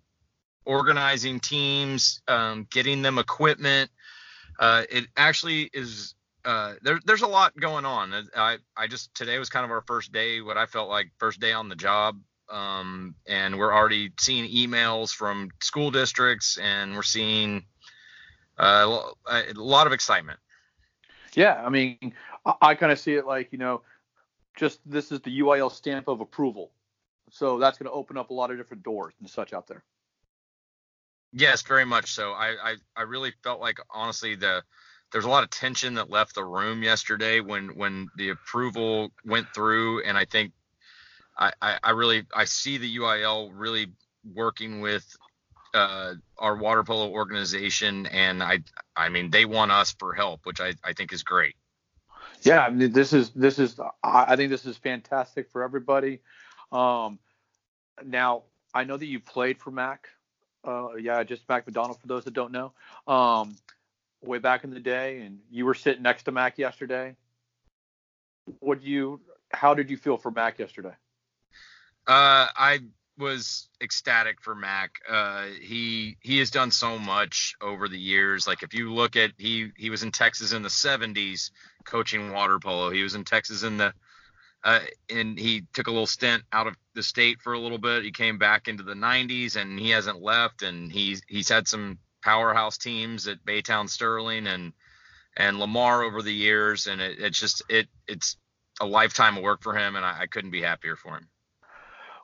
organizing 0.65 1.39
teams, 1.39 2.21
um, 2.27 2.67
getting 2.69 3.01
them 3.01 3.17
equipment. 3.17 3.89
Uh, 4.59 4.83
it 4.89 5.05
actually 5.17 5.69
is. 5.73 6.13
Uh, 6.43 6.73
there, 6.81 6.99
there's 7.05 7.21
a 7.21 7.27
lot 7.27 7.55
going 7.55 7.85
on. 7.85 8.13
I, 8.35 8.57
I 8.75 8.87
just 8.87 9.13
today 9.13 9.37
was 9.39 9.49
kind 9.49 9.63
of 9.63 9.71
our 9.71 9.83
first 9.85 10.11
day, 10.11 10.41
what 10.41 10.57
I 10.57 10.65
felt 10.65 10.89
like 10.89 11.11
first 11.19 11.39
day 11.39 11.53
on 11.53 11.69
the 11.69 11.75
job. 11.75 12.19
Um, 12.49 13.15
and 13.27 13.57
we're 13.57 13.73
already 13.73 14.11
seeing 14.19 14.49
emails 14.51 15.11
from 15.11 15.51
school 15.61 15.89
districts, 15.89 16.57
and 16.57 16.95
we're 16.95 17.03
seeing 17.03 17.63
uh, 18.57 19.03
a 19.27 19.53
lot 19.55 19.87
of 19.87 19.93
excitement. 19.93 20.39
Yeah, 21.33 21.61
I 21.63 21.69
mean, 21.69 22.13
I, 22.45 22.53
I 22.61 22.75
kind 22.75 22.91
of 22.91 22.99
see 22.99 23.13
it 23.13 23.25
like 23.25 23.51
you 23.51 23.57
know, 23.57 23.83
just 24.55 24.79
this 24.85 25.11
is 25.11 25.21
the 25.21 25.39
UIL 25.39 25.71
stamp 25.71 26.07
of 26.07 26.19
approval, 26.21 26.71
so 27.31 27.57
that's 27.57 27.77
going 27.77 27.89
to 27.89 27.93
open 27.93 28.17
up 28.17 28.29
a 28.29 28.33
lot 28.33 28.51
of 28.51 28.57
different 28.57 28.83
doors 28.83 29.13
and 29.19 29.29
such 29.29 29.53
out 29.53 29.65
there. 29.67 29.83
Yes, 31.33 31.61
very 31.61 31.85
much 31.85 32.11
so. 32.11 32.31
I, 32.33 32.55
I, 32.61 32.75
I 32.95 33.01
really 33.03 33.33
felt 33.41 33.61
like 33.61 33.79
honestly 33.89 34.35
the 34.35 34.63
there's 35.11 35.25
a 35.25 35.29
lot 35.29 35.43
of 35.43 35.49
tension 35.49 35.95
that 35.95 36.09
left 36.09 36.35
the 36.35 36.43
room 36.43 36.83
yesterday 36.83 37.39
when 37.39 37.69
when 37.69 38.09
the 38.17 38.29
approval 38.29 39.11
went 39.25 39.47
through, 39.53 40.03
and 40.03 40.17
I 40.17 40.25
think 40.25 40.51
I, 41.37 41.51
I, 41.61 41.79
I 41.83 41.91
really 41.91 42.25
I 42.35 42.45
see 42.45 42.77
the 42.77 42.97
UIL 42.97 43.51
really 43.53 43.87
working 44.33 44.81
with 44.81 45.05
uh, 45.73 46.13
our 46.37 46.55
water 46.57 46.83
polo 46.83 47.09
organization, 47.09 48.05
and 48.07 48.43
I 48.43 48.59
I 48.95 49.09
mean 49.09 49.31
they 49.31 49.45
want 49.45 49.71
us 49.71 49.93
for 49.97 50.13
help, 50.13 50.45
which 50.45 50.59
I, 50.59 50.73
I 50.83 50.93
think 50.93 51.13
is 51.13 51.23
great. 51.23 51.55
Yeah, 52.41 52.65
I 52.65 52.69
mean 52.69 52.91
this 52.91 53.13
is 53.13 53.29
this 53.31 53.59
is 53.59 53.79
I 54.03 54.35
think 54.35 54.49
this 54.49 54.65
is 54.65 54.77
fantastic 54.77 55.49
for 55.49 55.63
everybody. 55.63 56.19
Um, 56.71 57.19
now 58.05 58.43
I 58.73 58.83
know 58.83 58.97
that 58.97 59.05
you 59.05 59.19
played 59.19 59.57
for 59.59 59.71
Mac. 59.71 60.07
Uh, 60.63 60.95
yeah, 60.95 61.23
just 61.23 61.47
Mac 61.49 61.65
McDonald 61.65 61.99
for 61.99 62.07
those 62.07 62.23
that 62.25 62.33
don't 62.33 62.51
know. 62.51 62.71
Um, 63.07 63.55
way 64.23 64.37
back 64.37 64.63
in 64.63 64.69
the 64.69 64.79
day, 64.79 65.21
and 65.21 65.39
you 65.49 65.65
were 65.65 65.73
sitting 65.73 66.03
next 66.03 66.23
to 66.23 66.31
Mac 66.31 66.57
yesterday. 66.57 67.15
What 68.59 68.81
do 68.81 68.87
you? 68.87 69.19
How 69.49 69.73
did 69.73 69.89
you 69.89 69.97
feel 69.97 70.17
for 70.17 70.31
Mac 70.31 70.59
yesterday? 70.59 70.93
Uh, 72.07 72.47
I 72.55 72.79
was 73.17 73.69
ecstatic 73.81 74.41
for 74.41 74.55
Mac. 74.55 74.95
Uh, 75.09 75.45
he 75.61 76.17
he 76.21 76.39
has 76.39 76.51
done 76.51 76.71
so 76.71 76.97
much 76.97 77.55
over 77.61 77.87
the 77.87 77.99
years. 77.99 78.47
Like 78.47 78.63
if 78.63 78.73
you 78.73 78.93
look 78.93 79.15
at 79.15 79.31
he 79.37 79.71
he 79.77 79.89
was 79.89 80.03
in 80.03 80.11
Texas 80.11 80.53
in 80.53 80.61
the 80.61 80.69
70s 80.69 81.51
coaching 81.85 82.31
water 82.31 82.59
polo. 82.59 82.89
He 82.89 83.03
was 83.03 83.15
in 83.15 83.23
Texas 83.23 83.63
in 83.63 83.77
the 83.77 83.93
uh, 84.63 84.79
and 85.09 85.39
he 85.39 85.63
took 85.73 85.87
a 85.87 85.91
little 85.91 86.07
stint 86.07 86.43
out 86.53 86.67
of 86.67 86.75
the 86.93 87.03
state 87.03 87.41
for 87.41 87.53
a 87.53 87.59
little 87.59 87.77
bit. 87.77 88.03
He 88.03 88.11
came 88.11 88.37
back 88.37 88.67
into 88.67 88.83
the 88.83 88.93
90s 88.93 89.55
and 89.55 89.79
he 89.79 89.89
hasn't 89.89 90.21
left. 90.21 90.61
And 90.61 90.91
he's 90.91 91.21
he's 91.27 91.49
had 91.49 91.67
some 91.67 91.97
powerhouse 92.23 92.77
teams 92.77 93.27
at 93.27 93.43
Baytown 93.45 93.89
Sterling 93.89 94.47
and 94.47 94.73
and 95.35 95.59
Lamar 95.59 96.03
over 96.03 96.21
the 96.21 96.33
years. 96.33 96.87
And 96.87 97.01
it, 97.01 97.19
it's 97.19 97.39
just 97.39 97.63
it 97.69 97.87
it's 98.07 98.37
a 98.79 98.85
lifetime 98.85 99.37
of 99.37 99.43
work 99.43 99.61
for 99.61 99.75
him, 99.75 99.95
and 99.95 100.05
I, 100.05 100.21
I 100.21 100.27
couldn't 100.27 100.51
be 100.51 100.61
happier 100.61 100.95
for 100.95 101.17
him. 101.17 101.27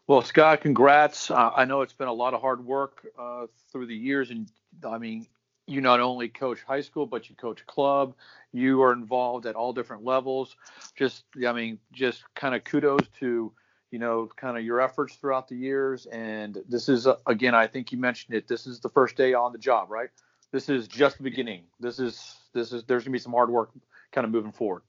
Well, 0.07 0.21
Scott, 0.21 0.61
congrats. 0.61 1.29
Uh, 1.29 1.51
I 1.55 1.65
know 1.65 1.81
it's 1.81 1.93
been 1.93 2.07
a 2.07 2.13
lot 2.13 2.33
of 2.33 2.41
hard 2.41 2.65
work 2.65 3.05
uh, 3.19 3.47
through 3.71 3.88
the 3.88 3.95
years, 3.95 4.29
and 4.31 4.49
I 4.88 4.97
mean, 4.97 5.27
you 5.67 5.81
not 5.81 5.99
only 5.99 6.29
coach 6.29 6.63
high 6.63 6.81
school, 6.81 7.05
but 7.05 7.29
you 7.29 7.35
coach 7.35 7.65
club. 7.65 8.15
You 8.57 8.81
are 8.81 8.93
involved 8.93 9.45
at 9.45 9.55
all 9.55 9.73
different 9.73 10.03
levels. 10.03 10.55
Just, 10.95 11.23
I 11.47 11.53
mean, 11.53 11.79
just 11.91 12.23
kind 12.35 12.55
of 12.55 12.63
kudos 12.63 13.07
to, 13.19 13.51
you 13.91 13.99
know, 13.99 14.29
kind 14.35 14.57
of 14.57 14.63
your 14.63 14.81
efforts 14.81 15.15
throughout 15.15 15.47
the 15.47 15.55
years. 15.55 16.05
And 16.07 16.57
this 16.67 16.89
is, 16.89 17.07
uh, 17.07 17.17
again, 17.27 17.53
I 17.55 17.67
think 17.67 17.91
you 17.91 17.97
mentioned 17.97 18.35
it. 18.35 18.47
This 18.47 18.65
is 18.65 18.79
the 18.79 18.89
first 18.89 19.15
day 19.15 19.33
on 19.33 19.51
the 19.51 19.59
job, 19.59 19.91
right? 19.91 20.09
This 20.51 20.69
is 20.69 20.87
just 20.87 21.17
the 21.17 21.23
beginning. 21.23 21.63
This 21.79 21.99
is, 21.99 22.35
this 22.53 22.73
is, 22.73 22.83
there's 22.85 23.03
gonna 23.03 23.13
be 23.13 23.19
some 23.19 23.33
hard 23.33 23.49
work 23.49 23.71
kind 24.11 24.25
of 24.25 24.31
moving 24.31 24.51
forward. 24.51 24.81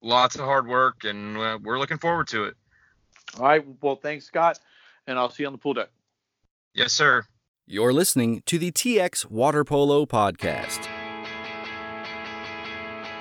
Lots 0.00 0.36
of 0.36 0.42
hard 0.42 0.66
work, 0.66 1.04
and 1.04 1.36
uh, 1.36 1.58
we're 1.62 1.78
looking 1.78 1.98
forward 1.98 2.28
to 2.28 2.44
it. 2.44 2.54
All 3.38 3.46
right. 3.46 3.64
Well, 3.82 3.96
thanks, 3.96 4.26
Scott, 4.26 4.58
and 5.06 5.18
I'll 5.18 5.30
see 5.30 5.42
you 5.42 5.46
on 5.46 5.52
the 5.52 5.58
pool 5.58 5.74
deck. 5.74 5.88
Yes, 6.74 6.92
sir. 6.92 7.24
You're 7.66 7.92
listening 7.92 8.42
to 8.46 8.58
the 8.58 8.70
TX 8.70 9.30
Water 9.30 9.64
Polo 9.64 10.04
Podcast. 10.04 10.86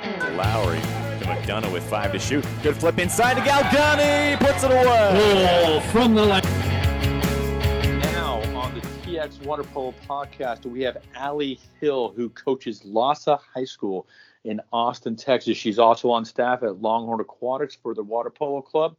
Lowry 0.04 0.80
to 0.80 1.26
McDonough 1.26 1.72
with 1.72 1.84
five 1.90 2.12
to 2.12 2.20
shoot. 2.20 2.46
Good 2.62 2.76
flip 2.76 3.00
inside 3.00 3.36
to 3.36 3.42
Galgani. 3.42 4.38
Puts 4.40 4.64
it 4.64 4.72
away. 4.72 5.10
Oh, 5.66 5.80
from 5.92 6.14
the 6.14 6.26
line. 6.26 6.44
Now 8.02 8.42
on 8.56 8.74
the 8.76 8.82
TX 8.82 9.46
Water 9.46 9.64
Polo 9.64 9.94
Podcast, 10.08 10.66
we 10.66 10.82
have 10.82 10.98
Allie 11.16 11.60
Hill, 11.80 12.14
who 12.16 12.30
coaches 12.30 12.82
LASA 12.82 13.40
High 13.56 13.64
School 13.64 14.08
in 14.44 14.60
Austin, 14.74 15.16
Texas. 15.16 15.58
She's 15.58 15.80
also 15.80 16.10
on 16.12 16.26
staff 16.26 16.64
at 16.64 16.82
Longhorn 16.82 17.22
Aquatics 17.22 17.76
for 17.76 17.94
the 17.94 18.04
Water 18.04 18.30
Polo 18.30 18.62
Club. 18.62 18.98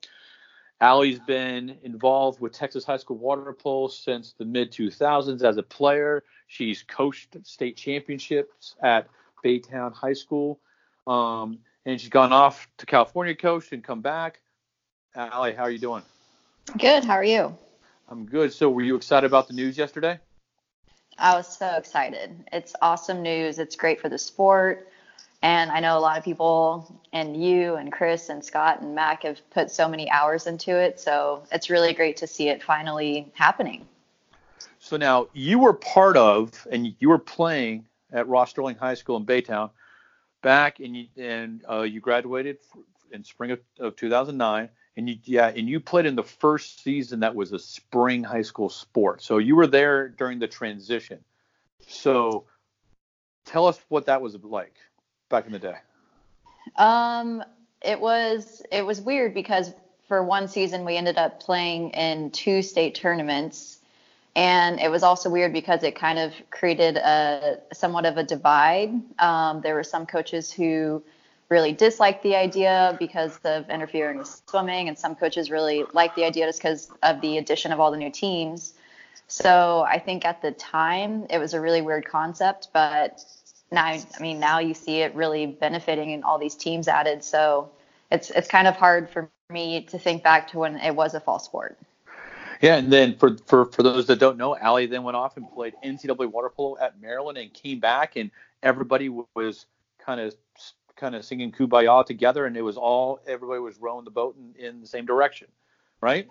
Allie's 0.81 1.21
been 1.21 1.77
involved 1.83 2.41
with 2.41 2.53
Texas 2.53 2.85
high 2.85 2.97
school 2.97 3.17
water 3.17 3.53
polo 3.53 3.89
since 3.89 4.35
the 4.37 4.45
mid 4.45 4.73
2000s 4.73 5.43
as 5.43 5.57
a 5.57 5.63
player. 5.63 6.25
She's 6.47 6.83
coached 6.83 7.37
state 7.47 7.77
championships 7.77 8.75
at 8.83 9.09
Baytown 9.45 9.95
High 9.95 10.15
School, 10.15 10.61
um, 11.07 11.59
and 11.87 12.01
she's 12.01 12.11
gone 12.11 12.33
off 12.33 12.69
to 12.79 12.87
California 12.87 13.35
coach 13.35 13.73
and 13.73 13.83
come 13.83 14.01
back. 14.01 14.41
Allie, 15.15 15.53
how 15.53 15.63
are 15.63 15.71
you 15.71 15.79
doing? 15.79 16.03
Good. 16.79 17.05
How 17.05 17.15
are 17.15 17.25
you? 17.25 17.57
I'm 18.09 18.27
good. 18.27 18.53
So, 18.53 18.69
were 18.71 18.83
you 18.83 18.97
excited 18.97 19.27
about 19.27 19.49
the 19.49 19.55
news 19.55 19.79
yesterday? 19.79 20.19
I 21.19 21.35
was 21.37 21.57
so 21.57 21.77
excited. 21.77 22.45
It's 22.53 22.75
awesome 22.83 23.23
news. 23.23 23.59
It's 23.59 23.77
great 23.77 24.01
for 24.01 24.09
the 24.09 24.19
sport. 24.19 24.89
And 25.43 25.71
I 25.71 25.79
know 25.81 25.99
a 25.99 26.01
lot 26.01 26.17
of 26.17 26.25
people, 26.25 27.01
and 27.13 27.43
you 27.43 27.75
and 27.75 27.93
Chris 27.93 28.31
and 28.31 28.43
Scott 28.43 28.81
and 28.81 28.95
Mac 28.95 29.25
have 29.25 29.39
put 29.51 29.71
so 29.71 29.87
many 29.87 30.11
hours 30.11 30.47
into 30.47 30.77
it. 30.77 30.99
So 30.99 31.45
it's 31.53 31.69
really 31.69 31.93
great 31.93 32.17
to 32.19 32.27
see 32.27 32.49
it 32.49 32.63
finally 32.63 33.31
happening. 33.35 33.87
So 34.79 34.97
now 34.97 35.29
you 35.35 35.59
were 35.59 35.75
part 35.75 36.17
of, 36.17 36.67
and 36.73 36.95
you 36.99 37.11
were 37.11 37.19
playing 37.19 37.87
at 38.13 38.27
Ross 38.27 38.51
Sterling 38.51 38.77
High 38.77 38.95
School 38.95 39.17
in 39.19 39.27
Baytown 39.27 39.71
back, 40.45 40.79
and 40.79 40.97
you, 40.97 41.07
and 41.17 41.65
uh, 41.69 41.83
you 41.83 42.01
graduated 42.01 42.59
in 43.11 43.25
spring 43.25 43.51
of, 43.51 43.61
of 43.81 43.97
2009, 43.97 44.69
and 44.97 45.09
you 45.09 45.17
yeah, 45.25 45.49
and 45.49 45.69
you 45.69 45.81
played 45.81 46.07
in 46.07 46.15
the 46.15 46.23
first 46.23 46.85
season 46.85 47.21
that 47.21 47.35
was 47.35 47.53
a 47.53 47.59
spring 47.59 48.23
high 48.23 48.43
school 48.43 48.69
sport. 48.69 49.23
So 49.23 49.39
you 49.39 49.57
were 49.57 49.67
there 49.67 50.09
during 50.09 50.39
the 50.39 50.47
transition. 50.47 51.19
So 51.89 52.45
tell 53.45 53.67
us 53.67 53.81
what 53.89 54.07
that 54.07 54.23
was 54.23 54.37
like 54.43 54.77
back 55.29 55.47
in 55.47 55.53
the 55.53 55.59
day? 55.59 55.77
Um, 56.77 57.43
it 57.83 58.01
was 58.01 58.63
it 58.71 58.87
was 58.87 59.01
weird 59.01 59.35
because 59.35 59.73
for 60.07 60.23
one 60.23 60.49
season 60.49 60.85
we 60.85 60.97
ended 60.97 61.17
up 61.17 61.41
playing 61.41 61.91
in 61.91 62.31
two 62.31 62.63
state 62.63 62.95
tournaments, 62.95 63.81
and 64.37 64.81
it 64.81 64.91
was 64.91 65.03
also 65.03 65.31
weird 65.31 65.53
because 65.53 65.83
it 65.83 65.95
kind 65.95 66.19
of 66.19 66.33
created 66.51 66.97
a 66.97 67.59
somewhat 67.73 68.05
of 68.05 68.17
a 68.17 68.25
divide. 68.25 68.93
Um, 69.21 69.61
there 69.61 69.75
were 69.75 69.85
some 69.85 70.07
coaches 70.07 70.51
who 70.51 71.03
really 71.49 71.73
disliked 71.73 72.23
the 72.23 72.35
idea 72.35 72.97
because 72.99 73.39
of 73.45 73.69
interfering 73.71 74.19
with 74.19 74.43
swimming, 74.49 74.89
and 74.89 74.99
some 74.99 75.15
coaches 75.15 75.51
really 75.51 75.85
liked 75.93 76.17
the 76.17 76.25
idea 76.25 76.47
just 76.47 76.59
because 76.59 76.91
of 77.03 77.21
the 77.21 77.39
addition 77.39 77.71
of 77.71 77.79
all 77.79 77.91
the 77.91 77.97
new 77.97 78.11
teams. 78.11 78.75
So 79.29 79.85
I 79.89 79.99
think 79.99 80.25
at 80.25 80.43
the 80.43 80.51
time 80.53 81.27
it 81.31 81.39
was 81.39 81.55
a 81.55 81.61
really 81.61 81.81
weird 81.81 82.07
concept, 82.07 82.69
but 82.73 83.25
now 83.71 83.87
I 83.87 84.03
mean 84.21 84.41
now 84.41 84.59
you 84.59 84.75
see 84.75 85.01
it 85.01 85.15
really 85.15 85.47
benefiting 85.47 86.13
and 86.13 86.25
all 86.25 86.39
these 86.39 86.57
teams 86.57 86.89
added. 86.89 87.23
So 87.23 87.71
it's 88.11 88.31
it's 88.31 88.49
kind 88.49 88.67
of 88.67 88.77
hard 88.77 89.09
for 89.11 89.31
me 89.51 89.83
to 89.83 89.99
think 89.99 90.23
back 90.25 90.49
to 90.49 90.59
when 90.59 90.77
it 90.79 90.95
was 90.95 91.15
a 91.15 91.21
fall 91.21 91.39
sport. 91.39 91.79
Yeah, 92.65 92.77
and 92.77 92.91
then 92.91 93.15
for, 93.19 93.37
for, 93.47 93.67
for 93.67 93.83
those 93.83 94.07
that 94.07 94.19
don't 94.19 94.39
know, 94.39 94.57
Allie 94.57 94.87
then 94.87 95.03
went 95.03 95.19
off 95.19 95.37
and 95.37 95.47
played 95.53 95.75
NCAA 95.85 96.33
water 96.33 96.49
polo 96.49 96.79
at 96.81 96.99
Maryland 96.99 97.37
and 97.37 97.53
came 97.53 97.79
back, 97.79 98.17
and 98.17 98.31
everybody 98.63 99.11
was 99.11 99.67
kind 99.99 100.19
of 100.19 100.35
kind 100.97 101.15
of 101.15 101.27
singing 101.27 101.53
"Kumbaya" 101.53 102.07
together, 102.07 102.47
and 102.47 102.57
it 102.57 102.63
was 102.63 102.79
all 102.79 103.21
everybody 103.27 103.61
was 103.61 103.77
rowing 103.77 104.07
the 104.07 104.11
boat 104.11 104.37
in, 104.39 104.65
in 104.65 104.81
the 104.81 104.87
same 104.87 105.05
direction, 105.05 105.49
right? 106.01 106.27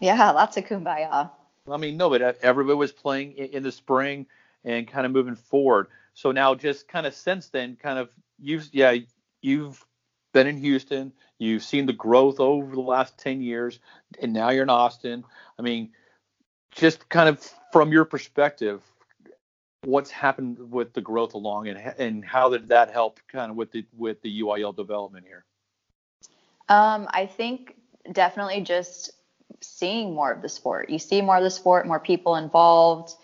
Yeah, 0.00 0.32
lots 0.32 0.56
of 0.56 0.64
"Kumbaya." 0.64 1.30
I 1.70 1.76
mean, 1.76 1.96
no, 1.96 2.10
but 2.10 2.40
everybody 2.42 2.76
was 2.76 2.90
playing 2.90 3.34
in, 3.34 3.50
in 3.50 3.62
the 3.62 3.70
spring 3.70 4.26
and 4.64 4.88
kind 4.88 5.06
of 5.06 5.12
moving 5.12 5.36
forward. 5.36 5.86
So 6.14 6.32
now, 6.32 6.56
just 6.56 6.88
kind 6.88 7.06
of 7.06 7.14
since 7.14 7.50
then, 7.50 7.76
kind 7.80 8.00
of 8.00 8.10
you've 8.40 8.68
yeah 8.72 8.96
you've 9.42 9.86
been 10.32 10.46
in 10.46 10.58
Houston, 10.58 11.12
you've 11.38 11.62
seen 11.62 11.86
the 11.86 11.92
growth 11.92 12.40
over 12.40 12.74
the 12.74 12.80
last 12.80 13.18
10 13.18 13.42
years, 13.42 13.78
and 14.20 14.32
now 14.32 14.50
you're 14.50 14.62
in 14.62 14.70
Austin. 14.70 15.24
I 15.58 15.62
mean, 15.62 15.90
just 16.70 17.08
kind 17.08 17.28
of 17.28 17.46
from 17.72 17.92
your 17.92 18.04
perspective, 18.04 18.82
what's 19.84 20.10
happened 20.10 20.70
with 20.70 20.92
the 20.92 21.00
growth 21.00 21.34
along 21.34 21.68
and 21.68 21.78
and 21.98 22.24
how 22.24 22.48
did 22.48 22.68
that 22.68 22.90
help 22.90 23.18
kind 23.28 23.50
of 23.50 23.56
with 23.56 23.72
the 23.72 23.84
with 23.96 24.22
the 24.22 24.40
UIL 24.40 24.74
development 24.74 25.26
here? 25.26 25.44
Um, 26.68 27.08
I 27.10 27.26
think 27.26 27.76
definitely 28.12 28.62
just 28.62 29.10
seeing 29.60 30.14
more 30.14 30.32
of 30.32 30.42
the 30.42 30.48
sport. 30.48 30.88
You 30.88 30.98
see 30.98 31.20
more 31.20 31.36
of 31.36 31.42
the 31.42 31.50
sport, 31.50 31.86
more 31.86 32.00
people 32.00 32.36
involved. 32.36 33.14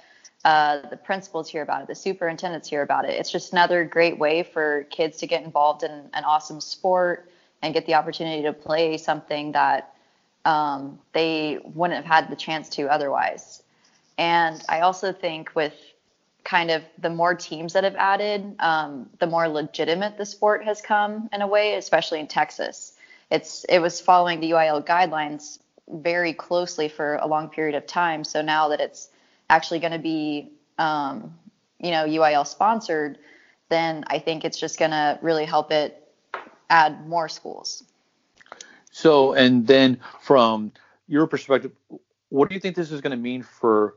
Uh, 0.45 0.89
the 0.89 0.97
principals 0.97 1.49
hear 1.49 1.63
about 1.63 1.83
it, 1.83 1.89
the 1.89 1.95
superintendents 1.95 2.69
hear 2.69 2.83
about 2.83 3.05
it. 3.05 3.11
It's 3.11 3.31
just 3.31 3.53
another 3.53 3.85
great 3.85 4.19
way 4.19 4.45
for 4.45 4.85
kids 4.85 5.19
to 5.19 5.27
get 5.27 5.43
involved 5.43 5.83
in 5.83 5.91
an 5.91 6.25
awesome 6.25 6.61
sport 6.61 7.31
and 7.61 7.75
get 7.75 7.87
the 7.87 7.95
opportunity 7.95 8.43
to 8.43 8.53
play 8.53 8.97
something 8.99 9.53
that 9.53 9.95
um, 10.45 10.99
they 11.13 11.59
wouldn't 11.75 11.97
have 11.97 12.05
had 12.05 12.31
the 12.31 12.37
chance 12.37 12.69
to 12.71 12.91
otherwise. 12.91 13.63
And 14.17 14.63
I 14.69 14.81
also 14.81 15.13
think 15.13 15.55
with 15.55 15.75
kind 16.45 16.71
of 16.71 16.83
the 16.99 17.11
more 17.11 17.35
teams 17.35 17.73
that 17.75 17.85
have 17.85 17.97
added, 17.97 18.55
um, 18.61 19.11
the 19.19 19.27
more 19.27 19.49
legitimate 19.49 20.17
the 20.17 20.25
sport 20.25 20.65
has 20.65 20.81
come 20.81 21.29
in 21.33 21.43
a 21.43 21.47
way, 21.47 21.75
especially 21.75 22.21
in 22.21 22.27
Texas. 22.27 22.95
It's 23.31 23.65
it 23.65 23.81
was 23.81 24.01
following 24.01 24.41
the 24.41 24.53
UIL 24.53 24.85
guidelines 24.87 25.59
very 25.89 26.33
closely 26.33 26.89
for 26.89 27.17
a 27.17 27.27
long 27.27 27.49
period 27.49 27.75
of 27.75 27.87
time. 27.87 28.25
So 28.25 28.41
now 28.41 28.69
that 28.69 28.81
it's 28.81 29.11
actually 29.51 29.81
going 29.81 29.93
to 29.93 29.99
be, 29.99 30.53
um, 30.79 31.35
you 31.79 31.91
know, 31.91 32.05
UIL 32.05 32.47
sponsored, 32.47 33.19
then 33.69 34.05
I 34.09 34.19
think 34.19 34.45
it's 34.45 34.59
just 34.59 34.79
going 34.79 34.91
to 34.91 35.19
really 35.23 35.45
help 35.45 35.71
it 35.71 36.13
add 36.71 37.07
more 37.09 37.29
schools. 37.29 37.85
So, 38.91 39.33
and 39.35 39.67
then 39.67 40.01
from 40.21 40.73
your 41.07 41.27
perspective, 41.27 41.73
what 42.31 42.49
do 42.49 42.55
you 42.55 42.61
think 42.61 42.77
this 42.77 42.91
is 42.91 43.01
going 43.01 43.13
to 43.13 43.17
mean 43.17 43.43
for 43.43 43.97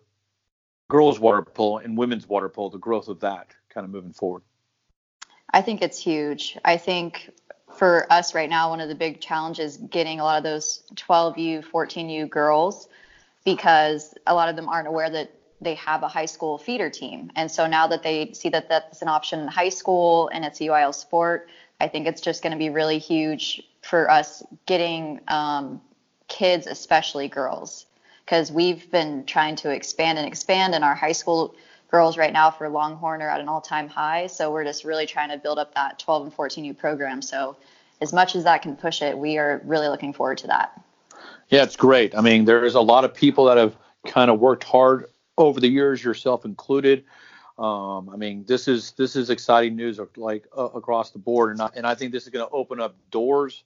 girls 0.89 1.19
water 1.19 1.41
polo 1.41 1.77
and 1.77 1.97
women's 1.97 2.27
water 2.27 2.49
polo, 2.49 2.69
the 2.69 2.77
growth 2.77 3.07
of 3.07 3.19
that 3.21 3.47
kind 3.69 3.85
of 3.85 3.91
moving 3.91 4.13
forward? 4.13 4.43
I 5.53 5.61
think 5.61 5.81
it's 5.81 5.99
huge. 5.99 6.57
I 6.63 6.77
think 6.77 7.31
for 7.75 8.11
us 8.11 8.35
right 8.35 8.49
now, 8.49 8.69
one 8.69 8.79
of 8.79 8.89
the 8.89 8.95
big 8.95 9.21
challenges 9.21 9.77
getting 9.77 10.19
a 10.19 10.23
lot 10.23 10.37
of 10.37 10.43
those 10.43 10.83
12U, 10.95 11.65
14U 11.65 12.29
girls 12.29 12.87
because 13.43 14.13
a 14.27 14.33
lot 14.33 14.49
of 14.49 14.55
them 14.55 14.69
aren't 14.69 14.87
aware 14.87 15.09
that 15.09 15.31
they 15.61 15.75
have 15.75 16.01
a 16.01 16.07
high 16.07 16.25
school 16.25 16.57
feeder 16.57 16.89
team. 16.89 17.31
And 17.35 17.49
so 17.49 17.67
now 17.67 17.87
that 17.87 18.01
they 18.01 18.33
see 18.33 18.49
that 18.49 18.67
that's 18.67 19.01
an 19.01 19.07
option 19.07 19.39
in 19.39 19.47
high 19.47 19.69
school 19.69 20.29
and 20.33 20.43
it's 20.43 20.59
a 20.59 20.65
UIL 20.65 20.93
sport, 20.93 21.47
I 21.79 21.87
think 21.87 22.07
it's 22.07 22.21
just 22.21 22.41
going 22.41 22.51
to 22.51 22.57
be 22.57 22.69
really 22.69 22.97
huge 22.97 23.61
for 23.81 24.09
us 24.09 24.43
getting 24.65 25.19
um, 25.27 25.81
kids, 26.27 26.67
especially 26.67 27.27
girls, 27.27 27.85
because 28.25 28.51
we've 28.51 28.89
been 28.91 29.25
trying 29.25 29.55
to 29.57 29.69
expand 29.71 30.17
and 30.17 30.27
expand, 30.27 30.75
and 30.75 30.83
our 30.83 30.95
high 30.95 31.11
school 31.11 31.55
girls 31.89 32.17
right 32.17 32.33
now 32.33 32.49
for 32.49 32.69
Longhorn 32.69 33.21
are 33.21 33.29
at 33.29 33.41
an 33.41 33.47
all-time 33.47 33.87
high. 33.87 34.27
So 34.27 34.51
we're 34.51 34.63
just 34.63 34.83
really 34.83 35.05
trying 35.05 35.29
to 35.29 35.37
build 35.37 35.59
up 35.59 35.75
that 35.75 35.99
12 35.99 36.23
and 36.27 36.35
14U 36.35 36.77
program. 36.77 37.21
So 37.21 37.57
as 37.99 38.13
much 38.13 38.35
as 38.35 38.43
that 38.45 38.61
can 38.61 38.75
push 38.75 39.01
it, 39.01 39.17
we 39.17 39.37
are 39.37 39.61
really 39.65 39.87
looking 39.87 40.13
forward 40.13 40.37
to 40.39 40.47
that. 40.47 40.79
Yeah, 41.49 41.63
it's 41.63 41.75
great. 41.75 42.15
I 42.15 42.21
mean, 42.21 42.45
there's 42.45 42.75
a 42.75 42.81
lot 42.81 43.03
of 43.03 43.13
people 43.13 43.45
that 43.45 43.57
have 43.57 43.75
kind 44.07 44.31
of 44.31 44.39
worked 44.39 44.63
hard 44.63 45.05
over 45.41 45.59
the 45.59 45.67
years, 45.67 46.03
yourself 46.03 46.45
included. 46.45 47.03
Um, 47.57 48.09
I 48.09 48.15
mean, 48.15 48.45
this 48.47 48.67
is 48.67 48.91
this 48.93 49.15
is 49.15 49.29
exciting 49.29 49.75
news 49.75 49.99
like 50.15 50.45
uh, 50.57 50.69
across 50.69 51.11
the 51.11 51.19
board, 51.19 51.51
and 51.51 51.61
I, 51.61 51.69
and 51.75 51.85
I 51.85 51.95
think 51.95 52.11
this 52.11 52.23
is 52.23 52.29
going 52.29 52.47
to 52.47 52.51
open 52.51 52.79
up 52.79 52.95
doors 53.11 53.63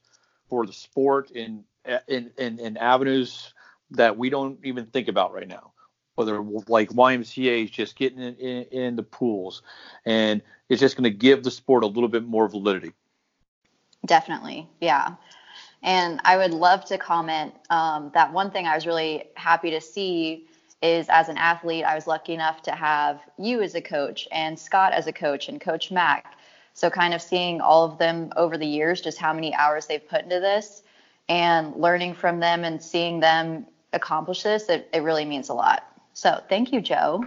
for 0.49 0.65
the 0.65 0.73
sport 0.73 1.32
in, 1.32 1.63
in 2.07 2.32
in 2.38 2.59
in 2.59 2.78
avenues 2.78 3.53
that 3.91 4.17
we 4.17 4.30
don't 4.30 4.59
even 4.63 4.88
think 4.88 5.07
about 5.07 5.34
right 5.34 5.47
now. 5.47 5.71
Whether 6.15 6.41
like 6.67 6.89
YMCA 6.89 7.65
is 7.65 7.71
just 7.71 7.95
getting 7.95 8.19
in, 8.19 8.36
in, 8.36 8.63
in 8.63 8.95
the 8.95 9.03
pools, 9.03 9.61
and 10.05 10.41
it's 10.69 10.82
just 10.82 10.97
going 10.97 11.03
to 11.03 11.17
give 11.17 11.43
the 11.43 11.51
sport 11.51 11.84
a 11.84 11.88
little 11.88 12.09
bit 12.09 12.26
more 12.26 12.47
validity. 12.47 12.91
Definitely, 14.05 14.67
yeah. 14.82 15.15
And 15.84 16.19
I 16.23 16.38
would 16.38 16.51
love 16.51 16.86
to 16.86 16.97
comment 16.97 17.53
um, 17.69 18.11
that 18.13 18.34
one 18.34 18.49
thing 18.51 18.65
I 18.65 18.76
was 18.76 18.88
really 18.88 19.26
happy 19.36 19.71
to 19.71 19.82
see 19.82 20.47
is 20.82 21.07
as 21.09 21.30
an 21.30 21.38
athlete, 21.38 21.86
I 21.86 21.95
was 21.95 22.07
lucky 22.07 22.34
enough 22.34 22.61
to 22.63 22.71
have 22.71 23.21
you 23.38 23.61
as 23.61 23.76
a 23.76 23.82
coach 23.82 24.28
and 24.32 24.57
Scott 24.57 24.93
as 24.93 25.07
a 25.07 25.13
coach 25.13 25.49
and 25.49 25.59
Coach 25.59 25.91
Mac. 25.91 26.38
So, 26.73 26.89
kind 26.89 27.13
of 27.13 27.21
seeing 27.21 27.61
all 27.61 27.86
of 27.86 27.97
them 27.97 28.34
over 28.36 28.57
the 28.57 28.67
years, 28.67 28.99
just 28.99 29.17
how 29.17 29.34
many 29.34 29.55
hours 29.55 29.86
they've 29.86 30.05
put 30.07 30.23
into 30.23 30.39
this 30.41 30.84
and 31.30 31.73
learning 31.76 32.15
from 32.15 32.39
them 32.39 32.65
and 32.65 32.82
seeing 32.82 33.19
them 33.21 33.65
accomplish 33.93 34.43
this, 34.43 34.67
it, 34.67 34.89
it 34.93 35.01
really 35.01 35.23
means 35.26 35.47
a 35.49 35.53
lot. 35.53 35.86
So, 36.13 36.41
thank 36.49 36.73
you, 36.73 36.82
Joe. 36.82 37.26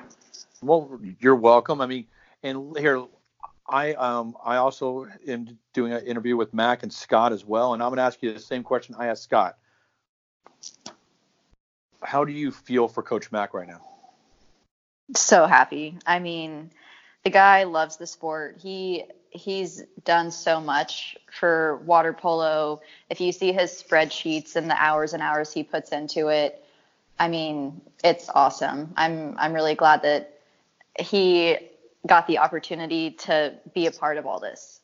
Well, 0.61 1.01
you're 1.19 1.35
welcome. 1.35 1.81
I 1.81 1.87
mean, 1.87 2.07
and 2.43 2.77
here, 2.77 3.05
I 3.67 3.95
um 3.95 4.37
I 4.45 4.57
also 4.57 5.07
am 5.27 5.59
doing 5.73 5.93
an 5.93 6.05
interview 6.05 6.37
with 6.37 6.53
Mac 6.53 6.83
and 6.83 6.93
Scott 6.93 7.33
as 7.33 7.45
well, 7.45 7.73
and 7.73 7.83
I'm 7.83 7.89
going 7.89 7.97
to 7.99 8.03
ask 8.03 8.23
you 8.23 8.33
the 8.33 8.41
same 8.41 8.63
question 8.63 8.95
I 8.99 9.07
asked 9.07 9.23
Scott 9.23 9.57
how 12.03 12.25
do 12.25 12.33
you 12.33 12.51
feel 12.51 12.89
for 12.89 13.03
Coach 13.03 13.33
Mac 13.33 13.55
right 13.55 13.69
now? 13.69 13.81
So 15.17 15.47
happy. 15.47 15.99
I 16.07 16.19
mean, 16.19 16.71
the 17.25 17.31
guy 17.31 17.65
loves 17.65 17.97
the 17.97 18.07
sport. 18.07 18.59
He 18.61 19.05
he's 19.31 19.83
done 20.05 20.31
so 20.31 20.61
much 20.61 21.17
for 21.31 21.77
water 21.85 22.13
polo. 22.13 22.81
If 23.11 23.21
you 23.21 23.33
see 23.33 23.53
his 23.53 23.71
spreadsheets 23.71 24.57
and 24.57 24.71
the 24.71 24.83
hours 24.83 25.13
and 25.13 25.23
hours 25.23 25.53
he 25.53 25.63
puts 25.63 25.93
into 25.93 26.29
it, 26.29 26.65
I 27.19 27.29
mean, 27.29 27.81
it's 28.05 28.29
awesome. 28.35 28.93
I'm 28.97 29.37
I'm 29.39 29.53
really 29.53 29.75
glad 29.75 30.03
that 30.03 30.39
he 30.99 31.57
got 32.07 32.27
the 32.27 32.39
opportunity 32.39 33.13
to 33.13 33.55
be 33.75 33.87
a 33.87 33.91
part 33.91 34.19
of 34.19 34.27
all 34.27 34.41
this. 34.41 34.81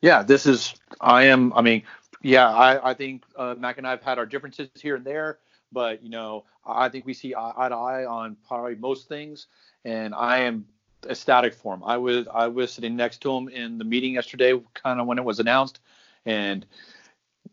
Yeah, 0.00 0.22
this 0.22 0.46
is 0.46 0.74
I 1.00 1.24
am 1.24 1.52
I 1.54 1.62
mean, 1.62 1.84
yeah, 2.22 2.48
I 2.48 2.90
I 2.90 2.94
think 2.94 3.22
uh, 3.36 3.54
Mac 3.56 3.78
and 3.78 3.86
I 3.86 3.90
have 3.90 4.02
had 4.02 4.18
our 4.18 4.26
differences 4.26 4.68
here 4.74 4.96
and 4.96 5.04
there 5.04 5.38
but 5.72 6.02
you 6.02 6.10
know, 6.10 6.44
I 6.66 6.88
think 6.88 7.06
we 7.06 7.14
see 7.14 7.34
eye 7.34 7.68
to 7.68 7.74
eye 7.74 8.04
on 8.04 8.36
probably 8.46 8.76
most 8.76 9.08
things, 9.08 9.46
and 9.84 10.14
I 10.14 10.38
am 10.40 10.66
ecstatic 11.08 11.54
for 11.54 11.74
him. 11.74 11.82
I 11.84 11.96
was 11.96 12.26
I 12.32 12.48
was 12.48 12.72
sitting 12.72 12.96
next 12.96 13.22
to 13.22 13.36
him 13.36 13.48
in 13.48 13.78
the 13.78 13.84
meeting 13.84 14.14
yesterday, 14.14 14.60
kind 14.74 15.00
of 15.00 15.06
when 15.06 15.18
it 15.18 15.24
was 15.24 15.40
announced, 15.40 15.80
and 16.26 16.66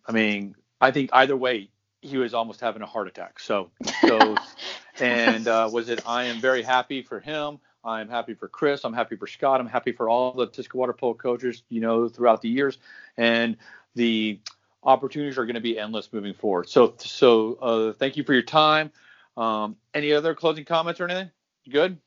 I 0.05 0.11
mean, 0.11 0.55
I 0.81 0.91
think 0.91 1.09
either 1.13 1.35
way, 1.35 1.69
he 2.01 2.17
was 2.17 2.33
almost 2.33 2.61
having 2.61 2.81
a 2.81 2.85
heart 2.85 3.07
attack. 3.07 3.39
So, 3.39 3.69
so, 4.07 4.35
and 4.99 5.47
uh, 5.47 5.69
was 5.71 5.89
it? 5.89 6.01
I 6.05 6.25
am 6.25 6.39
very 6.39 6.63
happy 6.63 7.01
for 7.01 7.19
him. 7.19 7.59
I'm 7.83 8.09
happy 8.09 8.33
for 8.33 8.47
Chris. 8.47 8.83
I'm 8.83 8.93
happy 8.93 9.15
for 9.15 9.27
Scott. 9.27 9.61
I'm 9.61 9.67
happy 9.67 9.91
for 9.91 10.09
all 10.09 10.33
the 10.33 10.47
TISCA 10.47 10.75
water 10.75 10.93
polo 10.93 11.13
coaches, 11.13 11.63
you 11.69 11.79
know, 11.79 12.09
throughout 12.09 12.41
the 12.41 12.49
years, 12.49 12.77
and 13.17 13.57
the 13.95 14.39
opportunities 14.83 15.37
are 15.37 15.45
going 15.45 15.55
to 15.55 15.61
be 15.61 15.77
endless 15.77 16.11
moving 16.11 16.33
forward. 16.33 16.69
So, 16.69 16.93
so 16.97 17.55
uh, 17.61 17.93
thank 17.93 18.17
you 18.17 18.23
for 18.23 18.33
your 18.33 18.43
time. 18.43 18.91
Um, 19.37 19.75
any 19.93 20.13
other 20.13 20.33
closing 20.35 20.65
comments 20.65 20.99
or 20.99 21.05
anything? 21.05 21.31
You 21.65 21.71
good? 21.71 21.97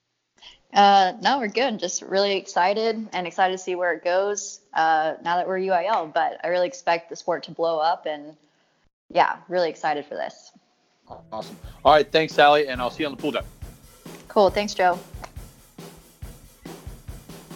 Uh, 0.72 1.12
no, 1.20 1.38
we're 1.38 1.48
good. 1.48 1.78
Just 1.78 2.02
really 2.02 2.36
excited 2.36 3.08
and 3.12 3.26
excited 3.26 3.52
to 3.52 3.58
see 3.58 3.74
where 3.74 3.92
it 3.92 4.02
goes 4.02 4.60
uh, 4.72 5.14
now 5.22 5.36
that 5.36 5.46
we're 5.46 5.58
UIL. 5.58 6.12
But 6.12 6.40
I 6.42 6.48
really 6.48 6.66
expect 6.66 7.10
the 7.10 7.16
sport 7.16 7.42
to 7.44 7.50
blow 7.50 7.78
up, 7.78 8.06
and 8.06 8.36
yeah, 9.10 9.36
really 9.48 9.68
excited 9.68 10.06
for 10.06 10.14
this. 10.14 10.52
Awesome. 11.30 11.56
All 11.84 11.92
right, 11.92 12.10
thanks, 12.10 12.38
Allie, 12.38 12.68
and 12.68 12.80
I'll 12.80 12.90
see 12.90 13.02
you 13.02 13.06
on 13.06 13.14
the 13.14 13.20
pool 13.20 13.32
deck. 13.32 13.44
Cool. 14.28 14.48
Thanks, 14.48 14.72
Joe. 14.72 14.98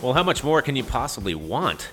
Well, 0.02 0.12
how 0.12 0.22
much 0.22 0.44
more 0.44 0.60
can 0.60 0.76
you 0.76 0.84
possibly 0.84 1.34
want? 1.34 1.88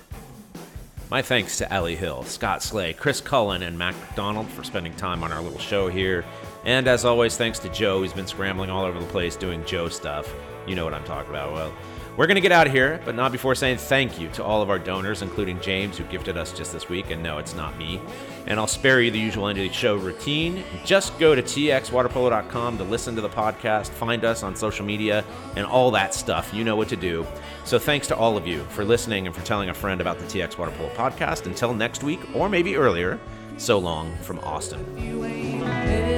My 1.14 1.22
thanks 1.22 1.58
to 1.58 1.72
Ellie 1.72 1.94
Hill, 1.94 2.24
Scott 2.24 2.60
Slay, 2.60 2.92
Chris 2.92 3.20
Cullen, 3.20 3.62
and 3.62 3.78
Mac 3.78 3.94
McDonald 4.00 4.48
for 4.48 4.64
spending 4.64 4.92
time 4.96 5.22
on 5.22 5.30
our 5.30 5.40
little 5.40 5.60
show 5.60 5.86
here. 5.86 6.24
And 6.64 6.88
as 6.88 7.04
always, 7.04 7.36
thanks 7.36 7.60
to 7.60 7.68
Joe, 7.68 8.00
who's 8.00 8.12
been 8.12 8.26
scrambling 8.26 8.68
all 8.68 8.84
over 8.84 8.98
the 8.98 9.06
place 9.06 9.36
doing 9.36 9.64
Joe 9.64 9.88
stuff. 9.88 10.28
You 10.66 10.74
know 10.74 10.84
what 10.84 10.92
I'm 10.92 11.04
talking 11.04 11.30
about. 11.30 11.52
Well, 11.52 11.72
we're 12.16 12.26
going 12.26 12.36
to 12.36 12.40
get 12.40 12.52
out 12.52 12.66
of 12.66 12.72
here, 12.72 13.00
but 13.04 13.16
not 13.16 13.32
before 13.32 13.54
saying 13.54 13.78
thank 13.78 14.20
you 14.20 14.28
to 14.30 14.44
all 14.44 14.62
of 14.62 14.70
our 14.70 14.78
donors, 14.78 15.22
including 15.22 15.60
James, 15.60 15.98
who 15.98 16.04
gifted 16.04 16.36
us 16.36 16.52
just 16.52 16.72
this 16.72 16.88
week. 16.88 17.10
And 17.10 17.22
no, 17.22 17.38
it's 17.38 17.54
not 17.54 17.76
me. 17.76 18.00
And 18.46 18.60
I'll 18.60 18.68
spare 18.68 19.00
you 19.00 19.10
the 19.10 19.18
usual 19.18 19.48
end 19.48 19.58
of 19.58 19.66
the 19.66 19.72
show 19.72 19.96
routine. 19.96 20.62
Just 20.84 21.18
go 21.18 21.34
to 21.34 21.42
txwaterpolo.com 21.42 22.78
to 22.78 22.84
listen 22.84 23.16
to 23.16 23.20
the 23.20 23.28
podcast, 23.28 23.88
find 23.88 24.24
us 24.24 24.42
on 24.42 24.54
social 24.54 24.86
media, 24.86 25.24
and 25.56 25.66
all 25.66 25.90
that 25.90 26.14
stuff. 26.14 26.54
You 26.54 26.62
know 26.62 26.76
what 26.76 26.88
to 26.90 26.96
do. 26.96 27.26
So 27.64 27.78
thanks 27.78 28.06
to 28.08 28.16
all 28.16 28.36
of 28.36 28.46
you 28.46 28.62
for 28.64 28.84
listening 28.84 29.26
and 29.26 29.34
for 29.34 29.44
telling 29.44 29.70
a 29.70 29.74
friend 29.74 30.00
about 30.00 30.18
the 30.18 30.26
TX 30.26 30.56
Water 30.56 30.72
Polo 30.72 30.90
podcast. 30.90 31.46
Until 31.46 31.74
next 31.74 32.04
week, 32.04 32.20
or 32.34 32.48
maybe 32.48 32.76
earlier, 32.76 33.18
so 33.56 33.78
long 33.78 34.14
from 34.18 34.38
Austin. 34.40 36.13